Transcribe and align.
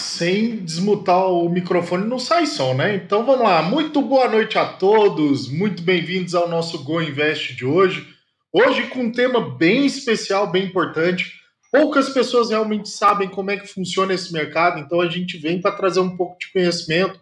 sem 0.00 0.56
desmutar 0.56 1.26
o 1.26 1.48
microfone 1.48 2.06
não 2.06 2.18
sai 2.18 2.46
som, 2.46 2.74
né? 2.74 2.94
Então 2.94 3.24
vamos 3.24 3.42
lá. 3.42 3.62
Muito 3.62 4.02
boa 4.02 4.28
noite 4.28 4.58
a 4.58 4.66
todos. 4.66 5.48
Muito 5.48 5.82
bem-vindos 5.82 6.34
ao 6.34 6.48
nosso 6.48 6.84
Go 6.84 7.00
Invest 7.00 7.54
de 7.54 7.64
hoje. 7.64 8.06
Hoje 8.52 8.86
com 8.88 9.04
um 9.04 9.12
tema 9.12 9.56
bem 9.56 9.86
especial, 9.86 10.50
bem 10.50 10.64
importante. 10.64 11.32
Poucas 11.72 12.10
pessoas 12.10 12.50
realmente 12.50 12.88
sabem 12.88 13.28
como 13.28 13.50
é 13.50 13.56
que 13.56 13.66
funciona 13.66 14.14
esse 14.14 14.32
mercado, 14.32 14.78
então 14.78 15.00
a 15.00 15.08
gente 15.08 15.36
vem 15.36 15.60
para 15.60 15.72
trazer 15.72 16.00
um 16.00 16.16
pouco 16.16 16.38
de 16.38 16.52
conhecimento, 16.52 17.20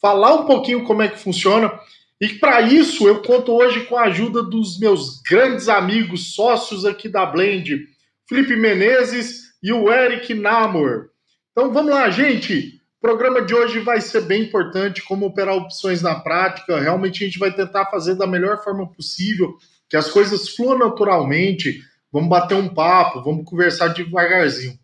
falar 0.00 0.34
um 0.34 0.46
pouquinho 0.46 0.84
como 0.84 1.02
é 1.02 1.08
que 1.08 1.18
funciona. 1.18 1.72
E 2.20 2.28
para 2.28 2.60
isso 2.60 3.08
eu 3.08 3.22
conto 3.22 3.52
hoje 3.52 3.84
com 3.86 3.96
a 3.96 4.04
ajuda 4.04 4.42
dos 4.42 4.78
meus 4.78 5.20
grandes 5.22 5.68
amigos, 5.68 6.34
sócios 6.34 6.84
aqui 6.84 7.08
da 7.08 7.24
Blend, 7.24 7.86
Felipe 8.28 8.56
Menezes 8.56 9.48
e 9.62 9.72
o 9.72 9.92
Eric 9.92 10.34
Namor. 10.34 11.10
Então 11.58 11.72
vamos 11.72 11.90
lá, 11.90 12.08
gente. 12.08 12.80
O 12.98 13.00
programa 13.00 13.42
de 13.42 13.52
hoje 13.52 13.80
vai 13.80 14.00
ser 14.00 14.20
bem 14.20 14.44
importante, 14.44 15.02
como 15.02 15.26
operar 15.26 15.56
opções 15.56 16.00
na 16.00 16.14
prática. 16.14 16.78
Realmente 16.78 17.24
a 17.24 17.26
gente 17.26 17.36
vai 17.36 17.52
tentar 17.52 17.86
fazer 17.86 18.14
da 18.14 18.28
melhor 18.28 18.62
forma 18.62 18.86
possível, 18.86 19.56
que 19.88 19.96
as 19.96 20.08
coisas 20.08 20.50
fluam 20.50 20.78
naturalmente. 20.78 21.80
Vamos 22.12 22.28
bater 22.28 22.54
um 22.54 22.72
papo, 22.72 23.24
vamos 23.24 23.44
conversar 23.44 23.88
devagarzinho. 23.88 24.78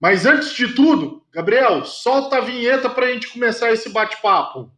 Mas 0.00 0.24
antes 0.24 0.54
de 0.54 0.72
tudo, 0.76 1.24
Gabriel, 1.34 1.84
solta 1.84 2.36
a 2.36 2.40
vinheta 2.40 2.88
para 2.88 3.06
a 3.06 3.12
gente 3.12 3.26
começar 3.26 3.72
esse 3.72 3.88
bate-papo. 3.88 4.70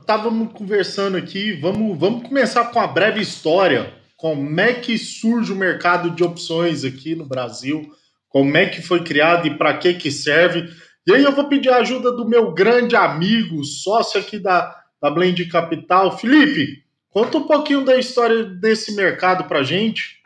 Estávamos 0.00 0.52
conversando 0.52 1.16
aqui, 1.16 1.52
vamos, 1.52 1.98
vamos 1.98 2.26
começar 2.28 2.64
com 2.66 2.80
a 2.80 2.86
breve 2.86 3.20
história. 3.20 3.94
Como 4.16 4.60
é 4.60 4.74
que 4.74 4.98
surge 4.98 5.52
o 5.52 5.56
mercado 5.56 6.10
de 6.10 6.22
opções 6.22 6.84
aqui 6.84 7.14
no 7.14 7.26
Brasil? 7.26 7.90
Como 8.28 8.56
é 8.56 8.66
que 8.66 8.82
foi 8.82 9.02
criado 9.02 9.46
e 9.46 9.56
para 9.56 9.76
que 9.76 9.94
que 9.94 10.10
serve? 10.10 10.68
E 11.06 11.12
aí 11.12 11.22
eu 11.22 11.32
vou 11.32 11.48
pedir 11.48 11.70
a 11.70 11.78
ajuda 11.78 12.12
do 12.12 12.28
meu 12.28 12.52
grande 12.52 12.94
amigo, 12.94 13.64
sócio 13.64 14.20
aqui 14.20 14.38
da, 14.38 14.84
da 15.00 15.10
Blend 15.10 15.44
Capital, 15.46 16.16
Felipe. 16.18 16.84
Conta 17.08 17.38
um 17.38 17.46
pouquinho 17.46 17.84
da 17.84 17.96
história 17.96 18.44
desse 18.44 18.94
mercado 18.94 19.44
para 19.44 19.62
gente. 19.62 20.20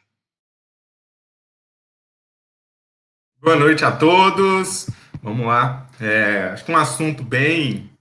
Boa 3.41 3.57
noite 3.57 3.85
a 3.85 3.93
todos. 3.93 4.91
Vamos 5.23 5.47
lá. 5.47 5.89
É, 6.01 6.51
acho 6.53 6.65
que 6.65 6.73
um 6.73 6.77
assunto 6.77 7.23
bem 7.23 7.94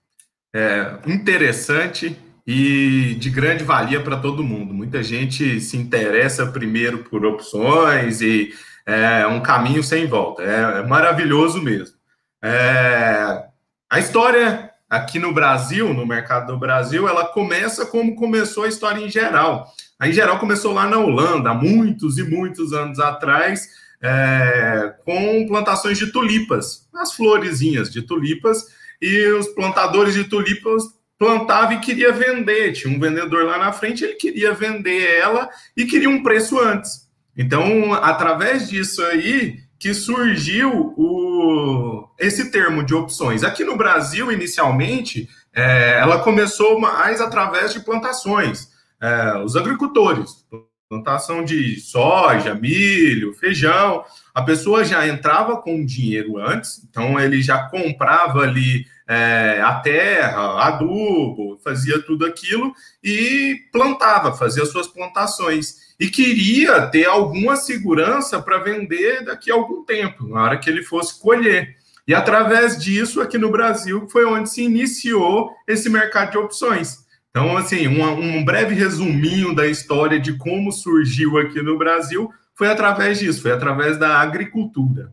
é, 0.53 0.97
interessante 1.07 2.17
e 2.45 3.15
de 3.19 3.29
grande 3.29 3.63
valia 3.63 4.01
para 4.01 4.17
todo 4.17 4.43
mundo. 4.43 4.73
Muita 4.73 5.01
gente 5.01 5.59
se 5.59 5.77
interessa 5.77 6.45
primeiro 6.45 6.99
por 6.99 7.25
opções 7.25 8.21
e 8.21 8.53
é 8.85 9.25
um 9.25 9.41
caminho 9.41 9.83
sem 9.83 10.05
volta. 10.05 10.43
É, 10.43 10.79
é 10.79 10.83
maravilhoso 10.83 11.61
mesmo. 11.61 11.95
É, 12.43 13.45
a 13.89 13.99
história 13.99 14.69
aqui 14.89 15.17
no 15.17 15.33
Brasil, 15.33 15.93
no 15.93 16.05
mercado 16.05 16.47
do 16.51 16.59
Brasil, 16.59 17.07
ela 17.07 17.25
começa 17.25 17.85
como 17.85 18.15
começou 18.15 18.65
a 18.65 18.67
história 18.67 19.03
em 19.03 19.09
geral. 19.09 19.67
A 19.99 20.07
em 20.07 20.13
geral 20.13 20.37
começou 20.37 20.73
lá 20.73 20.85
na 20.85 20.99
Holanda, 20.99 21.51
há 21.51 21.53
muitos 21.53 22.17
e 22.17 22.23
muitos 22.23 22.73
anos 22.73 22.99
atrás, 22.99 23.69
é, 24.01 24.93
com 25.05 25.47
plantações 25.47 25.97
de 25.97 26.11
tulipas, 26.11 26.87
as 26.93 27.13
florezinhas 27.13 27.89
de 27.89 28.01
tulipas, 28.01 28.65
e 29.03 29.27
os 29.33 29.49
plantadores 29.49 30.13
de 30.13 30.23
tulipas 30.23 30.81
plantavam 31.19 31.73
e 31.73 31.79
queria 31.81 32.13
vender. 32.13 32.71
Tinha 32.71 32.95
um 32.95 32.99
vendedor 32.99 33.43
lá 33.43 33.57
na 33.57 33.73
frente, 33.73 34.05
ele 34.05 34.15
queria 34.15 34.53
vender 34.53 35.17
ela 35.17 35.49
e 35.75 35.85
queria 35.85 36.09
um 36.09 36.23
preço 36.23 36.57
antes. 36.57 37.09
Então, 37.37 37.93
através 37.93 38.69
disso 38.69 39.03
aí 39.03 39.57
que 39.77 39.93
surgiu 39.93 40.93
o, 40.95 42.07
esse 42.17 42.49
termo 42.49 42.81
de 42.81 42.95
opções. 42.95 43.43
Aqui 43.43 43.65
no 43.65 43.75
Brasil, 43.75 44.31
inicialmente, 44.31 45.27
é, 45.53 45.99
ela 45.99 46.19
começou 46.19 46.79
mais 46.79 47.19
através 47.19 47.73
de 47.73 47.81
plantações. 47.81 48.69
É, 49.01 49.37
os 49.43 49.57
agricultores, 49.57 50.45
plantação 50.93 51.43
de 51.43 51.79
soja, 51.79 52.53
milho, 52.53 53.33
feijão, 53.33 54.03
a 54.33 54.43
pessoa 54.43 54.85
já 54.85 55.07
entrava 55.07 55.57
com 55.57 55.83
dinheiro 55.83 56.37
antes, 56.37 56.83
então 56.87 57.19
ele 57.19 57.41
já 57.41 57.67
comprava 57.69 58.41
ali 58.41 58.85
é, 59.07 59.59
a 59.63 59.75
terra, 59.75 60.67
adubo, 60.67 61.59
fazia 61.63 61.99
tudo 62.01 62.25
aquilo 62.25 62.73
e 63.03 63.55
plantava, 63.71 64.33
fazia 64.33 64.65
suas 64.65 64.87
plantações. 64.87 65.93
E 65.99 66.07
queria 66.07 66.87
ter 66.87 67.05
alguma 67.05 67.55
segurança 67.55 68.41
para 68.41 68.59
vender 68.59 69.23
daqui 69.25 69.51
a 69.51 69.55
algum 69.55 69.83
tempo, 69.83 70.27
na 70.27 70.43
hora 70.43 70.57
que 70.57 70.69
ele 70.69 70.83
fosse 70.83 71.19
colher. 71.19 71.75
E 72.07 72.13
através 72.13 72.81
disso, 72.83 73.21
aqui 73.21 73.37
no 73.37 73.51
Brasil, 73.51 74.07
foi 74.11 74.25
onde 74.25 74.49
se 74.49 74.63
iniciou 74.63 75.51
esse 75.67 75.89
mercado 75.89 76.31
de 76.31 76.37
opções. 76.37 77.02
Então, 77.35 77.57
assim, 77.57 77.88
um, 77.88 78.03
um 78.03 78.45
breve 78.45 78.75
resuminho 78.75 79.55
da 79.55 79.66
história 79.66 80.19
de 80.19 80.38
como 80.38 80.71
surgiu 80.71 81.39
aqui 81.39 81.61
no 81.63 81.77
Brasil 81.77 82.31
foi 82.55 82.69
através 82.69 83.17
disso, 83.17 83.41
foi 83.41 83.51
através 83.51 83.97
da 83.97 84.19
agricultura. 84.19 85.11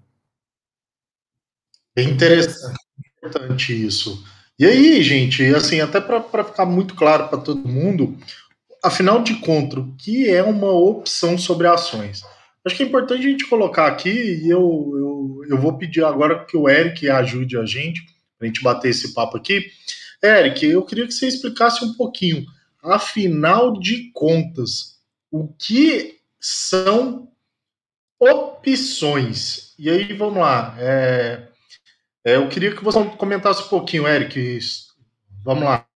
É 1.97 2.03
interessante 2.03 2.79
importante 3.21 3.87
isso. 3.87 4.25
E 4.59 4.67
aí, 4.67 5.03
gente, 5.03 5.45
assim, 5.55 5.81
até 5.81 6.01
para 6.01 6.45
ficar 6.45 6.67
muito 6.67 6.95
claro 6.95 7.29
para 7.29 7.39
todo 7.39 7.69
mundo, 7.69 8.17
afinal 8.83 9.23
de 9.23 9.35
contas, 9.37 9.79
o 9.79 9.95
que 9.97 10.29
é 10.29 10.43
uma 10.43 10.71
opção 10.71 11.39
sobre 11.39 11.67
ações? 11.67 12.23
Acho 12.65 12.77
que 12.77 12.83
é 12.83 12.87
importante 12.87 13.27
a 13.27 13.31
gente 13.31 13.47
colocar 13.47 13.87
aqui, 13.87 14.11
e 14.11 14.51
eu, 14.51 14.61
eu, 14.61 15.41
eu 15.49 15.59
vou 15.59 15.79
pedir 15.79 16.05
agora 16.05 16.45
que 16.45 16.57
o 16.57 16.69
Eric 16.69 17.09
ajude 17.09 17.57
a 17.57 17.65
gente, 17.65 18.05
para 18.39 18.45
a 18.45 18.47
gente 18.47 18.63
bater 18.63 18.91
esse 18.91 19.15
papo 19.15 19.37
aqui. 19.37 19.71
Eric, 20.23 20.67
eu 20.67 20.85
queria 20.85 21.07
que 21.07 21.13
você 21.13 21.27
explicasse 21.27 21.85
um 21.85 21.95
pouquinho, 21.95 22.45
afinal 22.83 23.79
de 23.79 24.11
contas, 24.13 25.01
o 25.31 25.49
que 25.49 26.21
são 26.39 27.33
opções? 28.19 29.75
E 29.79 29.89
aí, 29.89 30.13
vamos 30.13 30.39
lá. 30.39 30.77
É, 30.79 31.49
é, 32.25 32.37
eu 32.37 32.49
queria 32.49 32.75
que 32.75 32.85
você 32.85 33.03
comentasse 33.17 33.63
um 33.63 33.69
pouquinho, 33.69 34.07
Eric. 34.07 34.59
Vamos 35.43 35.65
lá. 35.65 35.87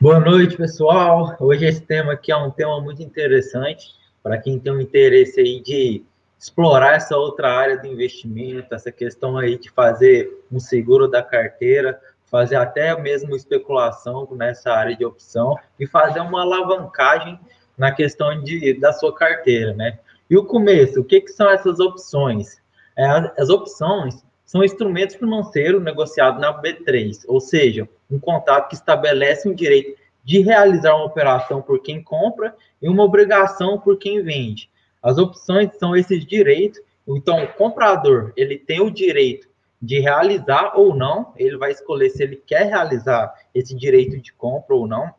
Boa 0.00 0.20
noite, 0.20 0.56
pessoal. 0.56 1.36
Hoje 1.38 1.66
esse 1.66 1.82
tema 1.82 2.12
aqui 2.12 2.32
é 2.32 2.36
um 2.36 2.50
tema 2.50 2.80
muito 2.80 3.02
interessante 3.02 3.88
para 4.22 4.38
quem 4.38 4.58
tem 4.58 4.72
um 4.72 4.80
interesse 4.80 5.40
aí 5.40 5.60
de 5.60 6.04
explorar 6.38 6.94
essa 6.94 7.16
outra 7.16 7.50
área 7.50 7.76
do 7.76 7.86
investimento, 7.86 8.74
essa 8.74 8.92
questão 8.92 9.36
aí 9.36 9.58
de 9.58 9.70
fazer 9.70 10.44
um 10.50 10.60
seguro 10.60 11.08
da 11.08 11.22
carteira, 11.22 12.00
fazer 12.30 12.56
até 12.56 12.98
mesmo 13.00 13.34
especulação 13.34 14.28
nessa 14.32 14.70
área 14.72 14.96
de 14.96 15.04
opção 15.04 15.56
e 15.80 15.86
fazer 15.86 16.20
uma 16.20 16.42
alavancagem 16.42 17.38
na 17.76 17.90
questão 17.92 18.42
de, 18.42 18.74
da 18.78 18.92
sua 18.92 19.14
carteira, 19.14 19.72
né? 19.74 19.98
E 20.30 20.36
o 20.36 20.44
começo, 20.44 21.00
o 21.00 21.04
que, 21.04 21.22
que 21.22 21.32
são 21.32 21.50
essas 21.50 21.80
opções? 21.80 22.60
É, 22.96 23.06
as 23.38 23.48
opções 23.48 24.22
são 24.44 24.64
instrumentos 24.64 25.16
financeiros 25.16 25.82
negociados 25.82 26.40
na 26.40 26.60
B3, 26.60 27.24
ou 27.26 27.40
seja, 27.40 27.88
um 28.10 28.18
contrato 28.18 28.68
que 28.68 28.74
estabelece 28.74 29.48
um 29.48 29.54
direito 29.54 29.98
de 30.24 30.40
realizar 30.40 30.94
uma 30.94 31.06
operação 31.06 31.62
por 31.62 31.80
quem 31.80 32.02
compra 32.02 32.54
e 32.82 32.88
uma 32.88 33.04
obrigação 33.04 33.78
por 33.78 33.98
quem 33.98 34.22
vende. 34.22 34.68
As 35.02 35.18
opções 35.18 35.70
são 35.78 35.96
esses 35.96 36.24
direitos, 36.26 36.80
então 37.06 37.42
o 37.42 37.52
comprador 37.54 38.32
ele 38.36 38.58
tem 38.58 38.80
o 38.80 38.90
direito 38.90 39.48
de 39.80 40.00
realizar 40.00 40.72
ou 40.76 40.94
não, 40.94 41.32
ele 41.36 41.56
vai 41.56 41.70
escolher 41.70 42.10
se 42.10 42.22
ele 42.22 42.36
quer 42.36 42.66
realizar 42.66 43.32
esse 43.54 43.74
direito 43.74 44.18
de 44.18 44.32
compra 44.32 44.74
ou 44.74 44.86
não, 44.86 45.14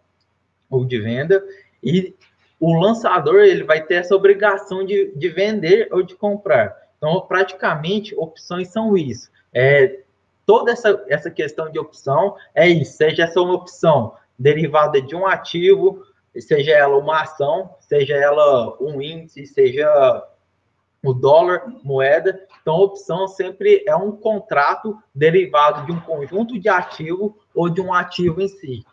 ou 0.69 0.85
de 0.85 0.99
venda, 0.99 1.43
e 1.81 2.13
o 2.59 2.73
lançador 2.73 3.39
ele 3.39 3.63
vai 3.63 3.81
ter 3.81 3.95
essa 3.95 4.15
obrigação 4.15 4.85
de, 4.85 5.13
de 5.15 5.29
vender 5.29 5.87
ou 5.91 6.03
de 6.03 6.13
comprar. 6.15 6.75
Então, 6.97 7.21
praticamente, 7.21 8.13
opções 8.15 8.67
são 8.67 8.97
isso. 8.97 9.31
É, 9.53 10.01
toda 10.45 10.71
essa, 10.71 11.03
essa 11.07 11.31
questão 11.31 11.71
de 11.71 11.79
opção 11.79 12.35
é 12.53 12.67
isso, 12.67 12.97
seja 12.97 13.23
essa 13.23 13.41
uma 13.41 13.53
opção 13.53 14.13
derivada 14.37 15.01
de 15.01 15.15
um 15.15 15.25
ativo, 15.25 16.03
seja 16.37 16.71
ela 16.71 16.97
uma 16.97 17.21
ação, 17.21 17.75
seja 17.79 18.15
ela 18.15 18.77
um 18.81 19.01
índice, 19.01 19.45
seja 19.47 20.27
o 21.03 21.13
dólar, 21.13 21.63
moeda. 21.83 22.39
Então, 22.61 22.75
a 22.75 22.83
opção 22.83 23.27
sempre 23.27 23.83
é 23.87 23.95
um 23.95 24.11
contrato 24.11 24.97
derivado 25.13 25.85
de 25.85 25.91
um 25.91 25.99
conjunto 25.99 26.59
de 26.59 26.67
ativo 26.67 27.37
ou 27.53 27.69
de 27.69 27.81
um 27.81 27.93
ativo 27.93 28.41
em 28.41 28.47
si. 28.47 28.85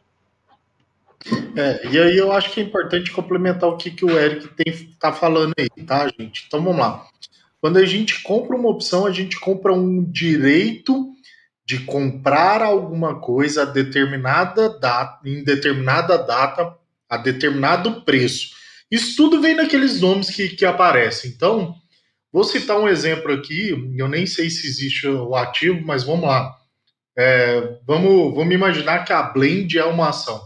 É, 1.56 1.86
e 1.88 1.98
aí 1.98 2.16
eu 2.16 2.30
acho 2.30 2.52
que 2.52 2.60
é 2.60 2.62
importante 2.62 3.10
complementar 3.10 3.68
o 3.68 3.76
que, 3.76 3.90
que 3.90 4.04
o 4.04 4.18
Eric 4.18 4.48
está 4.66 5.12
falando 5.12 5.54
aí, 5.58 5.68
tá, 5.84 6.06
gente? 6.08 6.44
Então 6.46 6.62
vamos 6.62 6.78
lá. 6.78 7.04
Quando 7.60 7.78
a 7.78 7.84
gente 7.84 8.22
compra 8.22 8.54
uma 8.54 8.68
opção, 8.68 9.06
a 9.06 9.10
gente 9.10 9.40
compra 9.40 9.72
um 9.72 10.04
direito 10.04 11.12
de 11.64 11.80
comprar 11.80 12.62
alguma 12.62 13.18
coisa 13.18 13.66
determinada 13.66 14.68
data, 14.78 15.18
em 15.28 15.42
determinada 15.42 16.16
data, 16.16 16.76
a 17.08 17.16
determinado 17.16 18.02
preço. 18.02 18.50
Isso 18.90 19.16
tudo 19.16 19.40
vem 19.40 19.54
naqueles 19.54 20.00
nomes 20.00 20.30
que, 20.30 20.50
que 20.50 20.64
aparecem. 20.64 21.30
Então, 21.30 21.74
vou 22.32 22.44
citar 22.44 22.78
um 22.78 22.88
exemplo 22.88 23.32
aqui, 23.32 23.70
eu 23.96 24.08
nem 24.08 24.26
sei 24.26 24.50
se 24.50 24.66
existe 24.66 25.06
o 25.06 25.34
ativo, 25.34 25.80
mas 25.84 26.04
vamos 26.04 26.26
lá. 26.26 26.54
É, 27.18 27.78
vamos, 27.86 28.34
vamos 28.34 28.54
imaginar 28.54 29.04
que 29.04 29.12
a 29.12 29.22
Blend 29.22 29.78
é 29.78 29.84
uma 29.84 30.10
ação. 30.10 30.40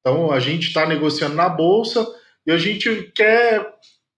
Então, 0.00 0.32
a 0.32 0.40
gente 0.40 0.68
está 0.68 0.86
negociando 0.86 1.34
na 1.34 1.48
bolsa 1.48 2.06
e 2.46 2.50
a 2.50 2.58
gente 2.58 3.12
quer 3.14 3.66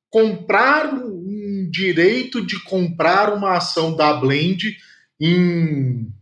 comprar 0.08 0.92
um 0.92 1.68
direito 1.70 2.44
de 2.44 2.60
comprar 2.64 3.32
uma 3.32 3.56
ação 3.56 3.94
da 3.94 4.12
Blend 4.14 4.76
em, 5.20 6.12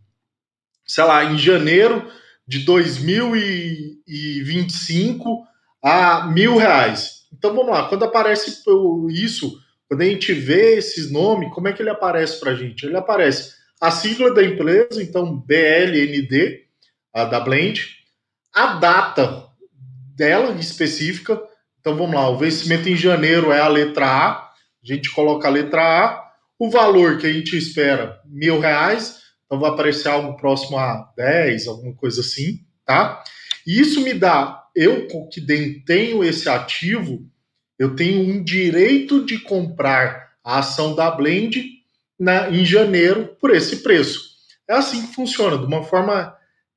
sei 0.85 1.03
lá, 1.03 1.25
em 1.25 1.35
janeiro 1.37 2.07
de 2.47 2.59
2025 2.59 5.48
a 5.81 6.27
mil 6.27 6.57
reais. 6.57 7.19
Então 7.31 7.55
vamos 7.55 7.71
lá, 7.71 7.87
quando 7.87 8.05
aparece 8.05 8.61
isso, 9.09 9.59
quando 9.87 10.01
a 10.01 10.05
gente 10.05 10.33
vê 10.33 10.75
esses 10.75 11.11
nomes, 11.11 11.53
como 11.53 11.67
é 11.67 11.73
que 11.73 11.81
ele 11.81 11.89
aparece 11.89 12.39
para 12.39 12.51
a 12.51 12.55
gente? 12.55 12.85
Ele 12.85 12.97
aparece 12.97 13.53
a 13.79 13.91
sigla 13.91 14.33
da 14.33 14.43
empresa, 14.43 15.01
então 15.01 15.37
BLND, 15.37 16.65
a 17.13 17.25
da 17.25 17.39
Blend, 17.39 17.87
a 18.53 18.75
data 18.75 19.47
dela 20.15 20.51
específica. 20.59 21.41
Então 21.79 21.95
vamos 21.95 22.13
lá, 22.13 22.29
o 22.29 22.37
vencimento 22.37 22.89
em 22.89 22.95
janeiro 22.95 23.51
é 23.51 23.59
a 23.59 23.67
letra 23.67 24.05
A, 24.05 24.31
a 24.31 24.51
gente 24.83 25.09
coloca 25.11 25.47
a 25.47 25.51
letra 25.51 25.81
A, 25.81 26.29
o 26.57 26.69
valor 26.69 27.17
que 27.17 27.25
a 27.25 27.31
gente 27.31 27.57
espera, 27.57 28.19
mil 28.25 28.59
reais, 28.59 29.19
então 29.45 29.59
vai 29.59 29.71
aparecer 29.71 30.09
algo 30.09 30.35
próximo 30.35 30.77
a 30.77 31.09
10, 31.15 31.67
alguma 31.67 31.95
coisa 31.95 32.19
assim, 32.19 32.59
tá? 32.85 33.23
E 33.65 33.79
isso 33.79 34.01
me 34.01 34.13
dá, 34.13 34.63
eu 34.75 35.07
que 35.29 35.41
tenho 35.85 36.23
esse 36.23 36.47
ativo, 36.49 37.25
eu 37.77 37.95
tenho 37.95 38.21
um 38.21 38.43
direito 38.43 39.25
de 39.25 39.39
comprar 39.39 40.29
a 40.43 40.59
ação 40.59 40.95
da 40.95 41.11
Blend 41.11 41.63
na, 42.19 42.49
em 42.49 42.65
janeiro 42.65 43.35
por 43.39 43.55
esse 43.55 43.77
preço. 43.77 44.29
É 44.67 44.73
assim 44.73 45.05
que 45.07 45.13
funciona, 45.13 45.57
de 45.57 45.65
uma 45.65 45.83
forma 45.83 46.35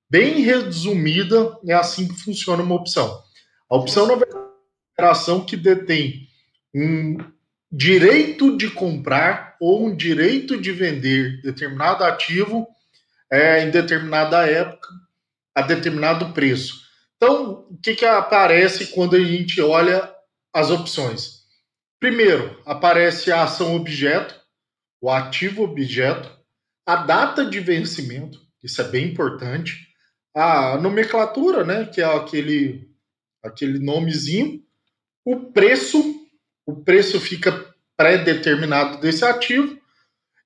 bem 0.09 0.41
resumida, 0.41 1.57
é 1.67 1.75
assim 1.75 2.09
que 2.09 2.21
funciona 2.21 2.63
uma 2.63 2.75
opção. 2.75 3.23
A 3.69 3.77
opção, 3.77 4.07
na 4.07 4.15
verdade, 4.15 4.45
é 4.99 5.05
a 5.05 5.11
ação 5.11 5.45
que 5.45 5.57
detém 5.57 6.29
um 6.75 7.17
direito 7.71 8.57
de 8.57 8.69
comprar 8.71 9.57
ou 9.61 9.87
um 9.87 9.97
direito 9.97 10.61
de 10.61 10.73
vender 10.73 11.41
determinado 11.43 12.05
ativo 12.05 12.67
é, 13.31 13.65
em 13.65 13.71
determinada 13.71 14.47
época 14.47 14.89
a 15.55 15.63
determinado 15.63 16.33
preço. 16.33 16.83
Então, 17.17 17.67
o 17.71 17.79
que, 17.83 17.95
que 17.95 18.05
aparece 18.05 18.89
quando 18.89 19.17
a 19.17 19.21
gente 19.21 19.61
olha 19.61 20.13
as 20.53 20.71
opções? 20.71 21.43
Primeiro, 22.01 22.61
aparece 22.67 23.31
a 23.31 23.45
ação 23.45 23.77
objeto, 23.77 24.35
o 25.01 25.11
ativo 25.11 25.63
objeto, 25.63 26.31
a 26.87 26.97
data 26.97 27.45
de 27.45 27.61
vencimento, 27.61 28.41
isso 28.63 28.81
é 28.81 28.85
bem 28.85 29.07
importante, 29.07 29.89
a 30.35 30.77
nomenclatura, 30.79 31.65
né, 31.65 31.85
que 31.85 32.01
é 32.01 32.05
aquele 32.05 32.91
aquele 33.43 33.79
nomezinho, 33.79 34.63
o 35.25 35.53
preço, 35.53 36.01
o 36.67 36.77
preço 36.77 37.21
fica 37.21 37.75
pré-determinado 37.97 39.01
desse 39.01 39.25
ativo 39.25 39.81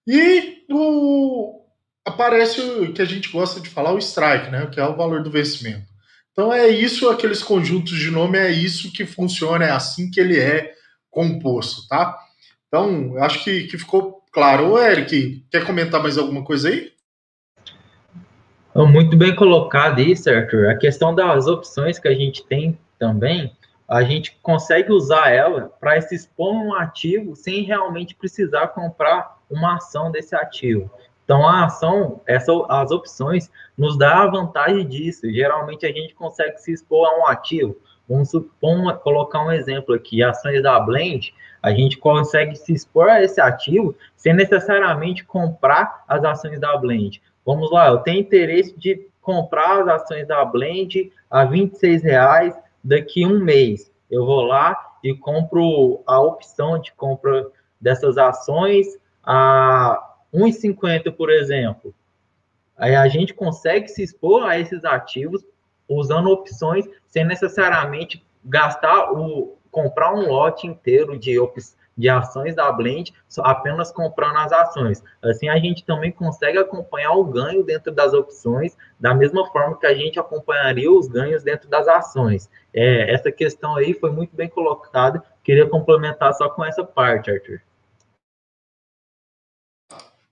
e 0.07 0.65
o, 0.71 1.56
aparece 2.07 2.61
o 2.61 2.93
que 2.93 3.03
a 3.03 3.05
gente 3.05 3.31
gosta 3.31 3.61
de 3.61 3.69
falar, 3.69 3.93
o 3.93 3.99
strike, 3.99 4.51
né, 4.51 4.67
que 4.67 4.79
é 4.79 4.87
o 4.87 4.97
valor 4.97 5.23
do 5.23 5.31
vencimento. 5.31 5.85
Então 6.33 6.53
é 6.53 6.69
isso, 6.69 7.09
aqueles 7.11 7.43
conjuntos 7.43 7.99
de 7.99 8.11
nome, 8.11 8.39
é 8.39 8.51
isso 8.51 8.93
que 8.93 9.05
funciona, 9.05 9.65
é 9.65 9.71
assim 9.71 10.11
que 10.11 10.21
ele 10.21 10.39
é 10.39 10.73
composto, 11.11 11.89
tá? 11.89 12.17
Então, 12.69 13.17
acho 13.19 13.43
que, 13.43 13.65
que 13.65 13.79
ficou 13.79 14.23
claro. 14.31 14.73
Ô, 14.73 14.79
Eric, 14.79 15.45
quer 15.51 15.65
comentar 15.65 16.03
mais 16.03 16.19
alguma 16.19 16.45
coisa 16.45 16.69
aí? 16.69 16.93
Muito 18.75 19.17
bem 19.17 19.35
colocado 19.35 20.01
isso, 20.01 20.29
Arthur. 20.29 20.69
A 20.69 20.77
questão 20.77 21.15
das 21.15 21.47
opções 21.47 21.99
que 21.99 22.09
a 22.09 22.15
gente 22.15 22.45
tem 22.45 22.79
também, 22.99 23.57
a 23.89 24.03
gente 24.03 24.37
consegue 24.43 24.93
usar 24.93 25.31
ela 25.31 25.73
para 25.81 25.99
se 26.03 26.15
expor 26.15 26.53
um 26.53 26.75
ativo 26.75 27.35
sem 27.35 27.63
realmente 27.63 28.15
precisar 28.15 28.69
comprar 28.69 29.39
uma 29.49 29.77
ação 29.77 30.11
desse 30.11 30.37
ativo. 30.37 30.91
Então, 31.27 31.45
a 31.45 31.65
ação, 31.65 32.21
essa, 32.25 32.53
as 32.69 32.93
opções 32.93 33.51
nos 33.77 33.99
dá 33.99 34.23
a 34.23 34.31
vantagem 34.31 34.87
disso. 34.87 35.29
Geralmente, 35.29 35.85
a 35.85 35.91
gente 35.91 36.15
consegue 36.15 36.57
se 36.59 36.73
expor 36.73 37.05
a 37.05 37.19
um 37.19 37.27
ativo. 37.27 37.77
Vamos 38.09 38.31
supor, 38.31 38.97
colocar 38.99 39.45
um 39.45 39.51
exemplo 39.51 39.93
aqui, 39.93 40.23
ações 40.23 40.63
da 40.63 40.79
Blend, 40.79 41.35
a 41.61 41.73
gente 41.73 41.99
consegue 41.99 42.55
se 42.55 42.73
expor 42.73 43.09
a 43.09 43.21
esse 43.21 43.41
ativo 43.41 43.97
sem 44.17 44.33
necessariamente 44.33 45.25
comprar 45.25 46.05
as 46.07 46.23
ações 46.23 46.61
da 46.61 46.77
Blend. 46.77 47.21
Vamos 47.45 47.73
lá, 47.73 47.89
eu 47.89 47.99
tenho 47.99 48.21
interesse 48.21 48.79
de 48.79 49.09
comprar 49.21 49.83
as 49.83 50.03
ações 50.03 50.29
da 50.29 50.45
Blend 50.45 51.13
a 51.29 51.43
R$ 51.43 51.69
reais 52.05 52.57
daqui 52.85 53.27
um 53.27 53.41
mês. 53.41 53.91
Eu 54.09 54.25
vou 54.25 54.43
lá 54.43 54.77
e 55.03 55.13
compro 55.13 56.01
a 56.07 56.21
opção 56.21 56.79
de 56.79 56.93
compra 56.93 57.49
dessas 57.81 58.17
ações 58.17 58.87
a 59.25 60.15
1,50, 60.37 61.13
por 61.13 61.31
exemplo. 61.31 61.95
Aí 62.77 62.95
a 62.95 63.09
gente 63.09 63.33
consegue 63.33 63.89
se 63.89 64.03
expor 64.03 64.45
a 64.45 64.59
esses 64.59 64.85
ativos 64.85 65.45
usando 65.89 66.31
opções 66.31 66.85
sem 67.07 67.25
necessariamente 67.25 68.25
gastar 68.45 69.13
o 69.13 69.57
comprar 69.71 70.15
um 70.15 70.29
lote 70.29 70.67
inteiro 70.67 71.19
de 71.19 71.39
opções 71.39 71.77
de 71.97 72.09
ações 72.09 72.55
da 72.55 72.71
Blend 72.71 73.15
apenas 73.39 73.91
comprando 73.91 74.37
as 74.37 74.53
ações. 74.53 75.03
Assim, 75.23 75.49
a 75.49 75.59
gente 75.59 75.85
também 75.85 76.13
consegue 76.13 76.59
acompanhar 76.59 77.13
o 77.13 77.25
ganho 77.25 77.65
dentro 77.65 77.91
das 77.91 78.13
opções, 78.13 78.77
da 79.01 79.15
mesma 79.15 79.47
forma 79.51 79.79
que 79.79 79.87
a 79.87 79.95
gente 79.95 80.19
acompanharia 80.19 80.91
os 80.93 81.09
ganhos 81.09 81.43
dentro 81.43 81.69
das 81.69 81.89
ações. 81.89 82.51
É, 82.75 83.13
essa 83.13 83.33
questão 83.33 83.77
aí 83.77 83.95
foi 83.95 84.11
muito 84.11 84.37
bem 84.37 84.49
colocada. 84.49 85.23
Queria 85.43 85.67
complementar 85.67 86.35
só 86.35 86.51
com 86.51 86.65
essa 86.65 86.85
parte, 86.85 87.31
Arthur. 87.31 87.61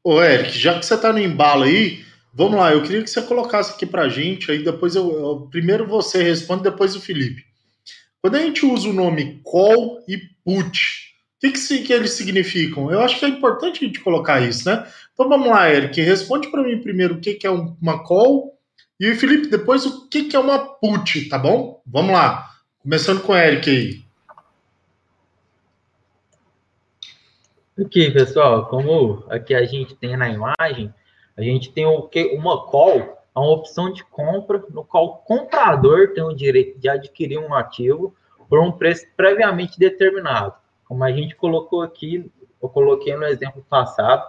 Ô, 0.04 0.23
Eric, 0.23 0.58
já 0.58 0.78
que 0.78 0.84
você 0.84 0.94
está 0.94 1.12
no 1.12 1.18
embalo 1.18 1.62
aí, 1.62 2.04
vamos 2.32 2.58
lá, 2.58 2.73
eu 2.73 2.82
queria 2.82 3.02
que 3.02 3.08
você 3.08 3.23
colocasse 3.23 3.73
aqui 3.73 3.87
para 3.87 4.08
gente, 4.08 4.50
aí 4.50 4.62
depois 4.62 4.94
eu, 4.94 5.11
eu, 5.11 5.49
primeiro 5.50 5.87
você 5.87 6.23
responde, 6.23 6.62
depois 6.62 6.94
o 6.94 7.00
Felipe. 7.00 7.42
Quando 8.20 8.37
a 8.37 8.40
gente 8.40 8.66
usa 8.66 8.88
o 8.88 8.92
nome 8.92 9.40
call 9.42 10.04
e 10.06 10.18
put, 10.44 11.04
que, 11.40 11.52
que, 11.52 11.78
que 11.84 11.92
eles 11.92 12.12
significam? 12.12 12.90
Eu 12.90 13.00
acho 13.00 13.18
que 13.18 13.25
é 13.25 13.28
importante 13.28 13.82
a 13.82 13.87
gente 13.87 14.00
colocar 14.00 14.40
isso, 14.40 14.68
né? 14.68 14.87
Então 15.12 15.28
vamos 15.28 15.49
lá, 15.49 15.70
Eric, 15.70 16.00
responde 16.00 16.50
para 16.50 16.62
mim 16.62 16.80
primeiro 16.80 17.14
o 17.14 17.20
que, 17.20 17.34
que 17.34 17.46
é 17.46 17.50
uma 17.50 18.02
call 18.04 18.58
e 19.00 19.14
Felipe, 19.14 19.49
depois 19.49 19.84
o 19.84 20.08
que, 20.08 20.25
que 20.25 20.37
é 20.37 20.38
uma 20.38 20.58
put, 20.58 21.28
tá 21.28 21.38
bom? 21.38 21.82
Vamos 21.87 22.12
lá, 22.12 22.46
começando 22.78 23.23
com 23.23 23.32
o 23.32 23.37
Eric 23.37 23.70
aí. 23.70 24.03
Aqui, 27.78 28.11
pessoal, 28.11 28.66
como 28.66 29.25
aqui 29.28 29.54
a 29.54 29.64
gente 29.64 29.95
tem 29.95 30.16
na 30.16 30.28
imagem, 30.28 30.93
a 31.37 31.43
gente 31.43 31.73
tem 31.73 31.87
o 31.87 32.02
que 32.02 32.37
uma 32.37 32.66
call, 32.66 33.19
uma 33.35 33.50
opção 33.50 33.93
de 33.93 34.04
compra 34.04 34.62
no 34.71 34.85
qual 34.85 35.07
o 35.07 35.16
comprador 35.16 36.14
tem 36.14 36.23
o 36.23 36.35
direito 36.35 36.78
de 36.78 36.88
adquirir 36.88 37.38
um 37.38 37.52
ativo 37.52 38.14
por 38.49 38.61
um 38.61 38.71
preço 38.71 39.07
previamente 39.16 39.78
determinado 39.78 40.54
como 40.85 41.02
a 41.02 41.11
gente 41.11 41.35
colocou 41.35 41.83
aqui, 41.83 42.31
eu 42.62 42.69
coloquei 42.69 43.16
no 43.16 43.25
exemplo 43.25 43.64
passado, 43.69 44.25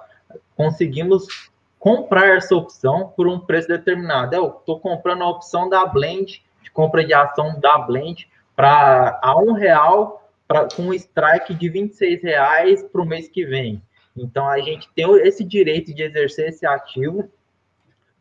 conseguimos 0.55 1.51
comprar 1.77 2.35
essa 2.35 2.55
opção 2.55 3.13
por 3.15 3.27
um 3.27 3.39
preço 3.39 3.67
determinado. 3.67 4.35
Eu 4.35 4.47
estou 4.47 4.79
comprando 4.79 5.23
a 5.23 5.29
opção 5.29 5.69
da 5.69 5.85
Blend, 5.85 6.43
de 6.63 6.71
compra 6.71 7.05
de 7.05 7.13
ação 7.13 7.59
da 7.59 7.77
Blend, 7.77 8.27
para 8.55 9.19
a 9.21 9.37
um 9.37 9.53
real, 9.53 10.24
pra, 10.47 10.67
com 10.67 10.83
um 10.83 10.93
strike 10.93 11.53
de 11.53 11.69
26 11.69 12.23
reais 12.23 12.83
para 12.83 13.01
o 13.01 13.05
mês 13.05 13.27
que 13.27 13.45
vem. 13.45 13.81
Então, 14.15 14.47
a 14.47 14.59
gente 14.59 14.89
tem 14.95 15.05
esse 15.21 15.43
direito 15.43 15.93
de 15.93 16.03
exercer 16.03 16.49
esse 16.49 16.65
ativo 16.65 17.29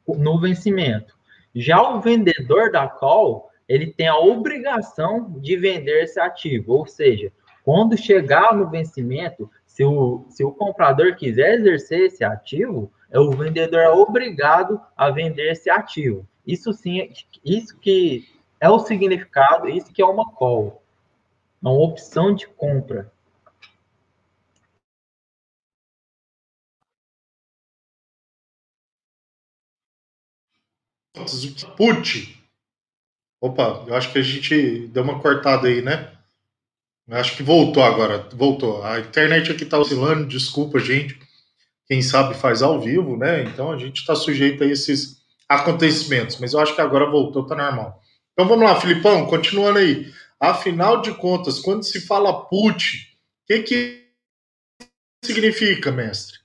no 0.06 0.40
vencimento. 0.40 1.14
Já 1.54 1.80
o 1.80 2.00
vendedor 2.00 2.72
da 2.72 2.88
call, 2.88 3.50
ele 3.68 3.92
tem 3.92 4.08
a 4.08 4.18
obrigação 4.18 5.38
de 5.40 5.56
vender 5.56 6.02
esse 6.02 6.18
ativo. 6.18 6.72
Ou 6.72 6.86
seja, 6.86 7.32
quando 7.64 7.96
chegar 7.96 8.54
no 8.54 8.68
vencimento, 8.68 9.48
se 9.66 9.84
o, 9.84 10.26
se 10.28 10.44
o 10.44 10.52
comprador 10.52 11.16
quiser 11.16 11.54
exercer 11.54 12.06
esse 12.06 12.24
ativo, 12.24 12.92
é 13.10 13.18
o 13.18 13.30
vendedor 13.30 13.80
é 13.80 13.90
obrigado 13.90 14.80
a 14.96 15.10
vender 15.10 15.52
esse 15.52 15.70
ativo. 15.70 16.26
Isso 16.46 16.72
sim, 16.72 17.10
isso 17.44 17.78
que 17.78 18.24
é 18.60 18.68
o 18.68 18.80
significado, 18.80 19.68
isso 19.68 19.92
que 19.92 20.02
é 20.02 20.06
uma 20.06 20.30
call, 20.32 20.82
uma 21.64 21.72
opção 21.72 22.34
de 22.34 22.46
compra. 22.46 23.10
Put. 31.76 32.38
Opa, 33.40 33.84
eu 33.86 33.94
acho 33.94 34.12
que 34.12 34.18
a 34.18 34.22
gente 34.22 34.88
deu 34.88 35.02
uma 35.02 35.20
cortada 35.20 35.68
aí, 35.68 35.80
né? 35.80 36.12
Eu 37.08 37.16
acho 37.16 37.36
que 37.36 37.42
voltou 37.42 37.82
agora. 37.82 38.28
Voltou. 38.34 38.84
A 38.84 39.00
internet 39.00 39.50
aqui 39.50 39.64
tá 39.64 39.78
oscilando, 39.78 40.26
desculpa, 40.26 40.78
gente. 40.78 41.18
Quem 41.86 42.02
sabe 42.02 42.34
faz 42.34 42.62
ao 42.62 42.80
vivo, 42.80 43.16
né? 43.16 43.44
Então 43.44 43.72
a 43.72 43.78
gente 43.78 44.00
está 44.00 44.14
sujeito 44.14 44.64
a 44.64 44.66
esses 44.66 45.22
acontecimentos. 45.48 46.38
Mas 46.38 46.52
eu 46.52 46.60
acho 46.60 46.74
que 46.74 46.80
agora 46.80 47.10
voltou, 47.10 47.46
tá 47.46 47.54
normal. 47.54 48.02
Então 48.32 48.48
vamos 48.48 48.64
lá, 48.64 48.78
Filipão, 48.78 49.26
continuando 49.26 49.78
aí. 49.78 50.12
Afinal 50.40 51.00
de 51.00 51.12
contas, 51.14 51.58
quando 51.58 51.84
se 51.84 52.00
fala 52.00 52.44
put, 52.46 53.18
o 53.42 53.46
que, 53.46 53.62
que 53.62 54.04
significa, 55.24 55.90
mestre? 55.90 56.44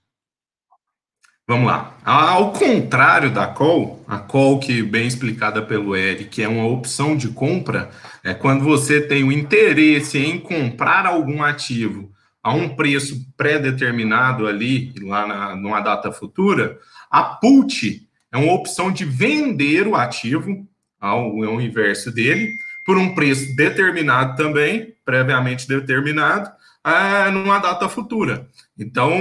Vamos 1.49 1.65
lá. 1.65 1.97
Ao 2.05 2.53
contrário 2.53 3.31
da 3.31 3.47
call, 3.47 4.03
a 4.07 4.19
call 4.19 4.59
que 4.59 4.83
bem 4.83 5.07
explicada 5.07 5.63
pelo 5.63 5.95
Eric, 5.95 6.43
é 6.43 6.47
uma 6.47 6.67
opção 6.67 7.17
de 7.17 7.29
compra, 7.29 7.89
é 8.23 8.35
quando 8.35 8.63
você 8.63 9.01
tem 9.01 9.23
o 9.23 9.31
interesse 9.31 10.19
em 10.19 10.39
comprar 10.39 11.07
algum 11.07 11.41
ativo 11.41 12.11
a 12.43 12.53
um 12.53 12.75
preço 12.75 13.25
pré-determinado 13.35 14.45
ali, 14.45 14.93
lá 15.01 15.25
na, 15.25 15.55
numa 15.55 15.81
data 15.81 16.11
futura, 16.11 16.77
a 17.09 17.23
put 17.23 18.07
é 18.31 18.37
uma 18.37 18.53
opção 18.53 18.91
de 18.91 19.03
vender 19.03 19.87
o 19.87 19.95
ativo 19.95 20.67
ao, 20.99 21.43
ao 21.43 21.59
inverso 21.59 22.11
dele, 22.11 22.53
por 22.89 22.97
um 22.97 23.13
preço 23.13 23.55
determinado 23.55 24.35
também, 24.35 24.95
previamente 25.05 25.67
determinado, 25.67 26.49
é, 26.83 27.29
numa 27.29 27.59
data 27.59 27.87
futura. 27.87 28.47
Então, 28.75 29.11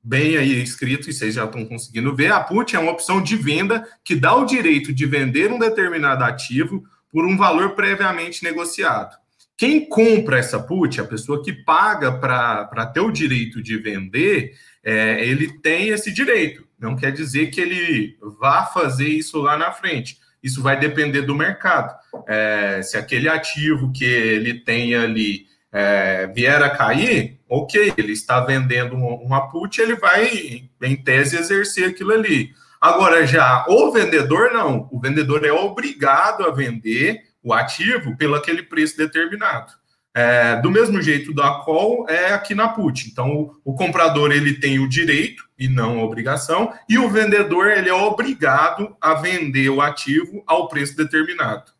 bem 0.00 0.36
aí 0.36 0.62
escrito, 0.62 1.10
e 1.10 1.12
vocês 1.12 1.34
já 1.34 1.46
estão 1.46 1.64
conseguindo 1.64 2.14
ver, 2.14 2.30
a 2.30 2.38
put 2.38 2.76
é 2.76 2.78
uma 2.78 2.92
opção 2.92 3.20
de 3.20 3.34
venda 3.34 3.84
que 4.04 4.14
dá 4.14 4.36
o 4.36 4.44
direito 4.44 4.92
de 4.92 5.04
vender 5.04 5.50
um 5.50 5.58
determinado 5.58 6.22
ativo 6.22 6.84
por 7.10 7.26
um 7.26 7.36
valor 7.36 7.70
previamente 7.70 8.44
negociado. 8.44 9.16
Quem 9.58 9.88
compra 9.88 10.38
essa 10.38 10.60
put, 10.60 11.00
a 11.00 11.04
pessoa 11.04 11.42
que 11.42 11.52
paga 11.52 12.12
para 12.12 12.86
ter 12.86 13.00
o 13.00 13.10
direito 13.10 13.60
de 13.60 13.78
vender, 13.78 14.52
é, 14.84 15.26
ele 15.26 15.58
tem 15.58 15.88
esse 15.88 16.12
direito. 16.12 16.64
Não 16.78 16.94
quer 16.94 17.10
dizer 17.10 17.50
que 17.50 17.60
ele 17.60 18.16
vá 18.38 18.64
fazer 18.64 19.08
isso 19.08 19.38
lá 19.38 19.58
na 19.58 19.72
frente. 19.72 20.20
Isso 20.42 20.62
vai 20.62 20.78
depender 20.78 21.22
do 21.22 21.34
mercado. 21.34 21.94
É, 22.26 22.80
se 22.82 22.96
aquele 22.96 23.28
ativo 23.28 23.92
que 23.92 24.04
ele 24.04 24.54
tem 24.54 24.94
ali 24.94 25.46
é, 25.72 26.26
vier 26.28 26.62
a 26.62 26.70
cair, 26.70 27.38
ok, 27.48 27.92
ele 27.96 28.12
está 28.12 28.40
vendendo 28.40 28.94
uma 28.96 29.48
put, 29.50 29.80
ele 29.80 29.96
vai, 29.96 30.68
em 30.82 30.96
tese, 30.96 31.36
exercer 31.36 31.90
aquilo 31.90 32.12
ali. 32.12 32.50
Agora, 32.80 33.26
já 33.26 33.66
o 33.68 33.92
vendedor, 33.92 34.52
não. 34.52 34.88
O 34.90 34.98
vendedor 34.98 35.44
é 35.44 35.52
obrigado 35.52 36.44
a 36.44 36.50
vender 36.50 37.22
o 37.42 37.52
ativo 37.52 38.16
pelo 38.16 38.34
aquele 38.34 38.62
preço 38.62 38.96
determinado. 38.96 39.72
É, 40.12 40.60
do 40.60 40.70
mesmo 40.70 41.00
jeito 41.00 41.32
da 41.32 41.60
call 41.60 42.08
é 42.08 42.32
aqui 42.32 42.54
na 42.54 42.68
put. 42.68 43.08
Então, 43.08 43.30
o, 43.30 43.72
o, 43.72 43.74
comprador 43.74 44.32
ele 44.32 44.54
tem 44.54 44.80
o 44.80 44.88
direito 44.88 45.44
e 45.56 45.68
não 45.68 46.00
a 46.00 46.04
obrigação, 46.04 46.72
e 46.88 46.98
o 46.98 47.08
vendedor 47.08 47.68
ele 47.68 47.88
é 47.88 47.94
obrigado 47.94 48.96
a 49.00 49.14
vender 49.14 49.68
o 49.68 49.80
ativo 49.80 50.42
ao 50.46 50.68
preço 50.68 50.96
determinado. 50.96 51.70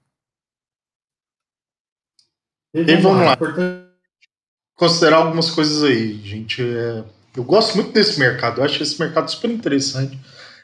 E 2.73 2.97
vamos 2.97 3.27
lá. 3.27 3.37
Considerar 4.77 5.17
algumas 5.17 5.51
coisas 5.51 5.83
aí, 5.83 6.21
gente. 6.25 6.63
É, 6.63 7.05
eu 7.37 7.43
gosto 7.43 7.75
muito 7.75 7.93
desse 7.93 8.19
mercado, 8.19 8.61
eu 8.61 8.65
acho 8.65 8.81
esse 8.83 8.99
mercado 8.99 9.29
super 9.29 9.51
interessante. 9.51 10.19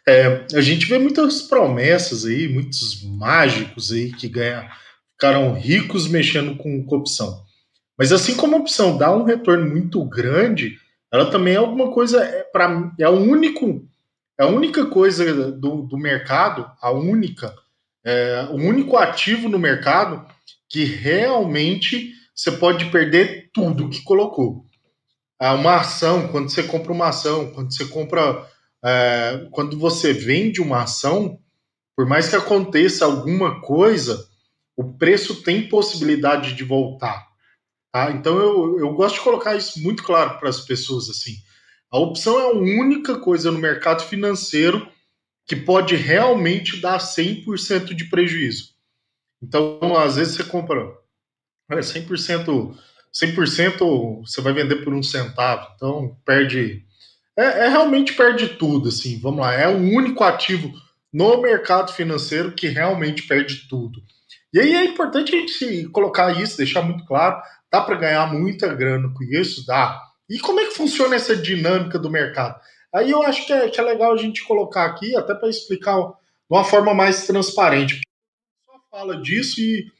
É, 0.09 0.47
a 0.55 0.61
gente 0.61 0.87
vê 0.87 0.99
muitas 0.99 1.43
promessas 1.43 2.25
aí, 2.25 2.49
muitos 2.49 3.03
mágicos 3.03 3.91
aí 3.91 4.13
que 4.13 4.29
ganham, 4.29 4.65
ficaram 5.13 5.53
ricos 5.53 6.07
mexendo 6.07 6.57
com 6.57 6.85
corrupção. 6.85 7.45
Mas 7.99 8.12
assim 8.12 8.37
como 8.37 8.57
a 8.57 8.61
opção 8.61 8.97
dá 8.97 9.15
um 9.15 9.25
retorno 9.25 9.69
muito 9.69 10.05
grande, 10.05 10.79
ela 11.12 11.31
também 11.31 11.55
é 11.55 11.59
alguma 11.59 11.91
coisa 11.91 12.23
é 12.23 12.43
para 12.43 12.93
é 12.99 13.09
o 13.09 13.19
único 13.19 13.87
é 14.38 14.45
a 14.45 14.49
única 14.49 14.85
coisa 14.87 15.50
do, 15.53 15.83
do 15.83 15.97
mercado, 15.97 16.71
a 16.81 16.91
única 16.91 17.55
é, 18.05 18.47
o 18.50 18.55
único 18.55 18.97
ativo 18.97 19.49
no 19.49 19.59
mercado 19.59 20.26
que 20.69 20.85
realmente 20.85 22.12
você 22.35 22.53
pode 22.53 22.85
perder 22.87 23.50
tudo 23.53 23.88
que 23.88 24.03
colocou. 24.03 24.65
Ah, 25.41 25.55
uma 25.55 25.76
ação, 25.76 26.29
quando 26.29 26.50
você 26.50 26.62
compra 26.62 26.93
uma 26.93 27.09
ação, 27.09 27.50
quando 27.53 27.75
você 27.75 27.87
compra, 27.87 28.47
é, 28.85 29.49
quando 29.50 29.79
você 29.79 30.12
vende 30.12 30.61
uma 30.61 30.83
ação, 30.83 31.38
por 31.97 32.07
mais 32.07 32.29
que 32.29 32.37
aconteça 32.37 33.05
alguma 33.05 33.61
coisa, 33.61 34.29
o 34.76 34.85
preço 34.85 35.43
tem 35.43 35.69
possibilidade 35.69 36.55
de 36.55 36.62
voltar. 36.62 37.25
Tá? 37.97 38.11
Então 38.11 38.38
eu, 38.38 38.79
eu 38.79 38.93
gosto 38.93 39.15
de 39.15 39.23
colocar 39.23 39.57
isso 39.57 39.83
muito 39.83 40.03
claro 40.03 40.38
para 40.38 40.50
as 40.50 40.61
pessoas 40.61 41.09
assim. 41.09 41.37
A 41.91 41.99
opção 41.99 42.38
é 42.38 42.43
a 42.43 42.55
única 42.55 43.19
coisa 43.19 43.50
no 43.50 43.59
mercado 43.59 44.03
financeiro 44.03 44.87
que 45.47 45.57
pode 45.57 45.97
realmente 45.97 46.79
dar 46.79 46.99
100% 46.99 47.95
de 47.95 48.05
prejuízo. 48.11 48.75
Então, 49.43 49.97
às 49.97 50.17
vezes 50.17 50.35
você 50.35 50.45
compra 50.45 50.93
100%, 51.73 52.76
100% 53.15 54.21
você 54.21 54.41
vai 54.43 54.53
vender 54.53 54.85
por 54.85 54.93
um 54.93 55.03
centavo. 55.03 55.67
Então, 55.75 56.19
perde. 56.23 56.85
É, 57.35 57.65
é, 57.65 57.69
realmente 57.69 58.12
perde 58.12 58.49
tudo, 58.49 58.91
assim. 58.91 59.19
Vamos 59.21 59.41
lá. 59.41 59.55
É 59.55 59.69
o 59.69 59.79
único 59.79 60.23
ativo 60.23 60.71
no 61.11 61.41
mercado 61.41 61.95
financeiro 61.95 62.53
que 62.53 62.67
realmente 62.69 63.23
perde 63.23 63.67
tudo. 63.71 64.03
E 64.53 64.61
aí 64.61 64.75
é 64.75 64.85
importante 64.85 65.35
a 65.35 65.38
gente 65.38 65.88
colocar 65.88 66.41
isso, 66.41 66.57
deixar 66.57 66.83
muito 66.83 67.05
claro. 67.05 67.43
Dá 67.73 67.81
para 67.81 67.97
ganhar 67.97 68.33
muita 68.33 68.75
grana 68.75 69.13
com 69.15 69.25
isso? 69.25 69.67
Dá. 69.67 70.03
E 70.29 70.39
como 70.39 70.61
é 70.61 70.67
que 70.67 70.75
funciona 70.75 71.17
essa 71.17 71.37
dinâmica 71.37 71.99
do 71.99 72.11
mercado? 72.11 72.61
Aí 72.95 73.11
eu 73.11 73.23
acho 73.23 73.47
que 73.47 73.53
é, 73.53 73.69
que 73.69 73.81
é 73.81 73.83
legal 73.83 74.13
a 74.13 74.17
gente 74.17 74.45
colocar 74.45 74.85
aqui, 74.87 75.15
até 75.17 75.35
para 75.35 75.49
explicar 75.49 75.97
de 75.97 76.15
uma 76.51 76.65
forma 76.65 76.95
mais 76.95 77.27
transparente 77.27 78.01
fala 78.97 79.21
disso 79.21 79.61
e, 79.61 79.93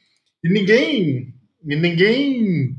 e 0.43 0.49
ninguém 0.49 1.31
e 1.63 1.75
ninguém 1.75 2.75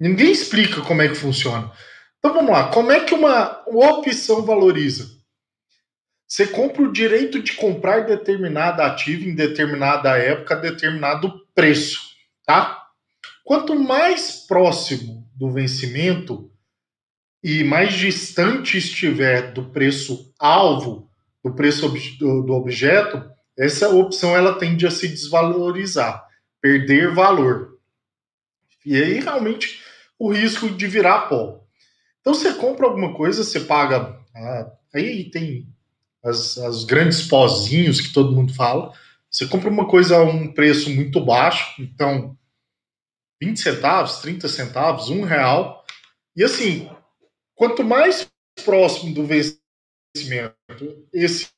ninguém 0.00 0.32
explica 0.32 0.80
como 0.80 1.00
é 1.00 1.08
que 1.08 1.14
funciona. 1.14 1.70
Então 2.18 2.34
vamos 2.34 2.50
lá, 2.50 2.72
como 2.72 2.90
é 2.90 3.04
que 3.04 3.14
uma, 3.14 3.62
uma 3.68 3.98
opção 3.98 4.42
valoriza? 4.42 5.16
Você 6.26 6.46
compra 6.46 6.82
o 6.82 6.92
direito 6.92 7.40
de 7.40 7.52
comprar 7.52 8.00
determinada 8.00 8.84
ativa 8.84 9.24
em 9.24 9.34
determinada 9.34 10.18
época, 10.18 10.56
determinado 10.56 11.46
preço, 11.54 12.00
tá? 12.44 12.77
Quanto 13.48 13.74
mais 13.74 14.44
próximo 14.46 15.26
do 15.34 15.50
vencimento 15.50 16.52
e 17.42 17.64
mais 17.64 17.94
distante 17.94 18.76
estiver 18.76 19.54
do 19.54 19.70
preço 19.70 20.34
alvo, 20.38 21.10
do 21.42 21.54
preço 21.54 21.88
do, 22.18 22.52
objeto, 22.52 23.24
essa 23.56 23.88
opção 23.88 24.36
ela 24.36 24.58
tende 24.58 24.86
a 24.86 24.90
se 24.90 25.08
desvalorizar, 25.08 26.26
perder 26.60 27.14
valor. 27.14 27.78
E 28.84 28.94
aí 28.94 29.18
realmente 29.18 29.80
o 30.18 30.30
risco 30.30 30.68
de 30.68 30.86
virar 30.86 31.30
pó. 31.30 31.64
Então 32.20 32.34
você 32.34 32.52
compra 32.52 32.84
alguma 32.84 33.14
coisa, 33.14 33.42
você 33.42 33.60
paga. 33.60 34.14
Ah, 34.36 34.70
aí 34.94 35.30
tem 35.30 35.66
as, 36.22 36.58
as 36.58 36.84
grandes 36.84 37.22
pozinhos 37.22 37.98
que 37.98 38.12
todo 38.12 38.36
mundo 38.36 38.52
fala. 38.52 38.92
Você 39.30 39.46
compra 39.46 39.70
uma 39.70 39.88
coisa 39.88 40.18
a 40.18 40.22
um 40.22 40.52
preço 40.52 40.90
muito 40.90 41.18
baixo, 41.18 41.80
então 41.80 42.36
20 43.42 43.60
centavos, 43.60 44.18
30 44.18 44.48
centavos, 44.48 45.08
um 45.10 45.22
real. 45.22 45.84
E 46.36 46.42
assim, 46.42 46.90
quanto 47.54 47.84
mais 47.84 48.28
próximo 48.64 49.14
do 49.14 49.24
vencimento 49.24 49.58
esse 51.12 51.48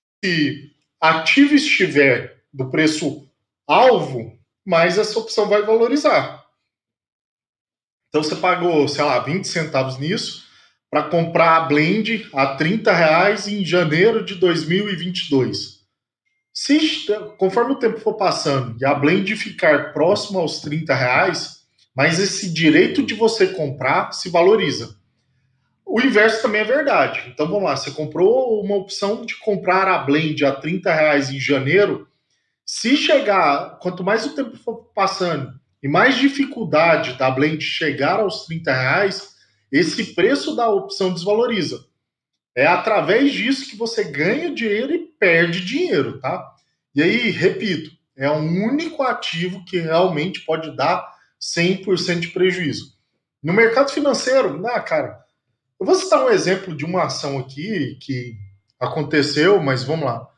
ativo 1.00 1.54
estiver 1.54 2.44
do 2.52 2.70
preço 2.70 3.28
alvo, 3.66 4.38
mais 4.66 4.98
essa 4.98 5.18
opção 5.18 5.48
vai 5.48 5.62
valorizar. 5.62 6.44
Então 8.08 8.22
você 8.22 8.36
pagou, 8.36 8.86
sei 8.88 9.04
lá, 9.04 9.20
20 9.20 9.46
centavos 9.46 9.98
nisso 9.98 10.44
para 10.90 11.08
comprar 11.08 11.56
a 11.56 11.60
blend 11.60 12.28
a 12.34 12.56
30 12.56 12.92
reais 12.92 13.46
em 13.46 13.64
janeiro 13.64 14.24
de 14.24 14.34
2022. 14.34 15.80
Se, 16.52 17.06
conforme 17.38 17.72
o 17.72 17.78
tempo 17.78 18.00
for 18.00 18.14
passando 18.14 18.76
e 18.80 18.84
a 18.84 18.92
blend 18.92 19.34
ficar 19.36 19.92
próximo 19.92 20.40
aos 20.40 20.60
30 20.60 20.92
reais, 20.92 21.59
mas 22.00 22.18
esse 22.18 22.50
direito 22.50 23.02
de 23.02 23.12
você 23.12 23.48
comprar 23.48 24.12
se 24.12 24.30
valoriza. 24.30 24.96
O 25.84 26.00
inverso 26.00 26.40
também 26.40 26.62
é 26.62 26.64
verdade. 26.64 27.22
Então 27.28 27.46
vamos 27.46 27.64
lá, 27.64 27.76
você 27.76 27.90
comprou 27.90 28.64
uma 28.64 28.74
opção 28.76 29.22
de 29.22 29.36
comprar 29.36 29.86
a 29.86 29.98
blend 29.98 30.42
a 30.46 30.50
30 30.50 30.94
reais 30.94 31.28
em 31.28 31.38
janeiro. 31.38 32.08
Se 32.64 32.96
chegar, 32.96 33.78
quanto 33.82 34.02
mais 34.02 34.24
o 34.24 34.34
tempo 34.34 34.56
for 34.56 34.90
passando 34.94 35.52
e 35.82 35.88
mais 35.88 36.16
dificuldade 36.16 37.18
da 37.18 37.30
blend 37.30 37.62
chegar 37.62 38.18
aos 38.18 38.46
30 38.46 38.72
reais, 38.72 39.34
esse 39.70 40.14
preço 40.14 40.56
da 40.56 40.70
opção 40.70 41.12
desvaloriza. 41.12 41.84
É 42.56 42.66
através 42.66 43.30
disso 43.30 43.68
que 43.68 43.76
você 43.76 44.04
ganha 44.04 44.54
dinheiro 44.54 44.94
e 44.94 45.00
perde 45.20 45.62
dinheiro, 45.62 46.18
tá? 46.18 46.50
E 46.94 47.02
aí, 47.02 47.28
repito, 47.28 47.90
é 48.16 48.30
um 48.30 48.64
único 48.64 49.02
ativo 49.02 49.62
que 49.66 49.78
realmente 49.78 50.40
pode 50.46 50.74
dar 50.74 51.19
100% 51.40 52.20
de 52.20 52.28
prejuízo. 52.28 52.98
No 53.42 53.52
mercado 53.52 53.90
financeiro, 53.90 54.66
ah, 54.66 54.80
cara, 54.80 55.18
eu 55.80 55.86
vou 55.86 55.94
citar 55.94 56.22
um 56.24 56.30
exemplo 56.30 56.76
de 56.76 56.84
uma 56.84 57.04
ação 57.04 57.38
aqui 57.38 57.98
que 58.02 58.36
aconteceu, 58.78 59.60
mas 59.62 59.82
vamos 59.82 60.04
lá. 60.04 60.28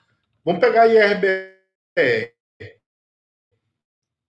Vamos 0.44 0.61
pegar 0.61 0.82
a 0.82 0.87
IRBR. 0.87 2.32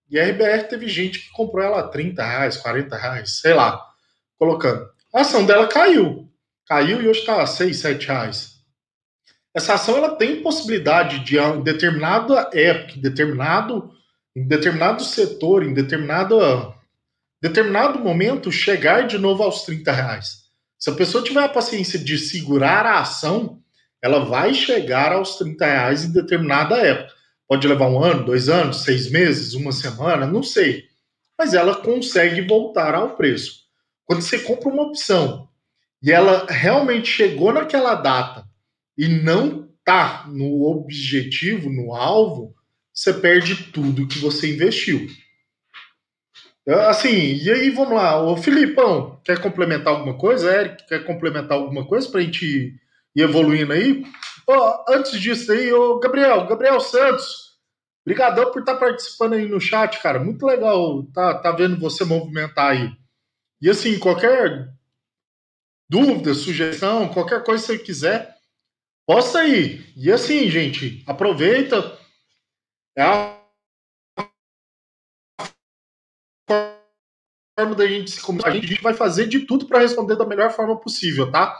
IRBR 0.10 0.68
teve 0.70 0.88
gente 0.88 1.20
que 1.20 1.32
comprou 1.32 1.64
ela 1.64 1.80
a 1.80 1.88
30 1.88 2.24
reais, 2.24 2.58
40 2.58 2.98
reais, 2.98 3.40
sei 3.40 3.54
lá, 3.54 3.84
colocando. 4.38 4.88
A 5.14 5.22
ação 5.22 5.46
dela 5.46 5.68
caiu. 5.68 6.32
Caiu 6.68 7.02
e 7.02 7.08
hoje 7.08 7.20
está 7.20 7.42
a 7.42 7.48
6, 7.48 7.78
7 7.78 8.08
reais. 8.08 8.54
Essa 9.54 9.76
ação 9.76 9.98
ela 9.98 10.16
tem 10.16 10.42
possibilidade 10.42 11.20
de, 11.20 11.38
em 11.38 11.62
determinada 11.62 12.50
época, 12.54 12.98
em 12.98 13.02
determinado, 13.02 13.92
em 14.36 14.48
determinado 14.48 15.04
setor, 15.04 15.64
em 15.64 15.74
determinado, 15.74 16.74
determinado 17.42 18.00
momento, 18.00 18.52
chegar 18.52 19.08
de 19.08 19.18
novo 19.18 19.44
aos 19.44 19.64
30 19.64 19.92
reais. 19.92 20.44
Se 20.78 20.90
a 20.90 20.94
pessoa 20.94 21.24
tiver 21.24 21.44
a 21.44 21.50
paciência 21.50 22.00
de 22.00 22.18
segurar 22.18 22.86
a 22.86 23.00
ação, 23.00 23.62
ela 24.02 24.26
vai 24.26 24.54
chegar 24.54 25.14
aos 25.14 25.38
30 25.38 25.66
reais 25.66 26.04
em 26.04 26.12
determinada 26.12 26.78
época. 26.78 27.14
Pode 27.48 27.68
levar 27.68 27.88
um 27.88 28.04
ano, 28.04 28.26
dois 28.26 28.50
anos, 28.50 28.84
seis 28.84 29.10
meses, 29.10 29.54
uma 29.54 29.72
semana, 29.72 30.26
não 30.26 30.44
sei. 30.44 30.84
Mas 31.38 31.54
ela 31.54 31.76
consegue 31.76 32.42
voltar 32.42 32.96
ao 32.96 33.16
preço. 33.16 33.64
Quando 34.06 34.22
você 34.22 34.40
compra 34.40 34.70
uma 34.70 34.84
opção 34.84 35.48
e 36.02 36.12
ela 36.12 36.46
realmente 36.50 37.08
chegou 37.08 37.54
naquela 37.54 37.96
data 37.96 38.44
e 38.98 39.08
não 39.08 39.70
está 39.80 40.26
no 40.28 40.64
objetivo, 40.64 41.70
no 41.70 41.94
alvo, 41.94 42.54
você 42.94 43.14
perde 43.14 43.72
tudo 43.72 44.08
que 44.08 44.20
você 44.20 44.54
investiu. 44.54 45.08
Assim, 46.88 47.36
e 47.36 47.52
aí 47.52 47.70
vamos 47.72 47.94
lá, 47.94 48.22
o 48.24 48.38
Filipão, 48.38 49.20
quer 49.26 49.42
complementar 49.42 49.94
alguma 49.94 50.18
coisa? 50.18 50.50
Eric, 50.50 50.88
quer 50.88 51.04
complementar 51.04 51.58
alguma 51.58 51.86
coisa 51.86 52.10
para 52.10 52.22
a 52.22 52.24
gente 52.24 52.46
ir 52.46 53.22
evoluindo 53.22 53.74
aí? 53.74 54.06
Oh, 54.48 54.94
antes 54.94 55.20
disso 55.20 55.52
aí, 55.52 55.74
o 55.74 56.00
Gabriel, 56.00 56.48
Gabriel 56.48 56.80
Santos, 56.80 57.58
brigadão 58.06 58.52
por 58.52 58.60
estar 58.60 58.76
tá 58.76 58.80
participando 58.80 59.34
aí 59.34 59.46
no 59.48 59.60
chat, 59.60 60.02
cara, 60.02 60.20
muito 60.20 60.46
legal 60.46 61.04
tá, 61.14 61.34
tá 61.38 61.52
vendo 61.52 61.78
você 61.80 62.06
movimentar 62.06 62.72
aí. 62.72 62.92
E 63.62 63.70
assim, 63.70 64.00
qualquer 64.00 64.70
dúvida, 65.90 66.34
sugestão, 66.34 67.10
qualquer 67.10 67.44
coisa 67.44 67.62
que 67.62 67.68
você 67.68 67.80
quiser, 67.80 68.36
posta 69.06 69.40
aí. 69.40 69.86
E 69.96 70.12
assim, 70.12 70.50
gente, 70.50 71.04
aproveita. 71.06 71.98
É 72.96 73.02
a 73.02 73.40
forma 77.60 77.76
da 77.76 77.88
gente 77.88 78.12
se 78.12 78.22
comunicar. 78.22 78.52
A 78.52 78.56
gente 78.56 78.82
vai 78.82 78.94
fazer 78.94 79.28
de 79.28 79.42
tudo 79.42 79.68
para 79.68 79.80
responder 79.80 80.16
da 80.16 80.26
melhor 80.26 80.52
forma 80.52 80.80
possível, 80.80 81.32
tá? 81.32 81.56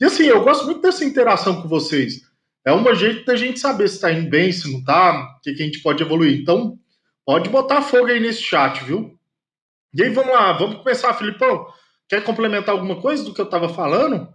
E 0.00 0.04
assim, 0.04 0.24
eu 0.24 0.42
gosto 0.42 0.64
muito 0.64 0.80
dessa 0.80 1.04
interação 1.04 1.62
com 1.62 1.68
vocês. 1.68 2.22
É 2.64 2.72
um 2.72 2.94
jeito 2.94 3.24
da 3.24 3.36
gente 3.36 3.58
saber 3.58 3.88
se 3.88 4.00
tá 4.00 4.12
indo 4.12 4.30
bem, 4.30 4.52
se 4.52 4.72
não 4.72 4.82
tá, 4.84 5.36
o 5.36 5.40
que, 5.40 5.52
que 5.52 5.62
a 5.62 5.66
gente 5.66 5.82
pode 5.82 6.02
evoluir. 6.02 6.40
Então, 6.40 6.78
pode 7.24 7.48
botar 7.48 7.82
fogo 7.82 8.06
aí 8.06 8.20
nesse 8.20 8.42
chat, 8.42 8.84
viu? 8.84 9.18
E 9.94 10.02
aí, 10.02 10.10
vamos 10.10 10.32
lá, 10.32 10.52
vamos 10.52 10.78
começar, 10.78 11.12
Filipão. 11.14 11.66
Quer 12.08 12.24
complementar 12.24 12.74
alguma 12.74 13.00
coisa 13.00 13.24
do 13.24 13.34
que 13.34 13.40
eu 13.40 13.44
estava 13.44 13.68
falando? 13.68 14.32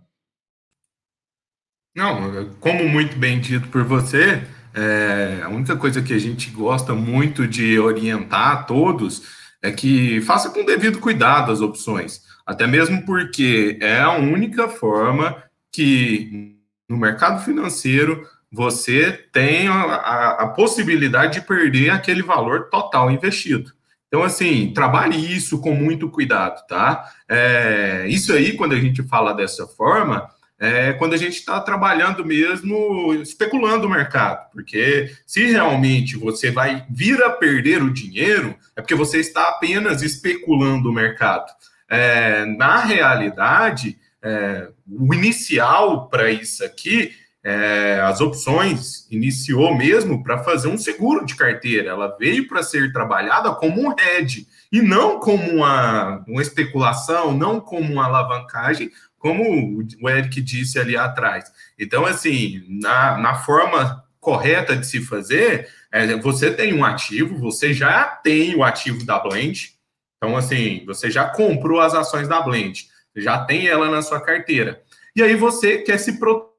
Não, 1.96 2.54
como 2.60 2.88
muito 2.88 3.18
bem 3.18 3.40
dito 3.40 3.70
por 3.70 3.84
você, 3.84 4.46
é, 4.78 5.42
a 5.44 5.50
única 5.50 5.76
coisa 5.76 6.04
que 6.04 6.14
a 6.14 6.20
gente 6.20 6.52
gosta 6.52 6.94
muito 6.94 7.48
de 7.48 7.80
orientar 7.80 8.52
a 8.52 8.64
todos 8.64 9.24
é 9.60 9.72
que 9.72 10.22
faça 10.22 10.52
com 10.52 10.64
devido 10.64 11.00
cuidado 11.00 11.52
as 11.52 11.62
opções, 11.62 12.22
até 12.46 12.68
mesmo 12.68 13.04
porque 13.04 13.80
é 13.82 14.00
a 14.00 14.12
única 14.12 14.70
forma 14.70 15.36
que 15.72 16.56
no 16.88 16.96
mercado 16.96 17.44
financeiro 17.44 18.24
você 18.52 19.12
tem 19.34 19.68
a, 19.68 19.82
a, 19.82 20.44
a 20.44 20.48
possibilidade 20.50 21.40
de 21.40 21.48
perder 21.48 21.90
aquele 21.90 22.22
valor 22.22 22.70
total 22.70 23.10
investido. 23.10 23.72
Então, 24.08 24.24
assim, 24.24 24.72
trabalhe 24.74 25.18
isso 25.36 25.60
com 25.60 25.74
muito 25.74 26.08
cuidado, 26.08 26.66
tá? 26.68 27.04
É, 27.28 28.06
isso 28.08 28.32
aí, 28.32 28.56
quando 28.56 28.74
a 28.74 28.80
gente 28.80 29.02
fala 29.04 29.34
dessa 29.34 29.66
forma, 29.68 30.30
é 30.60 30.94
quando 30.94 31.14
a 31.14 31.18
gente 31.18 31.36
está 31.36 31.60
trabalhando 31.62 32.26
mesmo, 32.26 33.14
especulando 33.16 33.86
o 33.86 33.90
mercado, 33.90 34.50
porque 34.52 35.12
se 35.26 35.46
realmente 35.46 36.18
você 36.18 36.50
vai 36.50 36.86
vir 36.90 37.22
a 37.24 37.30
perder 37.30 37.84
o 37.84 37.94
dinheiro, 37.94 38.56
é 38.76 38.82
porque 38.82 38.96
você 38.96 39.20
está 39.20 39.50
apenas 39.50 40.02
especulando 40.02 40.90
o 40.90 40.94
mercado. 40.94 41.52
É, 41.90 42.46
na 42.46 42.80
realidade, 42.80 43.98
é, 44.22 44.70
o 44.88 45.14
inicial 45.14 46.10
para 46.10 46.32
isso 46.32 46.64
aqui, 46.66 47.12
é, 47.44 48.02
as 48.04 48.20
opções 48.20 49.08
iniciou 49.10 49.74
mesmo 49.78 50.24
para 50.24 50.44
fazer 50.44 50.68
um 50.68 50.78
seguro 50.78 51.26
de 51.26 51.36
carteira, 51.36 51.92
ela 51.92 52.18
veio 52.20 52.48
para 52.48 52.64
ser 52.64 52.92
trabalhada 52.92 53.54
como 53.54 53.88
um 53.88 53.96
hedge, 53.98 54.48
e 54.72 54.82
não 54.82 55.20
como 55.20 55.50
uma, 55.50 56.26
uma 56.28 56.42
especulação, 56.42 57.32
não 57.32 57.62
como 57.62 57.94
uma 57.94 58.06
alavancagem, 58.06 58.92
como 59.28 59.84
o 60.02 60.10
Eric 60.10 60.42
disse 60.42 60.80
ali 60.80 60.96
atrás. 60.96 61.52
Então, 61.78 62.06
assim, 62.06 62.64
na, 62.70 63.18
na 63.18 63.36
forma 63.36 64.06
correta 64.22 64.76
de 64.76 64.88
se 64.88 65.02
fazer, 65.02 65.70
é, 65.92 66.16
você 66.16 66.54
tem 66.54 66.74
um 66.74 66.86
ativo, 66.86 67.38
você 67.38 67.74
já 67.74 68.06
tem 68.06 68.56
o 68.56 68.64
ativo 68.64 69.06
da 69.06 69.20
Blend, 69.20 69.78
então, 70.18 70.38
assim, 70.38 70.86
você 70.86 71.12
já 71.12 71.30
comprou 71.30 71.82
as 71.82 71.94
ações 71.94 72.28
da 72.28 72.42
Blend, 72.42 72.90
já 73.16 73.44
tem 73.44 73.68
ela 73.68 73.92
na 73.92 74.02
sua 74.02 74.22
carteira. 74.22 74.82
E 75.14 75.22
aí 75.22 75.36
você 75.36 75.80
quer 75.80 75.98
se 75.98 76.18
proteger 76.18 76.54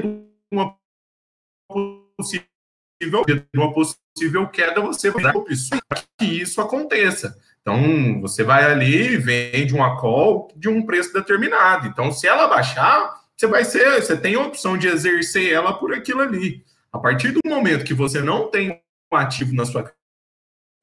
de 0.00 0.26
uma 0.50 0.74
possível, 2.16 2.46
de 3.00 3.46
uma 3.54 3.72
possível 3.72 4.46
queda, 4.48 4.80
você 4.80 5.10
vai 5.10 5.22
dar 5.22 5.36
opções 5.36 5.80
para 5.88 6.02
que 6.18 6.24
isso 6.24 6.60
aconteça. 6.60 7.36
Então, 7.60 8.20
você 8.20 8.44
vai 8.44 8.64
ali 8.64 9.14
e 9.14 9.16
vende 9.16 9.74
uma 9.74 10.00
call 10.00 10.48
de 10.56 10.68
um 10.68 10.86
preço 10.86 11.12
determinado. 11.12 11.88
Então, 11.88 12.12
se 12.12 12.26
ela 12.26 12.46
baixar, 12.46 13.20
você 13.36 13.46
vai 13.46 13.64
ser, 13.64 14.00
você 14.00 14.16
tem 14.16 14.34
a 14.36 14.40
opção 14.40 14.78
de 14.78 14.86
exercer 14.86 15.52
ela 15.52 15.72
por 15.72 15.92
aquilo 15.92 16.20
ali. 16.20 16.64
A 16.92 16.98
partir 16.98 17.32
do 17.32 17.40
momento 17.44 17.84
que 17.84 17.92
você 17.92 18.22
não 18.22 18.50
tem 18.50 18.80
um 19.12 19.16
ativo 19.16 19.54
na 19.54 19.66
sua 19.66 19.92